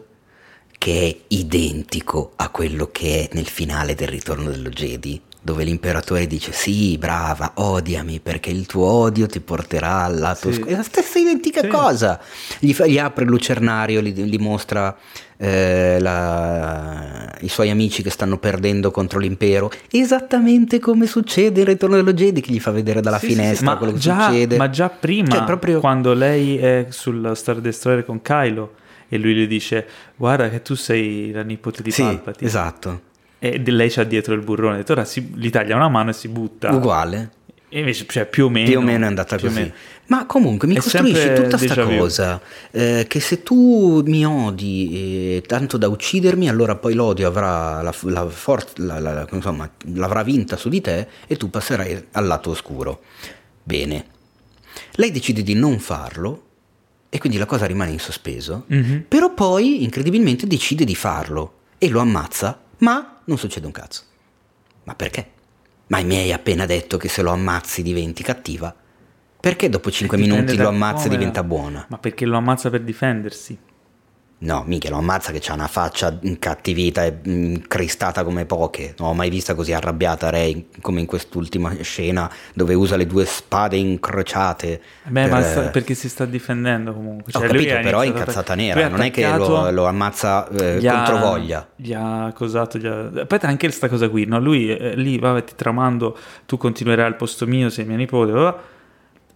che 0.78 1.08
è 1.08 1.16
identico 1.34 2.32
a 2.36 2.48
quello 2.50 2.88
che 2.92 3.24
è 3.28 3.34
nel 3.34 3.46
finale 3.48 3.94
del 3.94 4.08
ritorno 4.08 4.48
dello 4.48 4.68
Jedi, 4.68 5.20
dove 5.40 5.64
l'imperatore 5.64 6.26
dice 6.26 6.52
sì, 6.52 6.96
brava, 6.98 7.52
odiami 7.54 8.20
perché 8.20 8.50
il 8.50 8.66
tuo 8.66 8.84
odio 8.86 9.26
ti 9.26 9.40
porterà 9.40 10.04
al 10.04 10.18
lato 10.18 10.52
Sì. 10.52 10.60
È 10.62 10.76
la 10.76 10.82
stessa 10.82 11.18
identica 11.18 11.62
Sì. 11.62 11.68
cosa. 11.68 12.20
Gli, 12.60 12.72
fa- 12.72 12.86
gli 12.86 12.98
apre 12.98 13.24
il 13.24 13.30
lucernario, 13.30 14.00
gli, 14.00 14.12
gli 14.12 14.36
mostra 14.38 14.96
eh, 15.40 15.98
la- 16.00 17.32
i 17.40 17.48
suoi 17.48 17.70
amici 17.70 18.02
che 18.02 18.10
stanno 18.10 18.38
perdendo 18.38 18.90
contro 18.90 19.18
l'impero, 19.20 19.70
esattamente 19.90 20.78
come 20.80 21.06
succede 21.06 21.60
il 21.60 21.66
ritorno 21.66 21.96
dello 21.96 22.12
Jedi 22.12 22.40
che 22.40 22.52
gli 22.52 22.60
fa 22.60 22.70
vedere 22.72 23.00
dalla 23.00 23.18
Sì, 23.18 23.28
finestra 23.28 23.76
quello 23.76 23.92
che 23.92 23.98
già, 23.98 24.26
succede. 24.26 24.56
Ma 24.56 24.68
già 24.70 24.88
prima, 24.88 25.30
Cioè, 25.36 25.44
proprio- 25.44 25.80
quando 25.80 26.12
lei 26.12 26.56
è 26.58 26.86
sul 26.90 27.32
Star 27.34 27.60
Destroyer 27.60 28.04
con 28.04 28.20
Kylo 28.22 28.72
e 29.08 29.18
lui 29.18 29.34
le 29.34 29.46
dice 29.46 29.86
guarda 30.16 30.48
che 30.50 30.62
tu 30.62 30.74
sei 30.74 31.30
la 31.32 31.42
nipote 31.42 31.82
di 31.82 31.90
Sì, 31.90 32.02
Palpatine. 32.02 32.46
esatto. 32.48 33.00
E 33.38 33.62
lei 33.70 33.88
c'ha 33.90 34.04
dietro 34.04 34.34
il 34.34 34.40
burrone. 34.42 34.74
Ha 34.74 34.76
detto, 34.78 34.92
Ora 34.92 35.04
si- 35.04 35.32
gli 35.34 35.48
taglia 35.50 35.76
una 35.76 35.88
mano 35.88 36.10
e 36.10 36.12
si 36.12 36.28
butta. 36.28 36.72
Uguale. 36.74 37.30
E 37.70 37.80
invece, 37.80 38.06
cioè, 38.08 38.24
più 38.26 38.46
o 38.46 38.48
meno. 38.48 38.66
Più 38.68 38.78
o 38.78 38.80
meno 38.82 39.04
è 39.04 39.08
andata 39.08 39.38
così. 39.38 39.70
Ma 40.06 40.24
comunque 40.24 40.66
mi 40.66 40.74
È 40.74 40.80
costruisci 40.80 41.34
tutta 41.34 41.58
sta 41.58 41.66
déjà 41.74 41.84
vu. 41.84 41.98
cosa 41.98 42.40
eh, 42.70 43.04
che 43.06 43.20
se 43.20 43.42
tu 43.42 44.02
mi 44.06 44.24
odi 44.24 45.36
eh, 45.36 45.42
tanto 45.46 45.76
da 45.76 45.86
uccidermi, 45.86 46.48
allora 46.48 46.76
poi 46.76 46.94
l'odio 46.94 47.28
avrà 47.28 47.82
la, 47.82 47.94
la 48.04 48.26
for- 48.26 48.64
la- 48.76 49.28
insomma, 49.30 49.70
l'avrà 49.94 50.22
vinta 50.22 50.56
su 50.56 50.70
di 50.70 50.80
te 50.80 51.06
e 51.26 51.36
tu 51.36 51.50
passerai 51.50 52.06
al 52.12 52.26
lato 52.26 52.50
oscuro. 52.50 53.02
Bene. 53.62 54.06
Lei 54.92 55.10
decide 55.10 55.42
di 55.42 55.52
non 55.54 55.78
farlo 55.78 56.44
e 57.10 57.18
quindi 57.18 57.38
la 57.38 57.46
cosa 57.46 57.66
rimane 57.66 57.90
in 57.90 57.98
sospeso, 57.98 58.64
Mhm. 58.68 59.04
però 59.08 59.32
poi 59.32 59.82
incredibilmente 59.82 60.46
decide 60.46 60.84
di 60.84 60.94
farlo 60.94 61.54
e 61.78 61.88
lo 61.88 62.00
ammazza, 62.00 62.60
ma 62.78 63.20
non 63.24 63.38
succede 63.38 63.66
un 63.66 63.72
cazzo. 63.72 64.02
Ma 64.84 64.94
perché? 64.94 65.30
Ma 65.88 66.02
mi 66.02 66.16
hai 66.16 66.32
appena 66.32 66.66
detto 66.66 66.96
che 66.98 67.08
se 67.08 67.22
lo 67.22 67.30
ammazzi 67.30 67.82
diventi 67.82 68.22
cattiva? 68.22 68.74
Perché 69.40 69.68
dopo 69.68 69.90
5 69.90 70.16
Dipende 70.16 70.36
minuti 70.42 70.56
lo 70.60 70.68
ammazza 70.68 71.06
e 71.06 71.08
diventa 71.10 71.42
buona? 71.44 71.86
Ma 71.88 71.98
perché 71.98 72.26
lo 72.26 72.36
ammazza 72.36 72.68
per 72.70 72.82
difendersi? 72.82 73.56
No, 74.40 74.62
mica 74.66 74.88
lo 74.88 74.98
ammazza 74.98 75.32
che 75.32 75.42
ha 75.50 75.52
una 75.54 75.66
faccia 75.66 76.16
incattivita 76.20 77.04
e 77.04 77.18
mm, 77.26 77.54
cristata 77.66 78.22
come 78.22 78.44
poche. 78.44 78.94
Non 78.98 79.08
ho 79.08 79.14
mai 79.14 79.30
vista 79.30 79.56
così 79.56 79.72
arrabbiata 79.72 80.30
Ray 80.30 80.68
come 80.80 81.00
in 81.00 81.06
quest'ultima 81.06 81.74
scena 81.80 82.30
dove 82.54 82.74
usa 82.74 82.94
le 82.94 83.06
due 83.06 83.24
spade 83.24 83.76
incrociate. 83.76 84.80
Beh, 85.08 85.22
per- 85.22 85.30
ma 85.30 85.42
sta- 85.42 85.68
perché 85.70 85.94
si 85.94 86.08
sta 86.08 86.24
difendendo 86.24 86.92
comunque. 86.92 87.32
Ho 87.34 87.40
Cioè, 87.40 87.52
lui 87.52 87.66
capito, 87.66 87.82
però 87.82 88.00
è 88.00 88.06
incazzata 88.06 88.54
lui 88.54 88.64
nera, 88.66 88.86
non 88.88 89.00
è 89.00 89.10
che 89.10 89.28
lo, 89.28 89.70
lo 89.72 89.86
ammazza 89.86 90.46
eh, 90.48 90.86
ha- 90.86 90.94
contro 90.94 91.18
voglia. 91.18 91.68
Gli 91.74 91.92
ha 91.92 92.26
accusato. 92.26 92.78
Gli 92.78 92.86
ha... 92.86 93.10
Aspetta, 93.12 93.48
anche 93.48 93.66
questa 93.66 93.88
cosa 93.88 94.08
qui. 94.08 94.24
No? 94.24 94.38
Lui 94.38 94.70
eh, 94.70 94.94
lì, 94.94 95.18
vabbè, 95.18 95.42
ti 95.42 95.54
tramando, 95.56 96.16
tu 96.46 96.56
continuerai 96.56 97.06
al 97.06 97.16
posto 97.16 97.44
mio, 97.44 97.70
sei 97.70 97.84
mia 97.86 97.96
nipote. 97.96 98.30
va. 98.30 98.76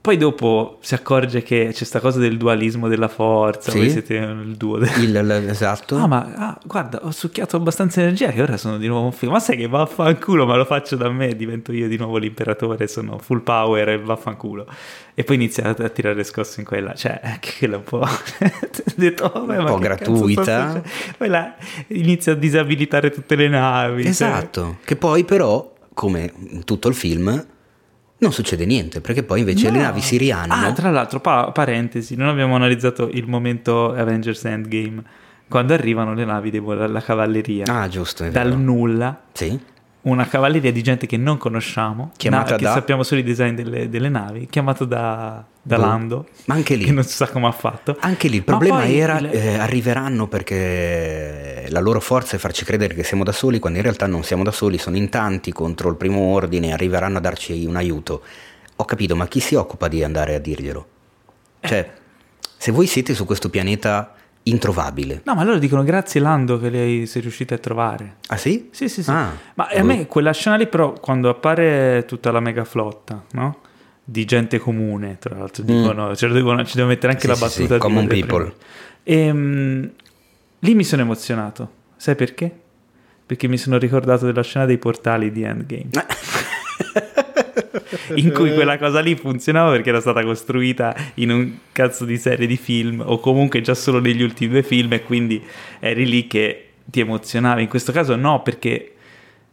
Poi 0.03 0.17
dopo 0.17 0.79
si 0.81 0.95
accorge 0.95 1.45
che 1.45 1.71
c'è 1.73 1.85
sta 1.85 2.01
cosa 2.01 2.19
del 2.19 2.37
dualismo 2.37 2.89
della 2.89 3.07
forza. 3.07 3.71
Sì. 3.71 3.79
Voi 3.79 3.89
siete 3.91 4.15
il 4.17 4.57
duo. 4.57 4.79
del- 4.79 4.91
Il, 5.01 5.13
l- 5.13 5.31
esatto. 5.49 5.95
Ah, 5.97 6.09
ma 6.09 6.33
ah, 6.35 6.59
guarda, 6.65 6.99
ho 7.05 7.13
succhiato 7.13 7.55
abbastanza 7.55 8.01
energia 8.01 8.31
che 8.33 8.43
ora 8.43 8.57
sono 8.57 8.79
di 8.79 8.89
nuovo 8.89 9.05
un 9.07 9.13
figo. 9.13 9.31
Ma 9.31 9.39
sai 9.39 9.57
che 9.57 9.69
vaffanculo, 9.69 10.45
ma 10.45 10.57
lo 10.57 10.65
faccio 10.65 10.97
da 10.97 11.09
me, 11.09 11.37
divento 11.37 11.71
io 11.73 11.87
di 11.87 11.97
nuovo 11.97 12.17
l'imperatore, 12.17 12.89
sono 12.89 13.19
full 13.19 13.43
power 13.43 13.91
e 13.91 13.99
vaffanculo. 14.01 14.67
E 15.15 15.23
poi 15.23 15.37
inizia 15.37 15.69
a, 15.69 15.89
tirare 15.89 16.25
scosse 16.25 16.59
in 16.59 16.67
quella, 16.67 16.95
cioè, 16.95 17.21
che 17.39 17.53
quella 17.59 17.75
è 17.75 17.79
un 17.79 17.85
po'... 17.85 18.05
detto, 18.97 19.31
vabbè, 19.33 19.57
Un 19.59 19.63
ma 19.63 19.71
po' 19.71 19.77
che 19.77 19.83
gratuita. 19.83 20.83
Poi 21.17 21.29
là 21.29 21.55
inizia 21.89 22.33
a 22.33 22.35
disabilitare 22.35 23.11
tutte 23.11 23.37
le 23.37 23.47
navi. 23.49 24.03
cioè. 24.03 24.11
Esatto, 24.11 24.79
che 24.85 24.97
poi 24.97 25.23
però, 25.23 25.73
come 25.95 26.33
in 26.51 26.65
tutto 26.65 26.89
il 26.89 26.95
film, 26.97 27.47
non 28.23 28.33
succede 28.33 28.65
niente, 28.65 29.01
perché 29.01 29.23
poi 29.25 29.41
invece 29.41 29.71
le 29.71 29.79
No. 29.79 29.83
navi 29.85 30.01
siriane... 30.01 30.55
Ah, 30.55 30.73
tra 30.73 30.91
l'altro, 30.91 31.21
pa- 31.21 31.51
parentesi, 31.53 32.15
non 32.15 32.29
abbiamo 32.29 32.55
analizzato 32.55 33.09
il 33.13 33.27
momento 33.27 33.93
Avengers 33.93 34.45
Endgame, 34.45 35.03
quando 35.49 35.75
arrivano 35.75 36.15
le 36.15 36.25
navi 36.25 36.51
della 36.51 36.87
la 36.87 37.01
cavalleria. 37.03 37.65
Ah, 37.67 37.89
giusto, 37.89 38.25
è 38.25 38.31
dal 38.31 38.49
vero. 38.51 38.61
nulla 38.61 39.21
Sì, 39.33 39.59
una 40.03 40.27
cavalleria 40.27 40.73
di 40.73 40.83
gente 40.83 41.07
che 41.07 41.17
non 41.17 41.37
conosciamo, 41.39 42.11
Chiamata 42.17 42.51
na- 42.53 42.57
che 42.57 42.65
da? 42.65 42.73
sappiamo 42.73 43.03
solo 43.05 43.21
i 43.21 43.25
design 43.25 43.55
delle, 43.55 43.89
delle 43.89 44.09
navi, 44.09 44.47
chiamato 44.51 44.85
da, 44.85 45.45
da 45.63 45.77
Boh. 45.77 45.81
Lando, 45.83 46.27
Ma 46.47 46.55
anche 46.55 46.75
lì. 46.75 46.85
che 46.85 46.93
non 46.93 47.05
si 47.05 47.15
sa 47.15 47.29
come 47.29 47.47
ha 47.47 47.53
fatto. 47.53 47.97
Anche 48.01 48.27
lì 48.29 48.37
il 48.37 48.43
Ma 48.47 48.57
problema 48.57 48.85
era 48.87 49.19
il- 49.19 49.27
eh, 49.31 49.59
arriveranno 49.59 50.27
perché 50.27 51.67
la 51.69 51.81
loro 51.81 52.01
forza 52.01 52.37
è 52.37 52.39
farci 52.39 52.65
credere 52.65 52.95
che 52.95 53.05
siamo 53.05 53.23
da 53.25 53.33
soli 53.33 53.59
quando 53.59 53.79
in 53.79 53.85
realtà 53.85 54.07
non 54.07 54.25
siamo 54.25 54.43
da 54.43 54.51
soli, 54.51 54.79
sono 54.79 54.97
in 54.97 55.09
tanti 55.09 55.53
contro 55.53 55.89
il 55.89 55.97
primo 55.97 56.21
ordine, 56.21 56.73
arriveranno 56.73 57.19
a 57.19 57.21
darci 57.21 57.65
un 57.65 57.77
aiuto. 57.77 58.23
Ho 58.77 58.85
capito, 58.85 59.15
ma 59.15 59.27
chi 59.29 59.39
si 59.41 59.55
occupa 59.55 59.87
di 59.89 60.03
andare 60.03 60.35
a 60.35 60.39
dirglielo? 60.39 60.87
Cioè, 61.61 61.93
se 62.57 62.73
voi 62.73 62.87
siete 62.87 63.15
su 63.15 63.25
questo 63.25 63.49
pianeta 63.51 64.15
introvabile. 64.45 65.23
No, 65.25 65.35
ma 65.35 65.45
loro 65.45 65.59
dicono 65.59 65.83
grazie 65.85 66.21
Lando 66.21 66.59
che 66.59 66.69
lei 66.71 67.07
sei 67.07 67.23
riuscita 67.23 67.55
a 67.55 67.59
trovare. 67.59 68.17
Ah 68.29 68.37
sì? 68.37 68.69
Sì, 68.73 68.89
sì, 68.89 69.03
sì. 69.03 69.11
Ah, 69.11 69.31
Ma 69.55 69.69
a 69.69 69.83
me 69.83 70.07
quella 70.07 70.33
scena 70.33 70.57
lì, 70.57 70.67
però, 70.67 70.93
quando 70.95 71.29
appare 71.29 72.05
tutta 72.07 72.31
la 72.33 72.41
mega 72.41 72.65
flotta, 72.65 73.25
no? 73.33 73.59
Di 74.05 74.25
gente 74.25 74.59
comune, 74.59 75.19
tra 75.21 75.37
l'altro, 75.37 75.63
dicono, 75.63 76.15
ce 76.17 76.27
lo 76.27 76.35
devono- 76.35 76.65
ci 76.65 76.75
devo 76.77 76.89
mettere 76.89 77.13
anche 77.13 77.29
Mm. 77.29 77.33
Sì, 77.33 77.41
la 77.41 77.47
sì, 77.49 77.53
sì, 77.55 77.61
battuta 77.63 77.75
di 77.75 77.81
common 77.81 78.07
people. 78.09 78.29
Freeman. 78.29 78.55
Ehm, 79.05 79.91
lì 80.61 80.75
mi 80.75 80.85
sono 80.85 81.03
emozionato. 81.03 81.71
Sai 81.97 82.15
perché? 82.17 82.51
Perché 83.25 83.47
mi 83.49 83.57
sono 83.57 83.79
ricordato 83.79 84.27
della 84.27 84.43
scena 84.43 84.65
dei 84.67 84.79
portali 84.79 85.31
di 85.31 85.43
Endgame. 85.43 85.91
in 88.15 88.33
cui 88.33 88.53
quella 88.55 88.79
cosa 88.79 89.01
lì 89.01 89.15
funzionava 89.15 89.71
perché 89.71 89.91
era 89.91 90.01
stata 90.01 90.23
costruita 90.23 90.95
in 91.15 91.31
un 91.31 91.53
cazzo 91.73 92.05
di 92.05 92.17
serie 92.17 92.47
di 92.47 92.57
film 92.57 93.03
o 93.05 93.19
comunque 93.19 93.61
già 93.61 93.75
solo 93.75 94.01
negli 94.01 94.23
ultimi 94.23 94.53
due 94.53 94.63
film 94.63 94.93
e 94.93 95.03
quindi 95.03 95.43
eri 95.81 96.07
lì 96.07 96.27
che 96.27 96.69
ti 96.85 97.01
emozionavi. 97.01 97.63
In 97.63 97.69
questo 97.69 97.93
caso 97.93 98.17
no, 98.17 98.43
perché 98.43 98.95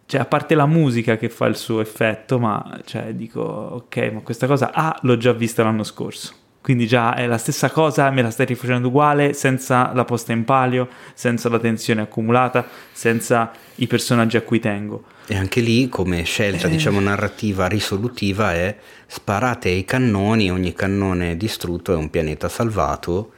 cioè, 0.09 0.21
a 0.21 0.25
parte 0.25 0.55
la 0.55 0.65
musica 0.65 1.17
che 1.17 1.29
fa 1.29 1.45
il 1.45 1.55
suo 1.55 1.81
effetto, 1.81 2.39
ma 2.39 2.79
cioè, 2.85 3.13
dico, 3.13 3.41
ok, 3.41 4.11
ma 4.11 4.19
questa 4.21 4.47
cosa 4.47 4.71
ah, 4.73 4.97
l'ho 5.03 5.17
già 5.17 5.33
vista 5.33 5.61
l'anno 5.61 5.83
scorso. 5.83 6.38
Quindi 6.61 6.87
già 6.87 7.15
è 7.15 7.25
la 7.25 7.37
stessa 7.37 7.69
cosa, 7.71 8.09
me 8.11 8.21
la 8.21 8.31
stai 8.31 8.45
rifacendo 8.45 8.89
uguale, 8.89 9.33
senza 9.33 9.91
la 9.93 10.03
posta 10.03 10.33
in 10.33 10.43
palio, 10.43 10.89
senza 11.13 11.47
la 11.49 11.57
tensione 11.57 12.01
accumulata, 12.01 12.65
senza 12.91 13.51
i 13.75 13.87
personaggi 13.87 14.35
a 14.37 14.41
cui 14.41 14.59
tengo. 14.59 15.03
E 15.27 15.35
anche 15.37 15.61
lì, 15.61 15.87
come 15.89 16.23
scelta, 16.23 16.67
Eh. 16.67 16.71
diciamo, 16.71 16.99
narrativa 16.99 17.67
risolutiva 17.67 18.53
è 18.53 18.75
sparate 19.07 19.69
ai 19.69 19.85
cannoni, 19.85 20.51
ogni 20.51 20.73
cannone 20.73 21.37
distrutto 21.37 21.93
è 21.93 21.95
un 21.95 22.09
pianeta 22.09 22.49
salvato, 22.49 23.31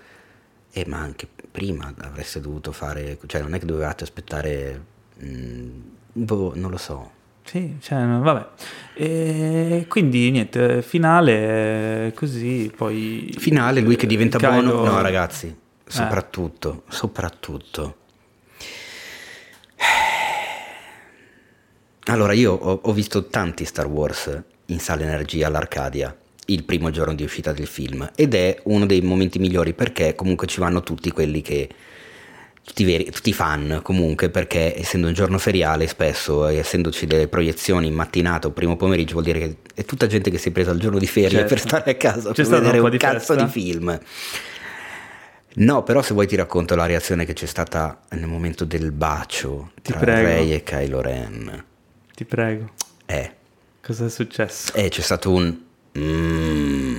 e 0.71 0.85
ma 0.87 0.97
anche 0.99 1.27
prima 1.51 1.93
avreste 1.99 2.39
dovuto 2.39 2.71
fare, 2.71 3.17
cioè 3.27 3.41
non 3.41 3.53
è 3.53 3.59
che 3.59 3.65
dovevate 3.65 4.03
aspettare, 4.03 4.81
mm, 5.23 5.69
boh, 6.13 6.53
non 6.55 6.71
lo 6.71 6.77
so. 6.77 7.11
Sì, 7.51 7.75
cioè, 7.81 8.05
vabbè. 8.05 8.47
E 8.93 9.85
quindi 9.89 10.31
niente, 10.31 10.81
finale 10.81 12.05
eh, 12.05 12.13
così, 12.13 12.71
poi... 12.73 13.35
Finale, 13.37 13.81
lui 13.81 13.97
che 13.97 14.07
diventa 14.07 14.37
Kylo- 14.37 14.71
buono, 14.71 14.89
no 14.89 15.01
ragazzi, 15.01 15.53
soprattutto, 15.85 16.83
soprattutto. 16.87 17.97
Allora, 22.05 22.31
io 22.31 22.53
ho, 22.53 22.79
ho 22.83 22.93
visto 22.93 23.27
tanti 23.27 23.65
Star 23.65 23.87
Wars 23.87 24.43
in 24.67 24.79
sala 24.79 25.01
energia 25.01 25.47
all'Arcadia 25.47 26.15
il 26.45 26.63
primo 26.63 26.89
giorno 26.89 27.13
di 27.13 27.23
uscita 27.23 27.51
del 27.51 27.67
film 27.67 28.09
ed 28.15 28.33
è 28.33 28.61
uno 28.63 28.85
dei 28.85 29.01
momenti 29.01 29.39
migliori 29.39 29.73
perché 29.73 30.15
comunque 30.15 30.47
ci 30.47 30.61
vanno 30.61 30.83
tutti 30.83 31.11
quelli 31.11 31.41
che 31.41 31.69
tutti, 32.63 32.83
veri, 32.83 33.09
tutti 33.11 33.29
i 33.29 33.33
fan 33.33 33.79
comunque 33.83 34.29
perché 34.29 34.77
essendo 34.79 35.07
un 35.07 35.13
giorno 35.13 35.37
feriale 35.37 35.87
spesso 35.87 36.47
e 36.47 36.57
essendoci 36.57 37.05
delle 37.07 37.27
proiezioni 37.27 37.87
in 37.87 37.93
mattinata 37.93 38.47
o 38.47 38.51
primo 38.51 38.75
pomeriggio 38.77 39.13
vuol 39.13 39.25
dire 39.25 39.39
che 39.39 39.55
è 39.73 39.83
tutta 39.85 40.07
gente 40.07 40.29
che 40.29 40.37
si 40.37 40.49
è 40.49 40.51
presa 40.51 40.71
il 40.71 40.79
giorno 40.79 40.99
di 40.99 41.07
ferie 41.07 41.29
Certo. 41.29 41.47
per 41.47 41.59
stare 41.59 41.91
a 41.91 41.95
casa 41.95 42.31
C'è 42.31 42.43
per 42.43 42.53
un 42.53 42.59
vedere 42.59 42.77
po' 42.77 42.83
un, 42.85 42.89
di 42.91 42.97
cazzo 42.97 43.33
festa? 43.33 43.35
di 43.43 43.49
film 43.51 43.99
no 45.53 45.83
però 45.83 46.01
se 46.01 46.13
vuoi 46.13 46.27
ti 46.27 46.35
racconto 46.35 46.75
la 46.75 46.85
reazione 46.85 47.25
che 47.25 47.33
c'è 47.33 47.45
stata 47.47 47.99
nel 48.11 48.27
momento 48.27 48.63
del 48.63 48.91
bacio 48.91 49.71
Ti 49.81 49.91
tra 49.91 49.99
prego. 49.99 50.27
Rey 50.27 50.51
e 50.53 50.63
Kylo 50.63 51.01
Ren 51.01 51.65
Ti 52.15 52.25
prego, 52.25 52.69
eh, 53.05 53.31
cosa 53.81 54.05
è 54.05 54.09
successo? 54.09 54.73
eh, 54.75 54.87
c'è 54.87 55.01
stato 55.01 55.31
un 55.31 55.57
mm, 55.97 56.90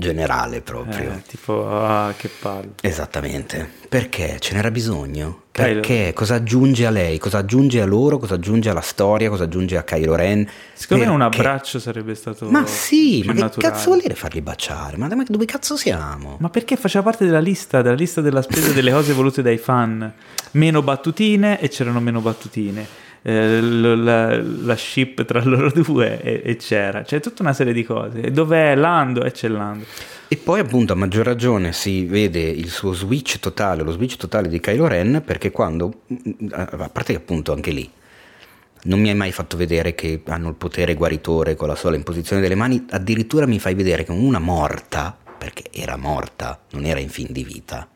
generale 0.00 0.60
proprio 0.62 1.10
Eh, 1.12 1.22
tipo, 1.28 1.68
ah, 1.68 2.12
che 2.16 2.28
palle. 2.40 2.72
Esattamente, 2.80 3.70
perché 3.88 4.38
ce 4.40 4.54
n'era 4.54 4.70
bisogno? 4.72 5.42
Kylo. 5.52 5.80
Perché 5.80 6.12
cosa 6.14 6.36
aggiunge 6.36 6.86
a 6.86 6.90
lei? 6.90 7.18
Cosa 7.18 7.38
aggiunge 7.38 7.80
a 7.80 7.84
loro? 7.84 8.18
Cosa 8.18 8.34
aggiunge 8.34 8.70
alla 8.70 8.80
storia? 8.80 9.28
Cosa 9.28 9.44
aggiunge 9.44 9.76
a 9.76 9.82
Kylo 9.82 10.14
Ren? 10.14 10.48
Secondo 10.74 11.04
me 11.04 11.10
un 11.10 11.18
Perché? 11.18 11.36
abbraccio 11.40 11.78
sarebbe 11.78 12.14
stato 12.14 12.48
Ma 12.50 12.64
sì, 12.66 13.22
ma 13.24 13.32
che 13.32 13.40
naturale. 13.40 13.72
cazzo 13.74 13.86
vuol 13.88 14.00
dire 14.00 14.14
farli 14.14 14.40
baciare? 14.42 14.96
Ma 14.96 15.08
dove 15.08 15.44
cazzo 15.44 15.76
siamo? 15.76 16.36
Ma 16.40 16.48
perché 16.50 16.76
faceva 16.76 17.04
parte 17.04 17.24
della 17.24 17.40
lista, 17.40 17.82
della 17.82 17.94
lista 17.96 18.20
della 18.20 18.42
spesa 18.42 18.72
delle 18.72 18.92
cose 18.92 19.12
volute 19.12 19.42
dai 19.42 19.58
fan. 19.58 20.12
Meno 20.52 20.82
battutine 20.82 21.60
e 21.60 21.68
c'erano 21.68 22.00
meno 22.00 22.20
battutine. 22.20 22.86
Eh, 23.22 23.60
la, 23.60 24.40
la 24.42 24.76
ship 24.76 25.24
tra 25.24 25.42
loro 25.44 25.70
due 25.82 26.20
e, 26.22 26.42
e 26.44 26.56
c'era. 26.56 27.02
C'è 27.02 27.20
tutta 27.20 27.42
una 27.42 27.52
serie 27.52 27.72
di 27.72 27.84
cose. 27.84 28.30
Dov'è 28.30 28.74
Lando? 28.74 29.24
E 29.24 29.30
c'è 29.30 29.48
Lando. 29.48 29.84
E 30.28 30.36
poi 30.36 30.60
appunto 30.60 30.92
a 30.92 30.96
maggior 30.96 31.24
ragione 31.24 31.72
si 31.72 32.04
vede 32.04 32.40
il 32.40 32.68
suo 32.68 32.92
switch 32.92 33.40
totale, 33.40 33.82
lo 33.82 33.90
switch 33.90 34.16
totale 34.16 34.48
di 34.48 34.60
Kylo 34.60 34.86
Ren, 34.86 35.22
perché 35.24 35.50
quando, 35.50 36.02
a 36.52 36.88
parte 36.88 37.12
che 37.12 37.18
appunto 37.18 37.52
anche 37.52 37.72
lì, 37.72 37.90
non 38.84 39.00
mi 39.00 39.08
hai 39.08 39.16
mai 39.16 39.32
fatto 39.32 39.56
vedere 39.56 39.94
che 39.94 40.22
hanno 40.26 40.48
il 40.48 40.54
potere 40.54 40.94
guaritore 40.94 41.56
con 41.56 41.66
la 41.66 41.74
sola 41.74 41.96
imposizione 41.96 42.40
delle 42.40 42.54
mani, 42.54 42.86
addirittura 42.90 43.44
mi 43.46 43.58
fai 43.58 43.74
vedere 43.74 44.04
che 44.04 44.12
una 44.12 44.38
morta, 44.38 45.16
perché 45.36 45.64
era 45.72 45.96
morta, 45.96 46.60
non 46.70 46.84
era 46.84 47.00
in 47.00 47.08
fin 47.08 47.26
di 47.30 47.42
vita, 47.42 47.88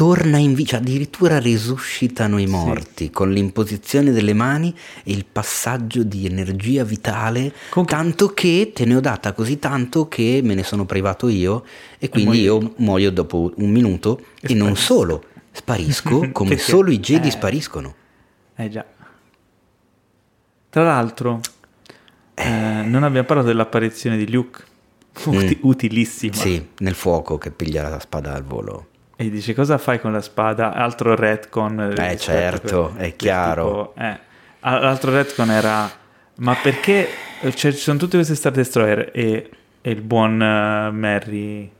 torna 0.00 0.38
in 0.38 0.54
vita, 0.54 0.70
cioè 0.70 0.80
addirittura 0.80 1.38
risuscitano 1.38 2.38
i 2.38 2.46
morti 2.46 3.10
con 3.10 3.30
l'imposizione 3.30 4.12
delle 4.12 4.32
mani 4.32 4.74
e 5.04 5.12
il 5.12 5.26
passaggio 5.30 6.02
di 6.04 6.24
energia 6.24 6.84
vitale, 6.84 7.52
Comunque- 7.68 7.96
tanto 7.98 8.28
che 8.32 8.72
te 8.74 8.86
ne 8.86 8.94
ho 8.96 9.00
data 9.00 9.34
così 9.34 9.58
tanto 9.58 10.08
che 10.08 10.40
me 10.42 10.54
ne 10.54 10.62
sono 10.62 10.86
privato 10.86 11.28
io 11.28 11.64
e 11.98 12.08
quindi 12.08 12.38
muoio. 12.48 12.60
io 12.62 12.74
muoio 12.78 13.10
dopo 13.12 13.52
un 13.56 13.68
minuto 13.70 14.22
e, 14.40 14.54
non 14.54 14.74
sparisco. 14.74 14.94
solo, 14.94 15.24
sparisco 15.52 16.28
come 16.32 16.48
Perché? 16.48 16.62
solo 16.64 16.90
i 16.90 16.98
Jedi 16.98 17.28
Eh. 17.28 17.32
spariscono. 17.32 17.94
Eh 18.56 18.70
già. 18.70 18.86
Tra 20.70 20.82
l'altro, 20.82 21.40
eh, 22.36 22.48
non 22.86 23.02
abbiamo 23.02 23.26
parlato 23.26 23.48
dell'apparizione 23.48 24.16
di 24.16 24.30
Luke. 24.30 24.62
Utilissima. 25.60 26.32
Mm. 26.34 26.38
Sì, 26.38 26.66
nel 26.78 26.94
fuoco 26.94 27.36
che 27.36 27.50
piglia 27.50 27.86
la 27.90 28.00
spada 28.00 28.32
al 28.32 28.44
volo. 28.44 28.86
E 29.20 29.28
dice 29.28 29.52
cosa 29.52 29.76
fai 29.76 30.00
con 30.00 30.12
la 30.12 30.22
spada? 30.22 30.72
Altro 30.72 31.14
retcon. 31.14 31.88
rispetto 31.90 32.16
certo, 32.16 32.94
a 32.96 33.00
è 33.00 33.16
chiaro. 33.16 33.92
tipo- 33.92 33.94
eh. 34.02 34.18
L'altro 34.60 35.10
retcon 35.10 35.50
era 35.50 35.90
ma 36.36 36.54
perché 36.54 37.06
cioè, 37.54 37.72
ci 37.72 37.78
sono 37.78 37.98
tutte 37.98 38.16
queste 38.16 38.34
Star 38.34 38.52
Destroyer 38.52 39.10
e, 39.12 39.50
e 39.82 39.90
il 39.90 40.00
buon 40.00 40.40
eh, 40.40 40.90
Merry 40.90 41.70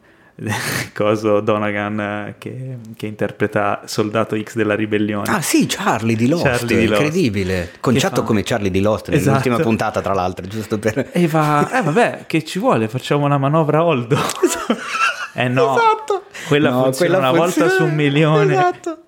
coso 0.94 1.40
Donagan 1.40 2.00
eh, 2.00 2.34
che, 2.38 2.78
che 2.96 3.06
interpreta 3.06 3.82
Soldato 3.84 4.40
X 4.40 4.54
della 4.54 4.74
ribellione. 4.74 5.30
Ah 5.30 5.42
sì, 5.42 5.66
Charlie 5.66 6.16
di 6.16 6.28
Lost, 6.28 6.44
Charlie 6.44 6.78
di 6.78 6.86
Lost. 6.86 7.00
incredibile. 7.02 7.70
Conciato 7.80 8.22
come 8.22 8.42
Charlie 8.42 8.70
di 8.70 8.80
Lost 8.80 9.08
nell'ultima 9.10 9.54
Esatto. 9.54 9.62
puntata 9.62 10.00
tra 10.00 10.14
l'altro, 10.14 10.46
giusto 10.46 10.78
per... 10.78 11.10
E 11.12 11.26
va, 11.26 11.68
eh 11.78 11.82
vabbè, 11.82 12.24
che 12.26 12.42
ci 12.44 12.58
vuole? 12.58 12.88
Facciamo 12.88 13.24
una 13.26 13.38
manovra 13.38 13.84
Oldo. 13.84 14.16
eh 15.34 15.48
no, 15.48 15.76
Esatto. 15.76 16.22
quella 16.48 16.70
No, 16.70 16.82
funziona 16.84 17.12
quella 17.16 17.28
una 17.30 17.38
volta 17.38 17.68
su 17.68 17.82
un 17.84 17.94
milione. 17.94 18.52
Esatto. 18.54 18.98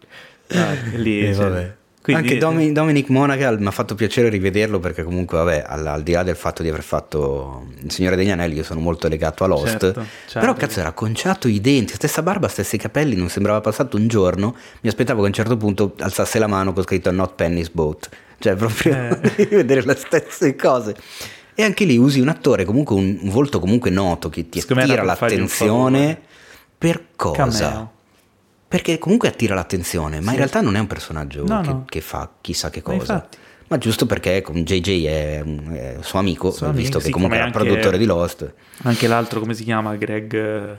Ah, 0.55 0.75
lì, 0.97 1.27
Eh, 1.29 1.35
cioè, 1.35 1.45
vabbè. 1.49 1.75
Quindi- 2.03 2.23
Anche 2.23 2.39
Domi- 2.39 2.73
Dominic 2.73 3.09
Monaghan 3.11 3.57
mi 3.61 3.67
ha 3.67 3.71
fatto 3.71 3.95
piacere 3.95 4.29
rivederlo 4.29 4.81
perché 4.81 5.05
comunque, 5.05 5.39
vabbè, 5.39 5.65
al, 5.67 5.87
al 5.87 6.03
di 6.03 6.13
là 6.13 6.23
del 6.25 6.35
fatto 6.37 6.63
di 6.63 6.69
aver 6.69 6.83
fatto 6.83 7.69
Il 7.83 7.91
Signore 7.93 8.17
degli 8.17 8.31
Anelli, 8.31 8.57
io 8.57 8.65
sono 8.65 8.81
molto 8.81 9.07
legato 9.09 9.45
a 9.45 9.47
Lost, 9.47 9.67
Certo, 9.79 9.93
certo. 10.27 10.39
però 10.41 10.55
cazzo 10.55 10.81
era 10.81 10.93
conciato 10.93 11.47
i 11.49 11.61
denti, 11.61 11.95
stessa 11.95 12.23
barba, 12.23 12.49
stessi 12.49 12.77
capelli, 12.77 13.15
non 13.15 13.29
sembrava 13.29 13.61
passato 13.61 13.97
un 13.97 14.09
giorno, 14.09 14.57
mi 14.81 14.89
aspettavo 14.89 15.21
che 15.21 15.25
a 15.27 15.29
un 15.29 15.35
certo 15.35 15.57
punto 15.57 15.95
alzasse 16.01 16.39
la 16.39 16.49
mano 16.49 16.73
con 16.73 16.83
scritto 16.83 17.11
Not 17.13 17.35
Penny's 17.35 17.71
Boat, 17.71 18.09
cioè 18.39 18.55
proprio 18.57 18.95
Eh. 18.95 19.47
vedere 19.49 19.83
le 19.85 19.95
stesse 19.97 20.57
cose. 20.57 20.97
E 21.55 21.63
anche 21.63 21.85
lì 21.85 21.99
usi 21.99 22.19
un 22.19 22.29
attore, 22.29 22.65
comunque 22.65 22.97
un, 22.97 23.19
un 23.21 23.29
volto 23.31 23.61
comunque 23.61 23.91
noto 23.91 24.29
che 24.29 24.49
ti 24.49 24.59
Secondo 24.61 24.83
attira 24.85 25.03
l'attenzione. 25.05 26.19
Per 26.79 27.05
cosa? 27.15 27.37
Cameo. 27.71 27.93
Perché 28.73 28.99
comunque 28.99 29.29
attira 29.29 29.55
l'attenzione, 29.55 30.17
ma 30.21 30.27
Sì. 30.27 30.31
in 30.33 30.37
realtà 30.37 30.61
non 30.63 30.77
è 30.77 30.79
un 30.81 30.87
personaggio 30.87 31.45
No, 31.47 31.61
che, 31.61 31.69
no. 31.69 31.85
che 31.89 32.01
fa 32.01 32.29
chissà 32.41 32.71
che 32.71 32.83
Ma 32.85 32.93
cosa. 32.95 33.13
infatti. 33.15 33.37
Ma 33.69 33.79
giusto 33.79 34.07
perché 34.07 34.41
con 34.43 34.65
JJ 34.65 35.05
è, 35.07 35.43
un- 35.45 35.73
è 35.75 35.97
suo 36.01 36.19
amico, 36.19 36.51
Suo 36.51 36.67
visto 36.73 36.79
amico, 36.81 36.99
che 36.99 37.05
sì, 37.05 37.11
comunque 37.11 37.37
era 37.37 37.47
anche- 37.47 37.59
produttore 37.59 37.99
di 37.99 38.05
Lost. 38.07 38.53
Anche 38.83 39.07
l'altro, 39.07 39.41
come 39.41 39.55
si 39.55 39.65
chiama? 39.65 39.95
Greg. 39.97 40.35
eh, 40.35 40.77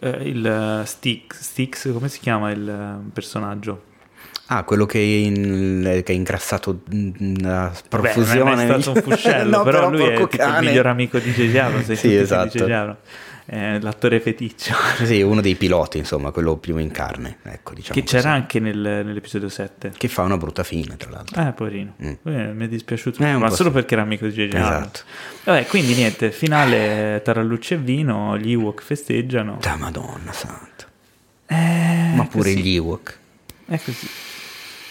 eh, 0.00 0.28
il 0.28 0.46
eh, 0.46 0.86
Stix, 0.86 1.40
Stix, 1.40 1.92
come 1.92 2.08
si 2.08 2.20
chiama 2.20 2.50
il 2.50 2.68
eh, 2.68 3.10
personaggio? 3.12 3.92
Ah, 4.48 4.64
quello 4.64 4.84
che, 4.84 4.98
in, 4.98 6.02
che 6.04 6.12
è 6.12 6.14
ingrassato 6.14 6.82
a 7.44 7.72
profusione. 7.88 8.54
Beh, 8.54 8.64
non 8.64 8.76
è 8.76 8.80
stato 8.82 8.98
un 8.98 9.02
fuscello, 9.02 9.50
no, 9.58 9.62
però, 9.62 9.88
però 9.88 9.90
lui 9.90 10.04
è 10.04 10.26
tipo 10.28 10.42
il 10.42 10.56
miglior 10.60 10.86
amico 10.86 11.18
di 11.18 11.30
J.J. 11.32 11.92
Sì, 11.94 12.14
esatto. 12.14 12.66
È 13.46 13.78
l'attore 13.80 14.20
feticcio. 14.20 14.74
Sì, 15.04 15.20
uno 15.20 15.40
dei 15.40 15.54
piloti, 15.54 15.98
insomma, 15.98 16.30
quello 16.30 16.56
più 16.56 16.78
in 16.78 16.90
carne. 16.90 17.38
Ecco, 17.42 17.74
diciamo 17.74 18.00
che 18.00 18.06
c'era 18.06 18.30
così. 18.30 18.34
anche 18.34 18.60
nel, 18.60 18.78
nell'episodio 18.78 19.48
7. 19.48 19.92
Che 19.96 20.08
fa 20.08 20.22
una 20.22 20.38
brutta 20.38 20.62
fine, 20.62 20.96
tra 20.96 21.10
l'altro. 21.10 21.46
Eh, 21.46 21.52
poverino. 21.52 21.94
Mm. 22.02 22.12
Eh, 22.24 22.52
mi 22.54 22.64
è 22.64 22.68
dispiaciuto, 22.68 23.22
eh, 23.22 23.36
ma 23.36 23.50
solo 23.50 23.68
sì. 23.68 23.74
perché 23.74 23.94
era 23.94 24.02
amico 24.02 24.26
di 24.26 24.32
J.J. 24.32 24.54
Esatto. 24.54 25.00
Vabbè, 25.44 25.66
quindi 25.66 25.94
niente, 25.94 26.30
finale 26.30 27.20
Tarallucce 27.22 27.74
e 27.74 27.78
vino, 27.78 28.38
gli 28.38 28.52
Ewok 28.52 28.82
festeggiano. 28.82 29.58
Da 29.60 29.76
madonna 29.76 30.32
santa. 30.32 30.86
Eh, 31.46 32.12
ma 32.14 32.26
pure 32.26 32.54
così. 32.54 32.62
gli 32.62 32.74
Ewok. 32.76 33.18
È 33.66 33.80
così. 33.82 34.08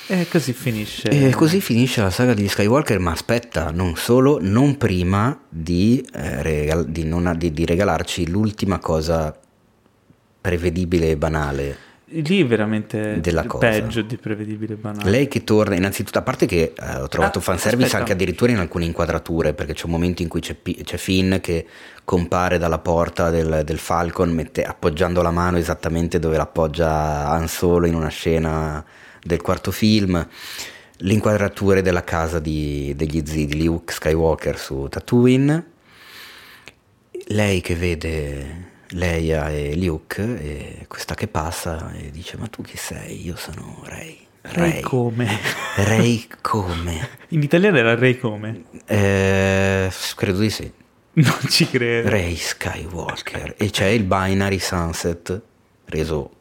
E 0.07 0.27
così 0.29 0.51
finisce. 0.53 1.07
E 1.09 1.31
così 1.31 1.61
finisce 1.61 2.01
la 2.01 2.09
saga 2.09 2.33
di 2.33 2.47
Skywalker, 2.47 2.99
ma 2.99 3.11
aspetta, 3.11 3.71
non 3.71 3.95
solo, 3.95 4.37
non 4.41 4.77
prima 4.77 5.39
di, 5.47 6.05
eh, 6.13 6.41
regal- 6.43 6.85
di, 6.87 7.05
non- 7.05 7.33
di- 7.37 7.51
di 7.53 7.65
regalarci 7.65 8.29
l'ultima 8.29 8.79
cosa 8.79 9.33
prevedibile 10.41 11.11
e 11.11 11.17
banale. 11.17 11.77
Lì 12.15 12.41
è 12.41 12.45
veramente 12.45 13.19
Della 13.21 13.43
cosa. 13.45 13.67
peggio 13.69 14.01
di 14.03 14.17
prevedibile 14.17 14.75
banale. 14.75 15.09
Lei 15.09 15.27
che 15.27 15.43
torna, 15.43 15.73
innanzitutto, 15.75 16.19
a 16.19 16.21
parte 16.21 16.45
che 16.45 16.73
eh, 16.77 16.95
ho 16.97 17.07
trovato 17.07 17.39
Ah, 17.39 17.41
fanservice 17.41 17.85
aspetta. 17.85 17.97
anche 17.97 18.11
addirittura 18.11 18.51
in 18.51 18.59
alcune 18.59 18.85
inquadrature, 18.85 19.53
perché 19.55 19.73
c'è 19.73 19.85
un 19.85 19.91
momento 19.91 20.21
in 20.21 20.27
cui 20.27 20.39
c'è, 20.41 20.53
Pi- 20.53 20.83
c'è 20.83 20.97
Finn 20.97 21.37
che 21.39 21.65
compare 22.03 22.59
dalla 22.59 22.77
porta 22.77 23.31
del, 23.31 23.61
del 23.65 23.79
Falcon 23.79 24.29
mette- 24.31 24.63
appoggiando 24.63 25.23
la 25.23 25.31
mano 25.31 25.57
esattamente 25.57 26.19
dove 26.19 26.37
l'appoggia 26.37 27.29
Han 27.29 27.47
Solo 27.47 27.87
in 27.87 27.95
una 27.95 28.09
scena 28.09 28.85
del 29.23 29.41
quarto 29.41 29.71
film. 29.71 30.27
Le 30.97 31.13
inquadrature 31.13 31.81
della 31.81 32.03
casa 32.03 32.39
di- 32.39 32.93
degli 32.95 33.21
zii 33.25 33.45
di 33.45 33.63
Luke 33.65 33.93
Skywalker 33.93 34.57
su 34.57 34.87
Tatooine. 34.89 35.65
Lei 37.27 37.61
che 37.61 37.75
vede 37.75 38.71
Leia 38.89 39.49
e 39.49 39.75
Luke, 39.75 40.21
e 40.21 40.85
questa 40.87 41.15
che 41.15 41.27
passa 41.27 41.91
e 41.93 42.11
dice: 42.11 42.37
Ma 42.37 42.47
tu 42.47 42.61
chi 42.61 42.77
sei? 42.77 43.25
Io 43.25 43.35
sono 43.35 43.81
Rey. 43.85 44.19
Ray 44.45 44.81
come? 44.81 45.39
Rey 45.77 46.27
come? 46.41 47.09
In 47.29 47.41
italiano 47.43 47.77
era 47.77 47.95
Ray 47.95 48.17
come? 48.17 48.63
Eh, 48.85 49.89
credo 50.15 50.39
di 50.39 50.49
sì. 50.49 50.69
Non 51.13 51.39
ci 51.47 51.65
credo. 51.69 52.09
Rey 52.09 52.35
Skywalker. 52.35 53.55
E 53.57 53.69
c'è 53.69 53.85
il 53.85 54.03
Binary 54.03 54.59
Sunset, 54.59 55.41
reso 55.85 56.31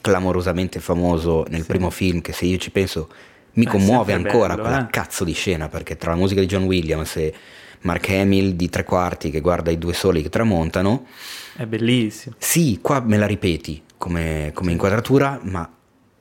clamorosamente 0.00 0.80
famoso 0.80 1.44
nel 1.48 1.64
primo 1.66 1.90
film, 1.90 2.20
che 2.20 2.32
se 2.32 2.44
io 2.44 2.58
ci 2.58 2.70
penso 2.70 3.08
mi 3.54 3.64
È 3.64 3.68
commuove 3.68 4.12
sempre 4.12 4.30
ancora 4.30 4.54
bello, 4.54 4.68
quella 4.68 4.86
eh. 4.86 4.90
cazzo 4.90 5.24
di 5.24 5.32
scena, 5.32 5.68
perché 5.68 5.96
tra 5.96 6.10
la 6.10 6.16
musica 6.16 6.40
di 6.40 6.46
John 6.46 6.64
Williams 6.64 7.16
e 7.16 7.34
Mark 7.82 8.08
Hamill 8.10 8.50
di 8.50 8.68
tre 8.68 8.84
quarti 8.84 9.30
che 9.30 9.40
guarda 9.40 9.70
i 9.70 9.78
due 9.78 9.94
soli 9.94 10.22
che 10.22 10.28
tramontano, 10.28 11.06
È 11.56 11.64
bellissimo. 11.64 12.34
sì, 12.38 12.78
qua 12.82 13.00
me 13.00 13.16
la 13.16 13.26
ripeti 13.26 13.82
come, 13.96 14.50
come 14.54 14.72
inquadratura, 14.72 15.38
ma 15.44 15.68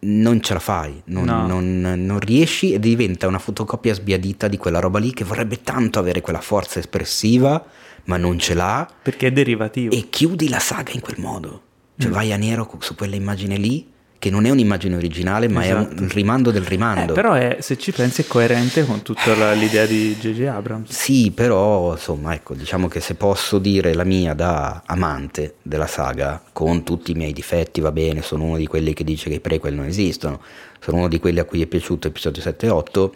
non 0.07 0.39
ce 0.41 0.53
la 0.53 0.59
fai, 0.59 1.01
non, 1.05 1.23
No. 1.26 1.47
non- 1.47 1.82
non 2.05 2.19
riesci 2.19 2.73
e 2.73 2.80
diventa 2.80 3.28
una 3.28 3.39
fotocopia 3.39 3.93
sbiadita 3.93 4.47
di 4.47 4.57
quella 4.57 4.80
roba 4.80 4.99
lì 4.99 5.11
che 5.13 5.23
vorrebbe 5.23 5.61
tanto 5.61 5.97
avere 5.99 6.21
quella 6.21 6.41
forza 6.41 6.78
espressiva, 6.80 7.65
ma 8.05 8.17
non 8.17 8.38
ce 8.38 8.53
l'ha 8.53 8.88
Perché 9.01 9.28
è 9.28 9.32
derivativo. 9.32 9.93
e 9.95 10.07
chiudi 10.09 10.47
la 10.47 10.59
saga 10.59 10.91
in 10.93 10.99
quel 11.01 11.19
modo. 11.19 11.61
Cioè 11.98 12.10
Mm. 12.10 12.14
vai 12.14 12.32
a 12.34 12.38
nero 12.38 12.70
su 12.80 12.93
quella 12.96 13.16
immagine 13.16 13.56
lì, 13.58 13.91
che 14.20 14.30
non 14.30 14.46
è 14.46 14.50
un'immagine 14.50 14.96
originale, 14.96 15.48
ma 15.48 15.62
è 15.62 15.68
Esatto. 15.68 15.96
un 16.00 16.04
il 16.06 16.10
rimando 16.10 16.50
del 16.52 16.64
Eh, 16.64 16.70
rimando. 16.70 17.14
però 17.14 17.34
è, 17.34 17.58
se 17.62 17.78
ci 17.78 17.91
pensi 17.91 18.22
è 18.22 18.26
coerente 18.28 18.84
con 18.86 19.02
tutta 19.04 19.36
la- 19.36 19.54
l'idea 19.54 19.86
di 19.86 20.16
J.J. 20.20 20.41
Abrams. 20.48 20.91
Sì, 20.91 21.32
però 21.32 21.93
insomma, 21.93 22.34
ecco, 22.34 22.54
diciamo 22.56 22.88
che 22.88 23.00
se 23.02 23.14
posso 23.16 23.60
dire 23.60 23.93
la 23.93 24.04
mia 24.04 24.34
da 24.34 24.82
amante 24.88 25.56
della 25.62 25.86
saga, 25.88 26.41
con 26.52 26.84
tutti 26.84 27.12
i 27.12 27.14
miei 27.16 27.34
difetti, 27.34 27.82
va 27.82 27.91
bene, 27.91 28.22
sono 28.24 28.43
uno 28.46 28.58
di 28.58 28.66
quelli 28.68 28.93
che 28.93 29.04
dice 29.04 29.30
che 29.30 29.36
i 29.36 29.39
prequel 29.39 29.76
non 29.76 29.86
esistono, 29.86 30.41
sono 30.80 30.98
uno 30.98 31.08
di 31.08 31.20
quelli 31.20 31.39
a 31.39 31.43
cui 31.46 31.62
è 31.62 31.66
piaciuto 31.68 32.08
episodio 32.08 32.41
7 32.41 32.66
e 32.66 32.70
8, 32.70 33.16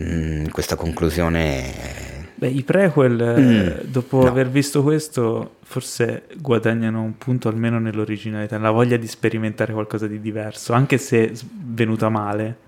mm, 0.00 0.46
questa 0.48 0.74
conclusione 0.76 2.15
Beh, 2.38 2.48
i 2.48 2.62
prequel, 2.62 3.18
eh, 3.20 3.40
Mm, 3.40 3.90
dopo 3.90 4.22
no. 4.22 4.28
aver 4.28 4.50
visto 4.50 4.82
questo, 4.82 5.56
forse 5.62 6.24
guadagnano 6.36 7.00
un 7.00 7.16
punto 7.16 7.48
almeno 7.48 7.78
nell'originalità, 7.78 8.58
la 8.58 8.70
voglia 8.70 8.98
di 8.98 9.06
sperimentare 9.06 9.72
qualcosa 9.72 10.06
di 10.06 10.20
diverso, 10.20 10.74
anche 10.74 10.98
se 10.98 11.32
venuta 11.50 12.10
male, 12.10 12.58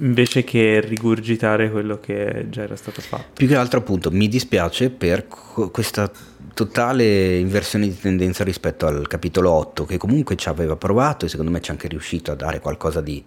invece 0.00 0.44
che 0.44 0.80
rigurgitare 0.80 1.70
quello 1.70 1.98
che 1.98 2.46
già 2.50 2.62
era 2.62 2.76
stato 2.76 3.00
fatto. 3.00 3.30
Più 3.32 3.46
che 3.46 3.56
altro 3.56 3.78
appunto 3.78 4.10
mi 4.10 4.28
dispiace 4.28 4.90
per 4.90 5.28
co- 5.28 5.70
questa 5.70 6.10
totale 6.52 7.38
inversione 7.38 7.86
di 7.88 7.98
tendenza 7.98 8.44
rispetto 8.44 8.86
al 8.86 9.06
capitolo 9.08 9.50
8 9.50 9.86
che 9.86 9.96
comunque 9.96 10.36
ci 10.36 10.48
aveva 10.50 10.76
provato 10.76 11.24
e 11.24 11.28
secondo 11.28 11.50
me 11.50 11.60
ci 11.60 11.70
è 11.70 11.72
anche 11.72 11.88
riuscito 11.88 12.30
a 12.32 12.34
dare 12.34 12.60
qualcosa 12.60 13.00
di, 13.00 13.24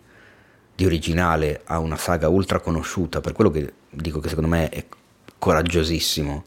di 0.76 0.86
originale 0.86 1.62
a 1.66 1.80
una 1.80 1.97
saga 1.97 2.30
ultra 2.30 2.60
conosciuta, 2.60 3.22
per 3.22 3.34
quello 3.34 3.49
che 3.49 3.74
dico 3.89 4.20
che 4.20 4.30
secondo 4.30 4.49
me 4.49 4.70
è 4.70 4.86
coraggiosissimo. 5.38 6.43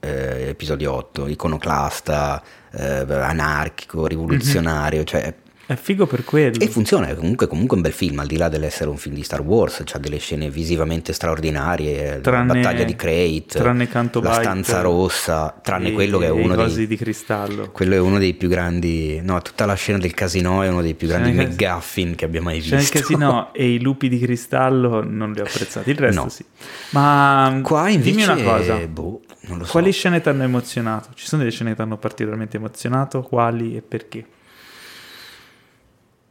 eh, 0.00 0.48
episodio 0.48 0.94
8, 0.94 1.28
iconoclasta, 1.28 2.42
eh, 2.72 3.04
anarchico, 3.12 4.06
rivoluzionario, 4.06 5.04
cioè 5.04 5.34
È 5.70 5.76
figo 5.76 6.04
per 6.06 6.24
quello. 6.24 6.58
e 6.58 6.66
funziona, 6.66 7.06
è 7.06 7.14
comunque, 7.14 7.46
comunque 7.46 7.76
un 7.76 7.82
bel 7.82 7.92
film, 7.92 8.18
al 8.18 8.26
di 8.26 8.36
là 8.36 8.48
dell'essere 8.48 8.90
un 8.90 8.96
film 8.96 9.14
di 9.14 9.22
Star 9.22 9.40
Wars, 9.40 9.82
c'ha 9.84 9.98
delle 9.98 10.18
scene 10.18 10.50
visivamente 10.50 11.12
straordinarie, 11.12 12.20
Tranne- 12.20 12.46
la 12.48 12.54
battaglia 12.54 12.82
di 12.82 12.96
Crate, 12.96 13.44
tranne 13.46 13.86
Canto 13.86 14.20
la 14.20 14.30
Bite 14.30 14.42
stanza 14.42 14.80
rossa, 14.80 15.56
tranne 15.62 15.90
e- 15.90 15.92
quello 15.92 16.18
che 16.18 16.26
è 16.26 16.30
uno 16.30 16.56
dei... 16.66 16.86
di 16.88 16.96
cristallo. 16.96 17.70
Quello 17.70 17.94
è 17.94 18.00
uno 18.00 18.18
dei 18.18 18.34
più 18.34 18.48
grandi, 18.48 19.20
no, 19.22 19.40
tutta 19.42 19.64
la 19.64 19.74
scena 19.74 19.98
del 19.98 20.12
casino 20.12 20.62
è 20.62 20.68
uno 20.68 20.82
dei 20.82 20.94
più 20.94 21.06
grandi 21.06 21.32
cas- 21.34 21.46
McGuffin 21.54 22.14
che 22.16 22.24
abbia 22.24 22.42
mai 22.42 22.60
C'è 22.60 22.76
visto. 22.78 22.96
il 22.96 23.02
casino 23.04 23.52
e 23.54 23.72
i 23.74 23.80
lupi 23.80 24.08
di 24.08 24.18
cristallo 24.18 25.04
non 25.06 25.30
li 25.32 25.38
ho 25.40 25.44
apprezzati, 25.44 25.90
il 25.90 25.96
resto 25.96 26.20
No. 26.22 26.28
sì. 26.28 26.44
Ma 26.90 27.60
Qua 27.62 27.88
invece, 27.88 28.10
dimmi 28.10 28.22
una 28.24 28.42
cosa, 28.42 28.76
boh, 28.88 29.20
non 29.42 29.58
lo 29.58 29.64
so. 29.64 29.70
quali 29.70 29.92
scene 29.92 30.20
ti 30.20 30.28
hanno 30.28 30.42
emozionato? 30.42 31.10
Ci 31.14 31.26
sono 31.26 31.42
delle 31.42 31.54
scene 31.54 31.70
che 31.70 31.76
ti 31.76 31.82
hanno 31.82 31.96
particolarmente 31.96 32.56
emozionato? 32.56 33.22
Quali 33.22 33.76
e 33.76 33.82
perché? 33.82 34.24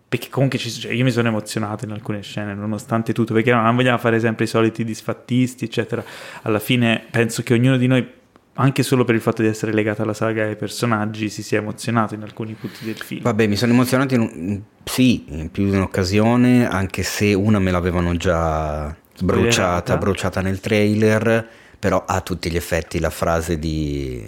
Perché 0.09 0.29
comunque 0.29 0.57
ci- 0.57 0.71
cioè, 0.71 0.91
io 0.91 1.03
mi 1.03 1.11
sono 1.11 1.27
emozionato 1.27 1.85
in 1.85 1.91
alcune 1.91 2.21
scene, 2.23 2.55
nonostante 2.55 3.13
tutto, 3.13 3.33
perché 3.35 3.51
no, 3.53 3.61
non 3.61 3.75
vogliamo 3.75 3.99
fare 3.99 4.19
sempre 4.19 4.45
i 4.45 4.47
soliti 4.47 4.83
disfattisti, 4.83 5.65
eccetera. 5.65 6.03
Alla 6.41 6.57
fine 6.59 7.05
penso 7.11 7.43
che 7.43 7.53
ognuno 7.53 7.77
di 7.77 7.85
noi, 7.85 8.05
anche 8.53 8.81
solo 8.81 9.05
per 9.05 9.13
il 9.13 9.21
fatto 9.21 9.43
di 9.43 9.47
essere 9.47 9.71
legato 9.71 10.01
alla 10.01 10.15
saga 10.15 10.43
e 10.45 10.47
ai 10.47 10.55
personaggi, 10.55 11.29
si 11.29 11.43
sia 11.43 11.59
emozionato 11.59 12.15
in 12.15 12.23
alcuni 12.23 12.53
punti 12.53 12.85
del 12.85 12.97
film. 12.97 13.21
Vabbè, 13.21 13.45
mi 13.45 13.55
sono 13.55 13.71
emozionato 13.71 14.15
in 14.15 14.21
un- 14.21 14.61
sì, 14.83 15.25
in 15.29 15.51
più 15.51 15.69
di 15.69 15.75
un'occasione, 15.77 16.67
anche 16.67 17.03
se 17.03 17.35
una 17.35 17.59
me 17.59 17.69
l'avevano 17.69 18.17
già 18.17 18.93
bruciata, 19.21 19.95
bruciata 19.97 20.41
nel 20.41 20.59
trailer, 20.59 21.47
però 21.77 22.03
ha 22.05 22.15
a 22.15 22.21
tutti 22.21 22.49
gli 22.49 22.55
effetti 22.55 22.99
la 22.99 23.11
frase 23.11 23.59
di, 23.59 24.21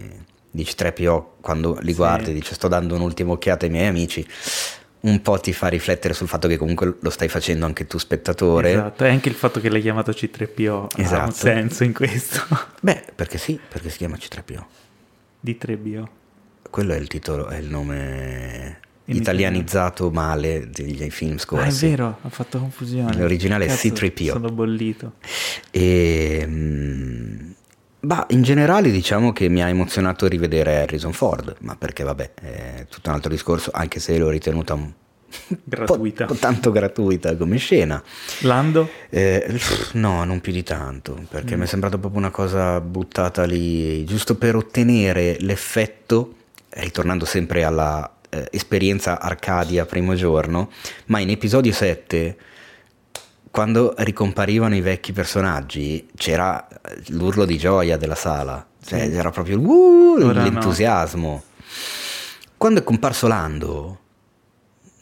di 0.52 0.64
C3PO 0.64 1.24
quando 1.42 1.78
li 1.82 1.90
Sì. 1.92 1.98
guardi 1.98 2.30
e 2.30 2.34
dice 2.34 2.54
sto 2.54 2.68
dando 2.68 2.94
un'ultima 2.96 3.32
occhiata 3.32 3.66
ai 3.66 3.72
miei 3.72 3.88
amici, 3.88 4.26
un 5.02 5.22
po' 5.22 5.40
ti 5.40 5.52
fa 5.54 5.68
riflettere 5.68 6.14
sul 6.14 6.28
fatto 6.28 6.48
che 6.48 6.58
comunque 6.58 6.98
lo 7.00 7.10
stai 7.10 7.28
facendo 7.28 7.66
anche 7.66 7.88
tu 7.88 7.98
spettatore. 7.98 8.72
Esatto, 8.72 9.04
e 9.06 9.10
anche 9.10 9.30
il 9.30 9.36
fatto 9.36 9.60
che 9.60 9.70
l'hai 9.70 9.82
chiamato 9.82 10.12
C3PO 10.12 10.68
ha 10.70 10.80
un 10.82 10.88
Esatto. 11.04 11.32
senso 11.32 11.84
in 11.84 11.94
questo. 11.94 12.40
Beh, 12.82 13.04
perché 13.16 13.38
sì, 13.38 13.60
perché 13.68 13.90
si 13.90 13.98
chiama 13.98 14.16
C3PO. 14.18 14.64
di 15.40 15.58
3BO. 15.60 16.04
Quello 16.70 16.94
è 16.94 16.98
il 16.98 17.08
titolo, 17.08 17.48
è 17.48 17.58
il 17.58 17.68
nome 17.68 18.80
In 19.06 19.16
italianizzato 19.18 20.10
male 20.12 20.70
degli 20.70 21.10
film 21.10 21.32
Ah, 21.32 21.36
è 21.36 21.40
scorsi. 21.40 21.88
vero, 21.90 22.20
ho 22.22 22.30
fatto 22.30 22.60
confusione. 22.60 23.18
L'originale 23.18 23.66
è 23.66 23.68
Cazzo, 23.70 23.88
C3PO. 23.88 24.32
Sono 24.32 24.50
bollito. 24.52 25.14
E, 25.72 26.44
mm, 26.48 27.52
bah, 28.02 28.26
in 28.32 28.42
generale 28.42 28.92
diciamo 28.92 29.32
che 29.32 29.48
mi 29.48 29.64
ha 29.64 29.70
emozionato 29.70 30.28
rivedere 30.28 30.82
Harrison 30.82 31.14
Ford, 31.14 31.56
ma 31.62 31.76
perché 31.76 32.04
vabbè, 32.04 32.32
è 32.36 32.86
tutto 32.90 33.10
un 33.10 33.16
altro 33.16 33.32
discorso, 33.32 33.72
anche 33.74 34.00
se 34.00 34.18
l'ho 34.18 34.30
ritenuta 34.30 34.74
un 34.74 34.92
Gratuita. 35.64 36.26
po', 36.26 36.34
tanto 36.34 36.72
gratuita 36.72 37.38
come 37.38 37.56
scena. 37.58 38.04
Lando? 38.42 38.90
Eh, 39.10 39.58
no, 39.94 40.26
non 40.26 40.42
più 40.42 40.52
di 40.52 40.64
tanto, 40.64 41.18
perché 41.30 41.56
Mm. 41.56 41.60
mi 41.60 41.64
è 41.64 41.68
sembrata 41.68 41.98
proprio 41.98 42.20
una 42.20 42.32
cosa 42.32 42.82
buttata 42.82 43.46
lì, 43.46 44.04
giusto 44.04 44.36
per 44.36 44.56
ottenere 44.58 45.38
l'effetto, 45.40 46.36
ritornando 46.72 47.24
sempre 47.24 47.64
alla 47.64 48.18
eh, 48.30 48.48
esperienza 48.52 49.22
Arcadia 49.22 49.86
primo 49.86 50.14
giorno, 50.16 50.70
ma 51.06 51.20
in 51.20 51.30
episodio 51.30 51.72
7 51.72 52.38
quando 53.52 53.94
ricomparivano 53.98 54.76
i 54.76 54.82
vecchi 54.82 55.12
personaggi 55.12 56.08
c'era 56.16 56.68
eh, 56.68 57.02
l'urlo 57.10 57.46
di 57.46 57.58
gioia 57.58 57.98
della 57.98 58.16
sala, 58.16 58.66
cioè 58.84 59.02
Sì. 59.10 59.16
era 59.16 59.30
proprio 59.30 59.60
uh, 59.60 60.16
Ora 60.24 60.34
no. 60.40 60.44
l'entusiasmo. 60.44 61.44
Quando 62.58 62.80
è 62.80 62.84
comparso 62.84 63.28
Lando, 63.28 63.98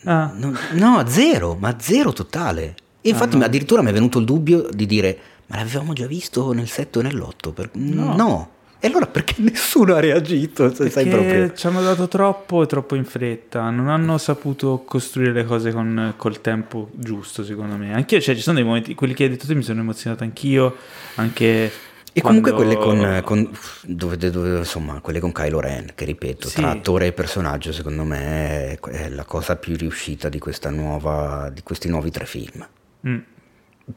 Ah. 0.06 0.32
No, 0.34 0.54
no, 0.74 1.04
zero, 1.08 1.56
ma 1.60 1.76
zero 1.78 2.14
totale. 2.14 2.76
E 3.02 3.10
infatti 3.10 3.36
Ah, 3.36 3.40
no. 3.40 3.46
addirittura 3.46 3.82
mi 3.82 3.90
è 3.90 3.94
venuto 3.94 4.20
il 4.20 4.26
dubbio 4.26 4.68
di 4.72 4.86
dire, 4.86 5.18
ma 5.48 5.58
l'avevamo 5.58 5.92
già 5.94 6.08
visto 6.08 6.54
nel 6.54 6.70
7 6.70 7.00
o 7.00 7.02
nell'8? 7.02 7.52
Per... 7.54 7.70
No. 7.74 8.50
E 8.82 8.88
allora 8.88 9.08
perché 9.08 9.36
nessuno 9.44 9.96
ha 9.96 10.00
reagito? 10.00 10.74
Sai 10.74 10.90
Perché 10.90 11.52
ci 11.56 11.68
hanno 11.68 11.82
dato 11.82 12.08
troppo 12.08 12.64
e 12.64 12.66
troppo 12.66 12.96
in 12.96 13.04
fretta, 13.06 13.70
non 13.70 13.90
hanno 13.90 14.18
saputo 14.18 14.84
costruire 14.86 15.34
le 15.34 15.44
cose 15.44 15.72
con, 15.72 16.14
col 16.16 16.40
tempo 16.42 16.90
giusto, 16.94 17.44
secondo 17.44 17.76
me. 17.76 17.94
Anch'io, 17.94 18.22
cioè, 18.22 18.36
ci 18.36 18.42
sono 18.42 18.56
dei 18.58 18.66
momenti, 18.66 18.96
quelli 18.96 19.14
che 19.14 19.24
hai 19.24 19.30
detto 19.30 19.46
tu 19.46 19.54
mi 19.56 19.64
sono 19.64 19.82
emozionato 19.82 20.24
anch'io, 20.24 20.76
anche... 21.16 21.72
E 22.12 22.22
comunque 22.22 22.52
quando- 22.52 22.78
quelle 22.80 23.22
con, 23.22 23.46
con- 23.46 23.58
dove, 23.84 24.18
dove- 24.18 24.58
insomma, 24.58 25.00
quelle 25.00 25.20
con 25.20 25.32
Kylo 25.32 25.60
Ren, 25.60 25.92
che 25.94 26.06
ripeto, 26.06 26.48
Sì. 26.48 26.56
tra 26.56 26.72
attore 26.72 27.06
e 27.08 27.12
personaggio, 27.12 27.72
secondo 27.72 28.04
me 28.04 28.72
è, 28.72 28.80
è 28.80 29.10
la 29.10 29.26
cosa 29.26 29.56
più 29.58 29.76
riuscita 29.78 30.28
di 30.28 30.40
questa 30.40 30.70
nuova, 30.72 31.52
di 31.54 31.62
questi 31.64 31.88
nuovi 31.88 32.10
tre 32.10 32.26
film. 32.26 32.68
Mm. 33.08 33.18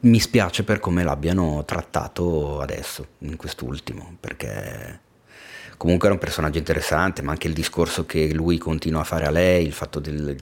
Mi 0.00 0.20
spiace 0.20 0.64
per 0.64 0.80
come 0.80 1.04
l'abbiano 1.04 1.64
trattato 1.64 2.60
adesso, 2.60 3.06
in 3.18 3.36
quest'ultimo, 3.36 4.16
perché 4.18 5.00
comunque 5.76 6.06
era 6.06 6.14
un 6.16 6.22
personaggio 6.22 6.58
interessante, 6.58 7.22
ma 7.22 7.32
anche 7.32 7.48
il 7.48 7.54
discorso 7.54 8.06
che 8.06 8.32
lui 8.32 8.58
continua 8.58 9.02
a 9.02 9.04
fare 9.04 9.26
a 9.26 9.30
lei, 9.30 9.66
il 9.66 9.72
fatto 9.72 10.00
del 10.00 10.36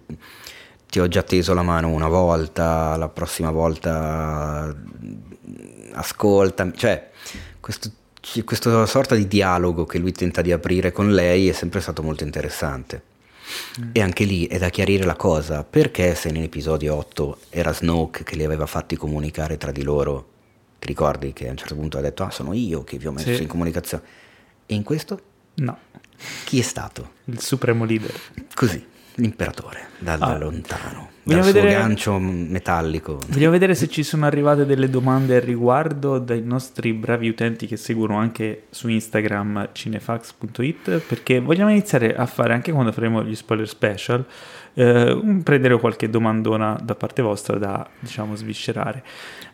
ti 0.91 0.99
ho 0.99 1.07
già 1.07 1.23
teso 1.23 1.55
la 1.55 1.63
mano 1.63 1.89
una 1.89 2.09
volta, 2.09 2.97
la 2.97 3.09
prossima 3.09 3.53
volta 3.53 4.75
ascoltami, 5.93 6.73
cioè 6.77 7.11
questo, 7.61 7.91
questa 8.45 8.85
sorta 8.87 9.15
di 9.15 9.29
dialogo 9.29 9.85
che 9.85 9.99
lui 9.99 10.13
tenta 10.13 10.43
di 10.43 10.51
aprire 10.51 10.91
con 10.91 11.13
lei 11.13 11.49
è 11.49 11.53
sempre 11.53 11.81
stato 11.81 12.03
molto 12.03 12.25
interessante. 12.25 13.03
E 13.93 14.01
anche 14.01 14.25
lì 14.25 14.47
è 14.47 14.59
da 14.59 14.69
chiarire 14.71 15.05
la 15.05 15.17
cosa, 15.17 15.65
perché 15.65 16.15
se 16.15 16.31
nell'episodio 16.31 16.95
8 16.97 17.39
era 17.51 17.73
Snoke 17.73 18.23
che 18.25 18.37
li 18.37 18.45
aveva 18.45 18.67
fatti 18.67 18.97
comunicare 18.97 19.57
tra 19.57 19.71
di 19.73 19.83
loro, 19.83 20.29
ti 20.79 20.87
ricordi 20.87 21.33
che 21.33 21.47
a 21.49 21.51
un 21.51 21.57
certo 21.57 21.75
punto 21.75 21.99
ha 21.99 22.01
detto 22.01 22.23
ah 22.23 22.31
sono 22.31 22.53
io 22.53 22.85
che 22.85 22.97
vi 22.99 23.07
ho 23.07 23.13
messo 23.13 23.35
Sì. 23.35 23.43
in 23.43 23.49
comunicazione, 23.49 24.03
e 24.67 24.75
in 24.75 24.83
questo 24.83 25.21
No, 25.55 25.77
chi 26.45 26.59
è 26.59 26.63
stato? 26.63 27.11
il 27.25 27.41
supremo 27.41 27.85
leader. 27.85 28.15
Così, 28.55 28.85
l'imperatore, 29.21 29.89
da, 29.99 30.17
da 30.17 30.27
Ah. 30.27 30.39
lontano, 30.39 31.09
dal 31.23 31.43
suo 31.43 31.53
vedere- 31.53 31.73
gancio 31.75 32.19
metallico. 32.19 33.19
Vogliamo 33.29 33.53
vedere 33.53 33.75
se 33.75 33.89
ci 33.89 34.03
sono 34.03 34.27
arrivate 34.27 34.65
delle 34.67 34.89
domande 34.91 35.37
al 35.37 35.43
riguardo 35.43 36.19
dai 36.19 36.43
nostri 36.43 36.93
bravi 36.93 37.29
utenti 37.29 37.67
che 37.67 37.77
seguono 37.77 38.17
anche 38.17 38.65
su 38.71 38.89
Instagram 38.89 39.69
cinefax.it 39.73 40.99
perché 41.07 41.41
vogliamo 41.41 41.71
iniziare 41.71 42.15
a 42.17 42.27
fare 42.27 42.53
anche 42.53 42.73
quando 42.73 42.93
faremo 42.93 43.23
gli 43.23 43.35
spoiler 43.35 43.69
special 43.69 44.25
eh, 44.75 45.41
prendere 45.43 45.79
qualche 45.79 46.09
domandona 46.09 46.79
da 46.83 46.95
parte 46.95 47.23
vostra 47.23 47.59
da 47.59 47.87
diciamo 47.99 48.35
sviscerare. 48.37 49.03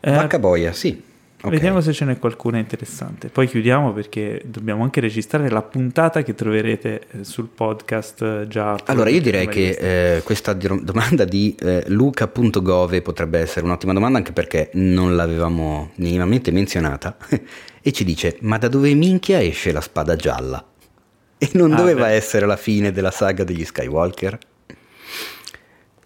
Eh, 0.01 0.13
Vacca 0.13 0.39
boia, 0.39 0.73
sì. 0.73 1.03
Ok. 1.43 1.51
Vediamo 1.51 1.81
se 1.81 1.93
ce 1.93 2.05
n'è 2.05 2.19
qualcuna 2.19 2.59
interessante. 2.59 3.29
Poi 3.29 3.47
chiudiamo 3.47 3.93
perché 3.93 4.43
dobbiamo 4.45 4.83
anche 4.83 5.01
registrare 5.01 5.49
la 5.51 5.63
puntata 5.63 6.23
che 6.23 6.35
troverete 6.35 7.03
eh, 7.11 7.25
sul 7.25 7.49
podcast 7.49 8.23
eh, 8.23 8.45
già. 8.49 8.77
Allora, 8.87 9.11
io 9.11 9.21
direi 9.21 9.47
che 9.49 9.65
questa. 9.77 9.83
eh, 9.87 10.23
questa 10.25 10.53
domanda 10.83 11.25
di 11.25 11.55
eh, 11.61 11.85
luca.gove 11.89 13.03
potrebbe 13.03 13.39
essere 13.41 13.65
un'ottima 13.67 13.93
domanda 13.93 14.19
anche 14.19 14.33
perché 14.33 14.71
non 14.75 15.15
l'avevamo 15.17 15.91
minimamente 15.97 16.51
menzionata 16.51 17.17
e 17.83 17.93
ci 17.93 18.05
dice 18.05 18.37
ma 18.41 18.59
da 18.59 18.69
dove 18.69 18.93
minchia 18.95 19.41
esce 19.43 19.73
la 19.73 19.81
spada 19.81 20.17
gialla? 20.17 20.65
E 21.39 21.51
non 21.53 21.73
Ah, 21.73 21.77
doveva 21.77 22.07
beh. 22.07 22.13
essere 22.15 22.47
la 22.47 22.57
fine 22.57 22.93
della 22.93 23.11
saga 23.11 23.45
degli 23.45 23.65
Skywalker? 23.65 24.39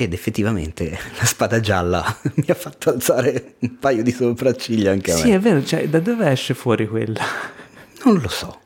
Ed 0.02 0.14
effettivamente 0.14 0.90
la 1.18 1.24
spada 1.26 1.60
gialla 1.60 2.02
mi 2.36 2.46
ha 2.48 2.54
fatto 2.54 2.88
alzare 2.88 3.54
un 3.58 3.78
paio 3.78 4.02
di 4.02 4.12
sopracciglia 4.12 4.92
anche 4.92 5.12
a 5.12 5.16
Sì, 5.16 5.28
me. 5.28 5.34
è 5.34 5.38
vero, 5.38 5.62
cioè, 5.62 5.88
da 5.88 6.00
dove 6.00 6.30
esce 6.30 6.54
fuori 6.54 6.88
quella? 6.88 7.20
Non 8.02 8.18
lo 8.18 8.28
so, 8.28 8.58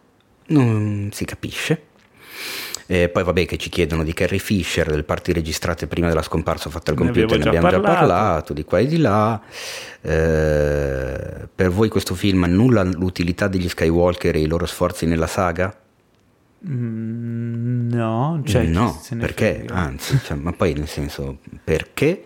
non 0.46 1.08
si 1.12 1.24
capisce. 1.24 1.86
E 2.86 3.08
poi 3.08 3.24
vabbè 3.24 3.46
che 3.46 3.56
ci 3.56 3.68
chiedono 3.68 4.04
di 4.04 4.12
Carrie 4.12 4.38
Fisher, 4.38 4.88
del 4.88 5.04
parti 5.04 5.32
registrate 5.32 5.88
prima 5.88 6.06
della 6.06 6.22
scomparsa 6.22 6.70
fatta 6.70 6.92
al 6.92 6.96
Ne 6.98 7.04
computer, 7.04 7.38
ne 7.38 7.44
abbiamo 7.48 7.66
abbiamo 7.66 7.82
già 7.82 7.90
già 7.90 7.96
parlato. 7.98 8.22
parlato, 8.22 8.52
di 8.52 8.62
qua 8.64 8.78
e 8.78 8.86
di 8.86 8.98
là. 8.98 9.40
Eh, 10.02 11.48
per 11.52 11.70
voi 11.70 11.88
questo 11.88 12.14
film 12.14 12.44
annulla 12.44 12.82
l'utilità 12.84 13.48
degli 13.48 13.68
Skywalker 13.68 14.36
e 14.36 14.40
i 14.42 14.46
loro 14.46 14.66
sforzi 14.66 15.06
nella 15.06 15.26
saga? 15.26 15.74
Mm, 16.66 17.90
no, 17.90 18.42
cioè, 18.44 18.64
no, 18.64 19.00
perché? 19.18 19.54
frega. 19.54 19.74
Anzi, 19.74 20.18
cioè, 20.24 20.36
ma 20.36 20.52
poi 20.52 20.72
nel 20.72 20.88
senso, 20.88 21.38
perché? 21.62 22.24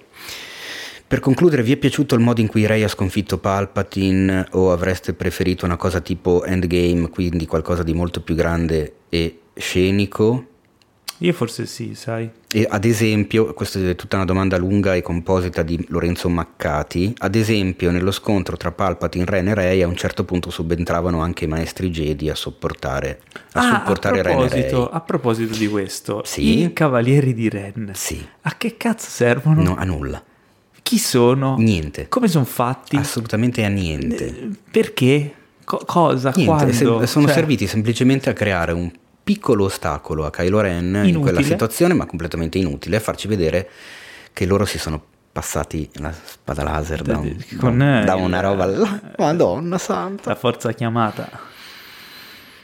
Per 1.08 1.20
concludere, 1.20 1.62
vi 1.62 1.72
è 1.72 1.76
piaciuto 1.76 2.14
il 2.14 2.20
modo 2.20 2.40
in 2.42 2.48
cui 2.48 2.66
Rey 2.66 2.82
ha 2.82 2.88
sconfitto 2.88 3.38
Palpatine 3.38 4.46
o 4.52 4.72
avreste 4.72 5.14
preferito 5.14 5.64
una 5.64 5.78
cosa 5.78 6.00
tipo 6.00 6.44
Endgame, 6.44 7.08
quindi 7.08 7.46
qualcosa 7.46 7.82
di 7.82 7.94
molto 7.94 8.20
più 8.20 8.34
grande 8.34 8.96
e 9.08 9.40
scenico? 9.54 10.46
Io 11.20 11.32
forse 11.32 11.66
sì, 11.66 11.94
sai. 11.96 12.30
E 12.46 12.64
ad 12.70 12.84
esempio, 12.84 13.52
questa 13.52 13.80
è 13.80 13.96
tutta 13.96 14.14
una 14.16 14.24
domanda 14.24 14.56
lunga 14.56 14.94
e 14.94 15.02
composita 15.02 15.62
di 15.62 15.84
Lorenzo 15.88 16.28
Maccati, 16.28 17.12
ad 17.18 17.34
esempio 17.34 17.90
nello 17.90 18.12
scontro 18.12 18.56
tra 18.56 18.70
Palpatine, 18.70 19.24
Ren 19.24 19.48
e 19.48 19.54
Rey 19.54 19.82
a 19.82 19.88
un 19.88 19.96
certo 19.96 20.24
punto 20.24 20.50
subentravano 20.50 21.20
anche 21.20 21.44
i 21.44 21.48
maestri 21.48 21.90
Jedi 21.90 22.30
a 22.30 22.36
sopportare, 22.36 23.20
a 23.54 23.60
Ah, 23.60 23.78
supportare 23.78 24.20
a 24.20 24.22
Ren 24.22 24.36
proposito, 24.36 24.78
Rey. 24.84 24.88
a 24.92 25.00
proposito 25.00 25.54
di 25.56 25.66
questo, 25.66 26.22
Sì? 26.24 26.62
i 26.62 26.72
cavalieri 26.72 27.34
di 27.34 27.48
Ren, 27.48 27.90
Sì, 27.94 28.24
a 28.42 28.54
che 28.56 28.76
cazzo 28.76 29.10
servono? 29.10 29.60
no, 29.60 29.74
a 29.76 29.82
nulla, 29.84 30.22
Chi 30.82 30.98
sono? 30.98 31.56
niente, 31.58 32.08
Come 32.08 32.28
sono 32.28 32.44
fatti? 32.44 32.94
assolutamente 32.96 33.64
a 33.64 33.68
niente. 33.68 34.24
Eh, 34.26 34.48
Perché? 34.70 35.34
Co- 35.64 35.82
cosa? 35.84 36.32
Niente, 36.36 36.44
Quando? 36.54 36.72
sem- 36.72 37.02
sono 37.02 37.26
Cioè, 37.26 37.34
serviti 37.34 37.66
semplicemente 37.66 38.30
a 38.30 38.32
creare 38.32 38.70
un 38.72 38.88
piccolo 39.34 39.64
ostacolo 39.64 40.24
a 40.24 40.30
Kylo 40.30 40.60
Ren 40.60 40.86
in 40.86 40.94
Inutile. 40.94 41.18
quella 41.18 41.42
situazione, 41.42 41.92
ma 41.92 42.06
completamente 42.06 42.56
inutile, 42.56 42.96
a 42.96 43.00
farci 43.00 43.28
vedere 43.28 43.68
che 44.32 44.46
loro 44.46 44.64
si 44.64 44.78
sono 44.78 45.02
passati 45.30 45.88
la 45.94 46.10
spada 46.12 46.62
laser 46.62 47.02
da, 47.02 47.18
un- 47.18 47.36
Con, 47.58 47.76
da- 47.78 48.04
eh, 48.16 48.20
una 48.20 48.40
roba 48.40 48.64
alla... 48.64 49.00
Madonna 49.18 49.76
santa. 49.76 50.30
La 50.30 50.34
forza 50.36 50.72
chiamata. 50.72 51.28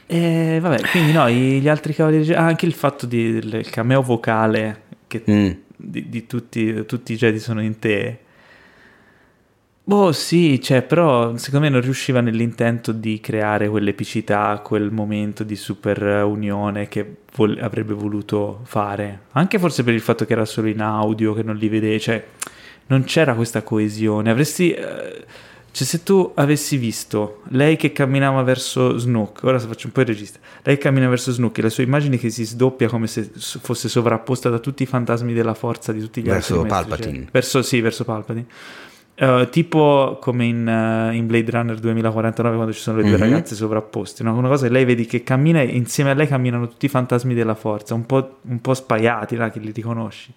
E 0.07 0.59
vabbè, 0.61 0.81
quindi 0.89 1.11
no, 1.11 1.29
gli 1.29 1.67
altri 1.67 1.93
cavalieri... 1.93 2.33
ah, 2.33 2.45
anche 2.45 2.65
il 2.65 2.73
fatto 2.73 3.05
di- 3.05 3.39
del 3.39 3.69
cameo 3.69 4.01
vocale 4.01 4.81
che 5.07 5.23
Mm. 5.29 5.51
di, 5.75 6.09
di 6.09 6.25
tutti, 6.27 6.83
tutti 6.85 7.13
i 7.13 7.15
Jedi 7.15 7.39
sono 7.39 7.61
in 7.61 7.77
te. 7.79 8.19
Boh, 9.87 10.11
sì, 10.11 10.59
cioè, 10.61 10.81
però 10.81 11.37
secondo 11.37 11.67
me 11.67 11.71
non 11.71 11.79
riusciva 11.79 12.19
nell'intento 12.19 12.91
di 12.91 13.19
creare 13.19 13.69
quell'epicità, 13.69 14.59
quel 14.63 14.91
momento 14.91 15.43
di 15.43 15.55
super 15.55 16.01
unione 16.23 16.87
che 16.87 17.17
vol- 17.35 17.59
avrebbe 17.61 17.93
voluto 17.93 18.61
fare. 18.63 19.25
Anche 19.33 19.59
forse 19.59 19.83
per 19.83 19.93
il 19.93 20.01
fatto 20.01 20.25
che 20.25 20.33
era 20.33 20.45
solo 20.45 20.69
in 20.69 20.81
audio, 20.81 21.35
che 21.35 21.43
non 21.43 21.55
li 21.55 21.69
vedevi, 21.69 21.99
cioè, 21.99 22.25
non 22.87 23.03
c'era 23.03 23.35
questa 23.35 23.61
coesione. 23.61 24.31
Avresti... 24.31 24.71
eh, 24.71 25.23
cioè, 25.69 25.85
se 25.85 26.01
tu 26.03 26.31
avessi 26.33 26.77
visto 26.77 27.41
lei 27.49 27.75
che 27.75 27.91
camminava 27.91 28.41
verso 28.41 28.97
Snook, 28.97 29.41
ora 29.43 29.59
faccio 29.59 29.85
un 29.85 29.93
po' 29.93 30.01
il 30.01 30.07
regista, 30.07 30.39
lei 30.63 30.79
cammina 30.79 31.07
verso 31.09 31.31
Snook 31.31 31.57
e 31.57 31.61
la 31.61 31.69
sua 31.69 31.83
immagine 31.83 32.17
che 32.17 32.29
si 32.31 32.45
sdoppia 32.45 32.87
come 32.87 33.05
se 33.07 33.29
fosse 33.35 33.87
sovrapposta 33.87 34.49
da 34.49 34.57
tutti 34.57 34.83
i 34.83 34.85
fantasmi 34.85 35.33
della 35.33 35.53
forza 35.53 35.91
di 35.91 35.99
tutti 35.99 36.21
gli 36.21 36.27
Verso 36.27 36.53
altri 36.53 36.69
maestri 36.69 36.89
Palpatine. 36.89 37.17
Jedi. 37.17 37.29
Verso, 37.31 37.61
sì, 37.61 37.81
verso 37.81 38.03
Palpatine. 38.03 38.45
Eh, 39.17 39.47
tipo 39.49 40.17
come 40.19 40.43
in, 40.45 40.67
eh, 40.67 41.15
in 41.15 41.25
Blade 41.25 41.49
Runner 41.51 41.79
2049 41.79 42.55
quando 42.55 42.73
ci 42.73 42.81
sono 42.81 42.97
le 42.97 43.03
due 43.03 43.13
Mhm. 43.13 43.19
ragazze 43.19 43.55
sovrapposte, 43.55 44.23
no? 44.23 44.35
una 44.35 44.49
cosa 44.49 44.67
che 44.67 44.73
lei 44.73 44.83
vedi 44.83 45.05
che 45.05 45.23
cammina 45.23 45.61
e 45.61 45.65
insieme 45.67 46.09
a 46.11 46.13
lei 46.13 46.27
camminano 46.27 46.67
tutti 46.67 46.85
i 46.85 46.89
fantasmi 46.89 47.33
della 47.33 47.55
forza, 47.55 47.93
un 47.93 48.05
po', 48.05 48.39
un 48.41 48.59
po' 48.59 48.73
spaiati, 48.73 49.37
là, 49.37 49.49
che 49.49 49.59
li 49.59 49.71
riconosci. 49.71 50.33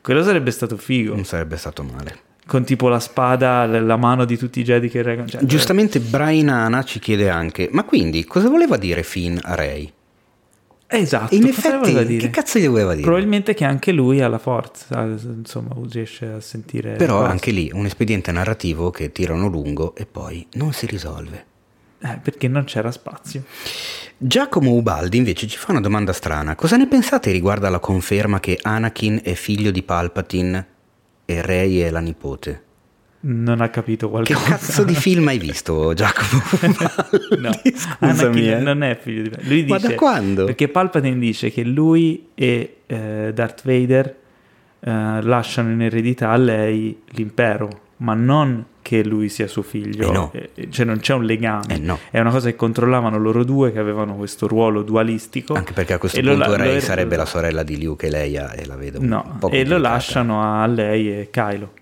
Quello 0.00 0.22
sarebbe 0.22 0.50
stato 0.52 0.76
figo, 0.76 1.14
Non 1.14 1.24
sarebbe 1.24 1.56
stato 1.56 1.82
male. 1.82 2.16
con 2.46 2.62
tipo 2.64 2.88
la 2.88 3.00
spada, 3.00 3.66
la 3.66 3.96
mano 3.96 4.24
di 4.24 4.36
tutti 4.36 4.60
i 4.60 4.64
Jedi 4.64 4.88
che 4.88 5.02
reggono. 5.02 5.26
cioè, 5.26 5.44
Giustamente 5.44 5.98
Brian 6.00 6.48
Ana 6.48 6.84
ci 6.84 7.00
chiede 7.00 7.28
anche, 7.28 7.68
ma 7.72 7.82
quindi 7.82 8.24
cosa 8.24 8.48
voleva 8.48 8.76
dire 8.76 9.02
Finn 9.02 9.36
a 9.42 9.54
Rey? 9.56 9.92
Esatto, 10.98 11.34
in 11.34 11.46
effetti, 11.46 12.16
che 12.16 12.30
cazzo 12.30 12.58
gli 12.58 12.68
voleva 12.68 12.92
dire? 12.92 13.02
Probabilmente 13.02 13.54
che 13.54 13.64
anche 13.64 13.92
lui 13.92 14.20
ha 14.20 14.28
la 14.28 14.38
forza, 14.38 15.02
insomma, 15.02 15.74
riesce 15.90 16.26
a 16.26 16.40
sentire. 16.40 16.96
Però 16.96 17.22
anche 17.22 17.50
lì 17.50 17.70
un 17.72 17.86
espediente 17.86 18.32
narrativo 18.32 18.90
che 18.90 19.12
tirano 19.12 19.48
lungo 19.48 19.94
e 19.94 20.06
poi 20.06 20.46
non 20.52 20.72
si 20.72 20.86
risolve. 20.86 21.46
Eh, 22.04 22.18
perché 22.22 22.48
non 22.48 22.64
c'era 22.64 22.90
spazio. 22.90 23.44
Giacomo 24.16 24.72
Ubaldi 24.72 25.16
invece 25.16 25.46
ci 25.46 25.56
fa 25.56 25.70
una 25.70 25.80
domanda 25.80 26.12
strana. 26.12 26.54
Cosa 26.54 26.76
ne 26.76 26.86
pensate 26.86 27.30
riguardo 27.30 27.66
alla 27.66 27.78
conferma 27.78 28.40
che 28.40 28.58
Anakin 28.60 29.20
è 29.22 29.34
figlio 29.34 29.70
di 29.70 29.82
Palpatine 29.82 30.66
e 31.24 31.42
Rey 31.42 31.78
è 31.78 31.90
la 31.90 32.00
nipote? 32.00 32.70
Non 33.24 33.60
ha 33.60 33.68
capito 33.68 34.06
Che 34.06 34.12
qualcosa. 34.34 34.40
cazzo 34.56 34.82
di 34.84 34.94
film 34.94 35.28
hai 35.28 35.38
visto, 35.38 35.94
Giacomo? 35.94 36.42
No, 37.38 37.50
Scusami. 37.52 38.48
Anakin 38.48 38.48
eh. 38.48 38.60
non 38.60 38.82
è 38.82 38.98
figlio 39.00 39.22
di 39.40 39.48
Lui 39.48 39.64
Ma 39.66 39.78
da 39.78 39.94
quando? 39.94 40.44
Perché 40.46 40.68
Palpatine 40.68 41.18
dice 41.18 41.50
che 41.52 41.62
lui 41.62 42.28
e 42.34 42.78
eh, 42.86 43.30
Darth 43.32 43.62
Vader 43.64 44.06
eh, 44.80 45.22
lasciano 45.22 45.70
in 45.70 45.82
eredità 45.82 46.30
a 46.30 46.36
lei 46.36 47.00
l'impero, 47.10 47.68
ma 47.98 48.14
non 48.14 48.64
che 48.82 49.04
lui 49.04 49.28
sia 49.28 49.46
suo 49.46 49.62
figlio, 49.62 50.08
Eh 50.08 50.12
no. 50.12 50.32
eh, 50.34 50.68
cioè 50.70 50.84
non 50.84 50.98
c'è 50.98 51.14
un 51.14 51.24
legame, 51.24 51.76
Eh 51.76 51.78
no. 51.78 52.00
è 52.10 52.18
una 52.18 52.30
cosa 52.32 52.50
che 52.50 52.56
controllavano 52.56 53.16
loro 53.18 53.44
due 53.44 53.70
che 53.72 53.78
avevano 53.78 54.16
questo 54.16 54.48
ruolo 54.48 54.82
dualistico. 54.82 55.54
Anche 55.54 55.72
perché 55.72 55.92
a 55.92 55.98
questo 55.98 56.20
punto 56.20 56.36
la- 56.36 56.56
Rey 56.56 56.80
sarebbe 56.80 57.14
la 57.14 57.24
sorella 57.26 57.62
di 57.62 57.80
Luke 57.84 58.08
e 58.08 58.10
Leia 58.10 58.50
e 58.52 58.66
la 58.66 58.74
vedo 58.74 58.98
un 58.98 59.06
No, 59.06 59.38
e 59.52 59.64
lo 59.64 59.78
lasciano 59.78 60.42
a 60.42 60.66
lei 60.66 61.20
e 61.20 61.28
Kylo. 61.30 61.72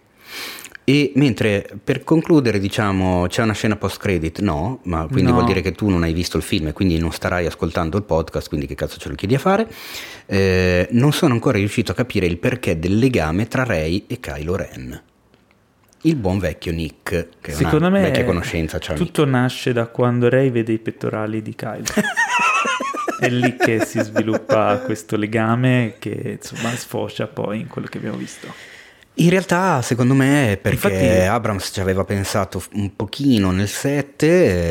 E 0.91 1.13
mentre 1.15 1.65
per 1.85 2.03
concludere, 2.03 2.59
diciamo, 2.59 3.27
c'è 3.29 3.45
una 3.45 3.53
scena 3.53 3.77
post 3.77 4.01
credit? 4.01 4.41
No, 4.41 4.81
ma 4.85 5.07
quindi 5.07 5.31
No. 5.31 5.35
vuol 5.37 5.47
dire 5.47 5.61
che 5.61 5.71
tu 5.71 5.89
non 5.89 6.03
hai 6.03 6.13
visto 6.13 6.37
il 6.37 6.43
film 6.43 6.67
e 6.67 6.73
quindi 6.73 6.99
non 6.99 7.13
starai 7.13 7.47
ascoltando 7.47 7.97
il 7.97 8.03
podcast, 8.03 8.49
quindi 8.49 8.67
che 8.67 8.75
cazzo 8.75 8.99
ce 8.99 9.09
lo 9.09 9.15
chiedi 9.15 9.37
a 9.37 9.39
fare? 9.39 9.69
Eh, 10.27 10.89
non 10.91 11.13
sono 11.13 11.33
ancora 11.35 11.59
riuscito 11.59 11.93
a 11.93 11.95
capire 11.95 12.27
il 12.27 12.39
perché 12.39 12.77
del 12.81 12.99
legame 12.99 13.47
tra 13.47 13.63
Rey 13.63 14.05
e 14.09 14.19
Kylo 14.19 14.57
Ren. 14.57 15.03
Il 16.03 16.17
buon 16.17 16.41
vecchio 16.41 16.73
Nick, 16.73 17.29
che 17.41 17.51
è 17.53 17.55
Secondo 17.55 17.77
una 17.77 17.91
me 17.91 18.01
vecchia 18.01 18.25
conoscenza, 18.25 18.81
ciao 18.81 18.95
Nick. 18.97 19.07
tutto 19.07 19.25
nasce 19.27 19.73
da 19.73 19.87
quando 19.87 20.29
Rey 20.29 20.51
vede 20.51 20.73
i 20.73 20.79
pettorali 20.81 21.41
di 21.41 21.55
Kylo. 21.55 21.85
è 23.21 23.29
lì 23.29 23.55
che 23.55 23.85
si 23.85 24.01
sviluppa 24.01 24.79
questo 24.79 25.17
legame 25.17 25.95
che 26.01 26.39
insomma 26.41 26.75
sfocia 26.75 27.29
poi 27.29 27.61
in 27.61 27.69
quello 27.69 27.87
che 27.87 27.99
abbiamo 27.99 28.17
visto. 28.17 28.49
In 29.21 29.29
realtà, 29.29 29.83
secondo 29.83 30.15
me, 30.15 30.53
è 30.53 30.57
perché 30.57 30.89
Infatti- 30.89 31.27
Abrams 31.27 31.71
ci 31.75 31.81
aveva 31.81 32.05
pensato 32.05 32.63
un 32.75 32.97
pochino 32.97 33.51
nel 33.51 33.69
7, 33.69 34.27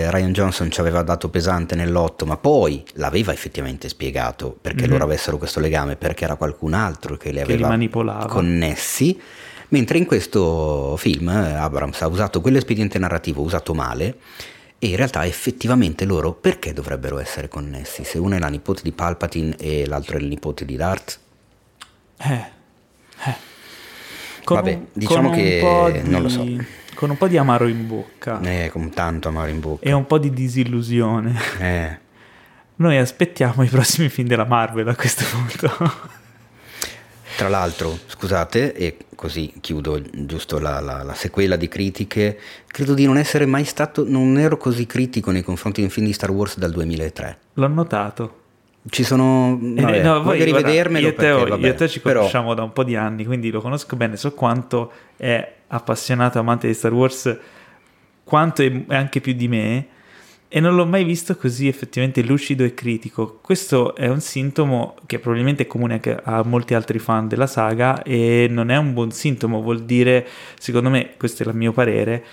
eh, 0.06 0.12
Ryan 0.12 0.32
Johnson 0.34 0.72
ci 0.72 0.80
aveva 0.80 1.04
dato 1.04 1.30
pesante 1.30 1.76
nell'8, 1.76 2.26
ma 2.26 2.36
poi 2.38 2.84
l'aveva 2.93 3.32
effettivamente 3.32 3.88
spiegato 3.89 4.58
perché 4.60 4.86
Mhm. 4.86 4.89
loro 4.91 5.04
avessero 5.04 5.38
questo 5.38 5.60
legame, 5.60 5.97
perché 5.97 6.24
era 6.24 6.36
qualcun 6.36 6.74
altro 6.74 7.16
che 7.16 7.30
li 7.30 7.38
Che 7.39 7.45
li 7.45 7.52
aveva 7.54 7.68
manipolava. 7.68 8.26
connessi. 8.26 9.20
Mentre 9.68 10.00
in 10.00 10.06
questo 10.08 10.95
film 10.97 11.30
eh, 11.30 11.54
Abrams 11.54 12.02
ha 12.02 12.08
usato 12.08 12.41
quell'espediente 12.41 12.97
narrativo 12.97 13.43
usato 13.43 13.76
male 13.76 14.16
e 14.80 14.88
in 14.88 14.95
realtà 14.95 15.28
effettivamente 15.28 16.06
loro 16.06 16.34
perché 16.34 16.74
dovrebbero 16.74 17.20
essere 17.20 17.47
connessi? 17.50 18.04
Se 18.04 18.18
uno 18.18 18.34
è 18.36 18.39
la 18.39 18.47
nipote 18.47 18.82
di 18.82 18.91
Palpatine 18.93 19.56
e 19.58 19.86
l'altro 19.86 20.18
è 20.18 20.20
il 20.22 20.26
nipote 20.26 20.66
di 20.66 20.76
Darth? 20.76 21.20
Eh, 22.18 22.34
eh. 23.26 23.47
Con 24.50 24.58
Vabbè, 24.58 24.74
un- 24.74 24.86
diciamo 24.93 25.30
che 25.30 26.02
di- 26.02 26.10
non 26.10 26.24
lo 26.24 26.30
so. 26.30 26.43
Con 26.95 27.12
un 27.12 27.18
po' 27.18 27.28
di 27.28 27.38
amaro 27.38 27.68
in 27.68 27.86
bocca 27.88 28.41
Eh, 28.41 28.70
con 28.72 28.89
tanto 28.89 29.28
amaro 29.28 29.52
in 29.52 29.60
bocca. 29.60 29.88
e 29.88 29.91
un 29.91 30.08
po' 30.08 30.18
di 30.18 30.32
disillusione. 30.34 31.39
Eh. 31.60 31.97
Noi 32.78 32.97
aspettiamo 32.97 33.62
i 33.62 33.68
prossimi 33.68 34.10
film 34.10 34.28
della 34.28 34.45
Marvel 34.45 34.88
a 34.88 34.95
questo 34.95 35.24
punto. 35.32 35.72
Tra 37.38 37.47
l'altro, 37.47 37.97
scusate, 38.08 38.74
e 38.74 38.97
così 39.16 39.54
chiudo 39.62 40.02
giusto 40.12 40.58
la, 40.60 40.80
la- 40.80 41.04
la 41.04 41.14
sequela 41.14 41.56
di 41.56 41.68
critiche, 41.68 42.39
credo 42.68 42.93
di 42.95 43.06
non 43.06 43.18
essere 43.18 43.45
mai 43.45 43.64
stato, 43.66 44.04
non 44.08 44.38
ero 44.39 44.58
così 44.58 44.86
critico 44.88 45.30
nei 45.32 45.43
confronti 45.43 45.80
di 45.82 45.86
un 45.86 45.91
film 45.93 46.08
di 46.08 46.14
Star 46.14 46.32
Wars 46.32 46.58
dal 46.58 46.72
2003. 46.72 47.38
L'ho 47.54 47.68
notato. 47.68 48.39
Ci 48.88 49.04
sono... 49.04 49.60
Eh, 49.62 49.82
vabbè, 49.82 50.04
no, 50.04 50.22
voglio 50.22 50.46
guarda, 50.46 50.68
rivedermelo 50.70 51.08
io, 51.08 51.12
e 51.12 51.16
te, 51.16 51.26
perché, 51.26 51.50
vabbè, 51.50 51.66
io 51.66 51.72
e 51.72 51.76
te 51.76 51.88
ci 51.88 52.00
però- 52.00 52.20
conosciamo 52.20 52.54
da 52.54 52.64
un 52.64 52.74
po' 52.74 52.84
di 52.84 52.96
anni, 52.96 53.26
quindi 53.26 53.52
lo 53.52 53.62
conosco 53.62 53.96
bene, 53.96 54.16
so 54.16 54.34
quanto 54.34 54.92
è 55.18 55.54
appassionato 55.68 56.40
amante 56.40 56.68
di 56.68 56.74
Star 56.74 56.94
Wars, 56.94 57.38
quanto 58.24 58.62
è 58.62 58.84
anche 58.88 59.22
più 59.22 59.34
di 59.34 59.48
me, 59.48 59.88
e 60.52 60.60
non 60.60 60.74
l'ho 60.74 60.86
mai 60.86 61.04
visto 61.04 61.36
così 61.36 61.68
effettivamente 61.68 62.24
lucido 62.24 62.64
e 62.64 62.74
critico. 62.74 63.38
Questo 63.42 63.96
è 63.96 64.08
un 64.08 64.20
sintomo 64.20 64.96
che 65.06 65.20
probabilmente 65.20 65.64
è 65.64 65.68
comune 65.68 65.94
anche 65.94 66.20
a 66.24 66.44
molti 66.44 66.74
altri 66.74 66.98
fan 66.98 67.28
della 67.28 67.46
saga 67.46 68.02
e 68.02 68.48
non 68.50 68.72
è 68.72 68.78
un 68.78 68.94
buon 68.94 69.12
sintomo, 69.12 69.62
vuol 69.62 69.84
dire, 69.84 70.26
secondo 70.58 70.90
me, 70.90 71.12
questo 71.18 71.44
è 71.44 71.48
il 71.48 71.56
mio 71.56 71.72
parere, 71.72 72.26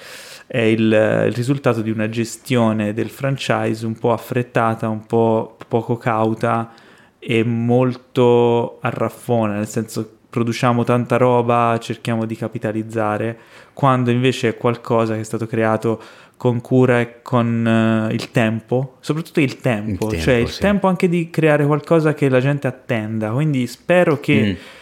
è 0.47 0.61
il, 0.61 0.81
il 0.81 1.33
risultato 1.33 1.83
di 1.83 1.91
una 1.91 2.09
gestione 2.09 2.93
del 2.93 3.11
franchise 3.11 3.85
un 3.85 3.99
po' 3.99 4.13
affrettata, 4.13 4.89
un 4.89 5.05
po' 5.07 5.57
poco 5.69 5.97
cauta 5.97 6.73
e 7.19 7.43
molto 7.45 8.79
a 8.81 8.89
raffone, 8.91 9.55
nel 9.55 9.67
senso 9.67 10.11
produciamo 10.31 10.85
tanta 10.85 11.17
roba, 11.17 11.79
cerchiamo 11.81 12.27
di 12.27 12.37
capitalizzare, 12.37 13.39
quando 13.73 14.11
invece 14.11 14.51
è 14.51 14.57
qualcosa 14.57 15.15
che 15.15 15.21
è 15.21 15.25
stato 15.25 15.47
creato 15.47 16.01
con 16.37 16.61
cura 16.61 17.01
e 17.01 17.23
con 17.23 17.67
eh, 17.67 18.13
il 18.13 18.31
tempo, 18.31 18.97
soprattutto 19.01 19.41
il 19.41 19.57
tempo, 19.59 20.05
Il 20.05 20.11
tempo, 20.11 20.17
cioè 20.19 20.35
il 20.35 20.49
sì. 20.49 20.61
tempo 20.61 20.87
anche 20.87 21.09
di 21.09 21.31
creare 21.31 21.65
qualcosa 21.65 22.13
che 22.13 22.29
la 22.29 22.41
gente 22.41 22.67
attenda, 22.67 23.31
quindi 23.31 23.67
spero 23.67 24.21
che 24.21 24.43
Mm. 24.43 24.76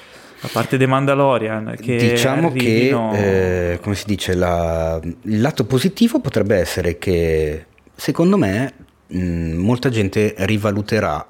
A 0.45 0.49
parte 0.53 0.77
The 0.77 0.87
Mandalorian 0.87 1.77
che 1.81 1.97
diciamo 1.97 2.49
arrivino- 2.49 3.11
che, 3.13 3.73
eh, 3.73 3.81
come 3.81 3.95
si 3.95 4.05
dice, 4.07 4.35
la- 4.35 5.01
il 5.03 5.41
lato 5.41 5.65
positivo 5.65 6.21
potrebbe 6.21 6.57
essere 6.57 6.99
che, 6.99 7.67
secondo 7.95 8.37
me, 8.37 8.73
mh, 9.07 9.53
molta 9.55 9.89
gente 9.89 10.35
rivaluterà 10.39 11.27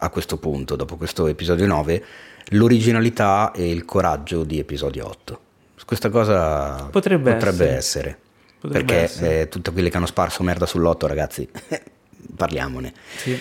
a 0.00 0.10
questo 0.10 0.36
punto, 0.36 0.76
dopo 0.76 0.96
questo 0.96 1.26
episodio 1.26 1.66
9, 1.66 2.04
l'originalità 2.50 3.50
e 3.52 3.70
il 3.70 3.84
coraggio 3.84 4.44
di 4.44 4.58
episodio 4.58 5.06
8. 5.06 5.40
Questa 5.86 6.10
cosa 6.10 6.86
Potrebbe 6.90 7.34
essere. 7.36 7.70
essere. 7.76 8.18
Potrebbe 8.60 8.84
perché 8.84 9.02
essere. 9.04 9.40
eh, 9.40 9.48
tutte 9.48 9.72
quelle 9.72 9.88
che 9.88 9.96
hanno 9.96 10.04
sparso 10.06 10.42
merda 10.42 10.66
sull'otto, 10.66 11.06
ragazzi, 11.06 11.48
parliamone. 12.36 12.92
Sì. 13.16 13.38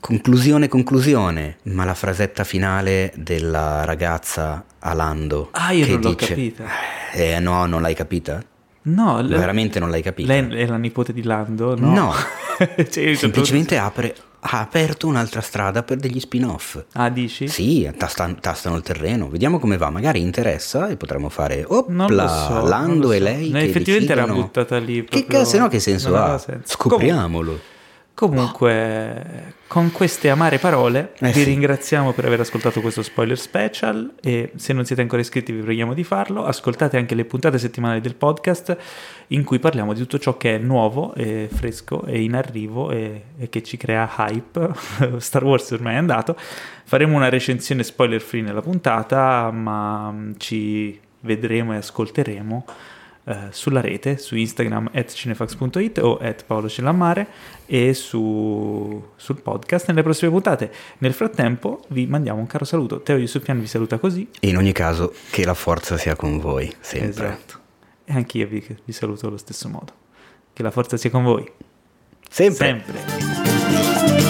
Conclusione, 0.00 0.66
conclusione, 0.66 1.58
ma 1.64 1.84
la 1.84 1.94
frasetta 1.94 2.42
finale 2.42 3.12
della 3.16 3.84
ragazza 3.84 4.64
a 4.78 4.94
Lando 4.94 5.48
Ah, 5.52 5.72
io 5.72 5.84
che 5.84 5.92
non 5.92 6.00
l'ho 6.00 6.08
dice, 6.14 6.26
capita. 6.28 6.64
Eh 7.12 7.38
no, 7.38 7.66
non 7.66 7.82
l'hai 7.82 7.94
capita? 7.94 8.42
No, 8.82 9.20
le- 9.20 9.36
Veramente 9.36 9.78
non 9.78 9.90
l'hai 9.90 10.00
capita? 10.00 10.32
lei 10.32 10.62
è 10.62 10.66
la 10.66 10.78
nipote 10.78 11.12
di 11.12 11.22
Lando? 11.22 11.76
No. 11.78 11.92
No. 11.92 12.12
Cioè, 12.90 13.04
io 13.04 13.14
Semplicemente 13.14 13.78
apre, 13.78 14.14
ha 14.40 14.60
aperto 14.60 15.06
un'altra 15.06 15.40
strada 15.42 15.82
per 15.82 15.96
degli 15.98 16.20
spin-off. 16.20 16.82
Ah, 16.92 17.08
dici? 17.08 17.48
Sì, 17.48 17.90
tasta- 17.96 18.34
tastano 18.38 18.76
il 18.76 18.82
terreno, 18.82 19.28
vediamo 19.30 19.58
come 19.58 19.76
va, 19.78 19.88
magari 19.90 20.20
interessa 20.20 20.88
e 20.88 20.96
potremmo 20.96 21.28
fare 21.30 21.64
opla, 21.66 22.26
so, 22.28 22.66
Lando 22.66 23.06
lo 23.08 23.12
e 23.12 23.18
so. 23.18 23.24
lei 23.24 23.50
No, 23.50 23.58
che 23.58 23.64
effettivamente 23.64 24.12
era 24.12 24.22
decidono- 24.22 24.44
buttata 24.46 24.78
lì 24.78 25.04
Che 25.04 25.20
proprio- 25.20 25.38
cazzo, 25.38 25.58
no, 25.58 25.68
che 25.68 25.78
senso 25.80 26.08
non 26.10 26.18
ha? 26.22 26.38
senso. 26.38 26.62
Scopriamolo. 26.66 27.60
Comunque, 28.20 29.54
con 29.66 29.90
queste 29.92 30.28
amare 30.28 30.58
parole, 30.58 31.14
Eh 31.20 31.28
vi 31.28 31.40
sì. 31.40 31.44
ringraziamo 31.44 32.12
per 32.12 32.26
aver 32.26 32.40
ascoltato 32.40 32.82
questo 32.82 33.02
spoiler 33.02 33.38
special 33.38 34.12
e 34.20 34.52
se 34.56 34.74
non 34.74 34.84
siete 34.84 35.00
ancora 35.00 35.22
iscritti 35.22 35.52
vi 35.52 35.62
preghiamo 35.62 35.94
di 35.94 36.04
farlo. 36.04 36.44
Ascoltate 36.44 36.98
anche 36.98 37.14
le 37.14 37.24
puntate 37.24 37.56
settimanali 37.56 38.02
del 38.02 38.16
podcast 38.16 38.76
in 39.28 39.42
cui 39.42 39.58
parliamo 39.58 39.94
di 39.94 40.00
tutto 40.00 40.18
ciò 40.18 40.36
che 40.36 40.56
è 40.56 40.58
nuovo 40.58 41.14
e 41.14 41.48
fresco 41.50 42.04
e 42.04 42.20
in 42.20 42.34
arrivo 42.34 42.90
e, 42.90 43.22
e 43.38 43.48
che 43.48 43.62
ci 43.62 43.78
crea 43.78 44.06
hype. 44.18 44.68
Star 45.16 45.42
Wars 45.42 45.70
ormai 45.70 45.94
è 45.94 45.96
andato. 45.96 46.36
Faremo 46.84 47.16
una 47.16 47.30
recensione 47.30 47.82
spoiler 47.82 48.20
free 48.20 48.42
nella 48.42 48.60
puntata, 48.60 49.50
ma 49.50 50.10
mm, 50.12 50.32
ci 50.36 51.00
vedremo 51.20 51.72
e 51.72 51.76
ascolteremo 51.76 52.64
eh, 53.30 53.46
sulla 53.50 53.80
rete, 53.80 54.18
su 54.18 54.34
Instagram 54.34 54.90
at 54.92 55.12
cinefax.it 55.12 55.98
o 55.98 56.16
at 56.16 56.44
Paolo 56.44 56.68
Cellammare 56.68 57.28
e 57.64 57.94
su, 57.94 59.10
sul 59.14 59.40
podcast 59.40 59.86
nelle 59.86 60.02
prossime 60.02 60.32
puntate. 60.32 60.72
Nel 60.98 61.12
frattempo 61.12 61.84
vi 61.90 62.06
mandiamo 62.06 62.40
un 62.40 62.46
caro 62.46 62.64
saluto. 62.64 63.02
Teo 63.02 63.16
Yusufian 63.18 63.60
vi 63.60 63.68
saluta 63.68 63.98
così. 63.98 64.28
E 64.40 64.48
in 64.48 64.56
ogni 64.56 64.72
caso, 64.72 65.14
che 65.30 65.44
la 65.44 65.54
forza 65.54 65.96
sia 65.96 66.16
con 66.16 66.40
voi, 66.40 66.74
sempre. 66.80 67.26
Esatto. 67.26 67.58
E 68.04 68.14
anche 68.14 68.38
io 68.38 68.48
vi, 68.48 68.66
vi 68.84 68.92
saluto 68.92 69.28
allo 69.28 69.36
stesso 69.36 69.68
modo. 69.68 69.92
Che 70.52 70.62
la 70.64 70.72
forza 70.72 70.96
sia 70.96 71.10
con 71.10 71.22
voi. 71.22 71.48
Sempre. 72.28 72.82
Sempre. 72.84 74.29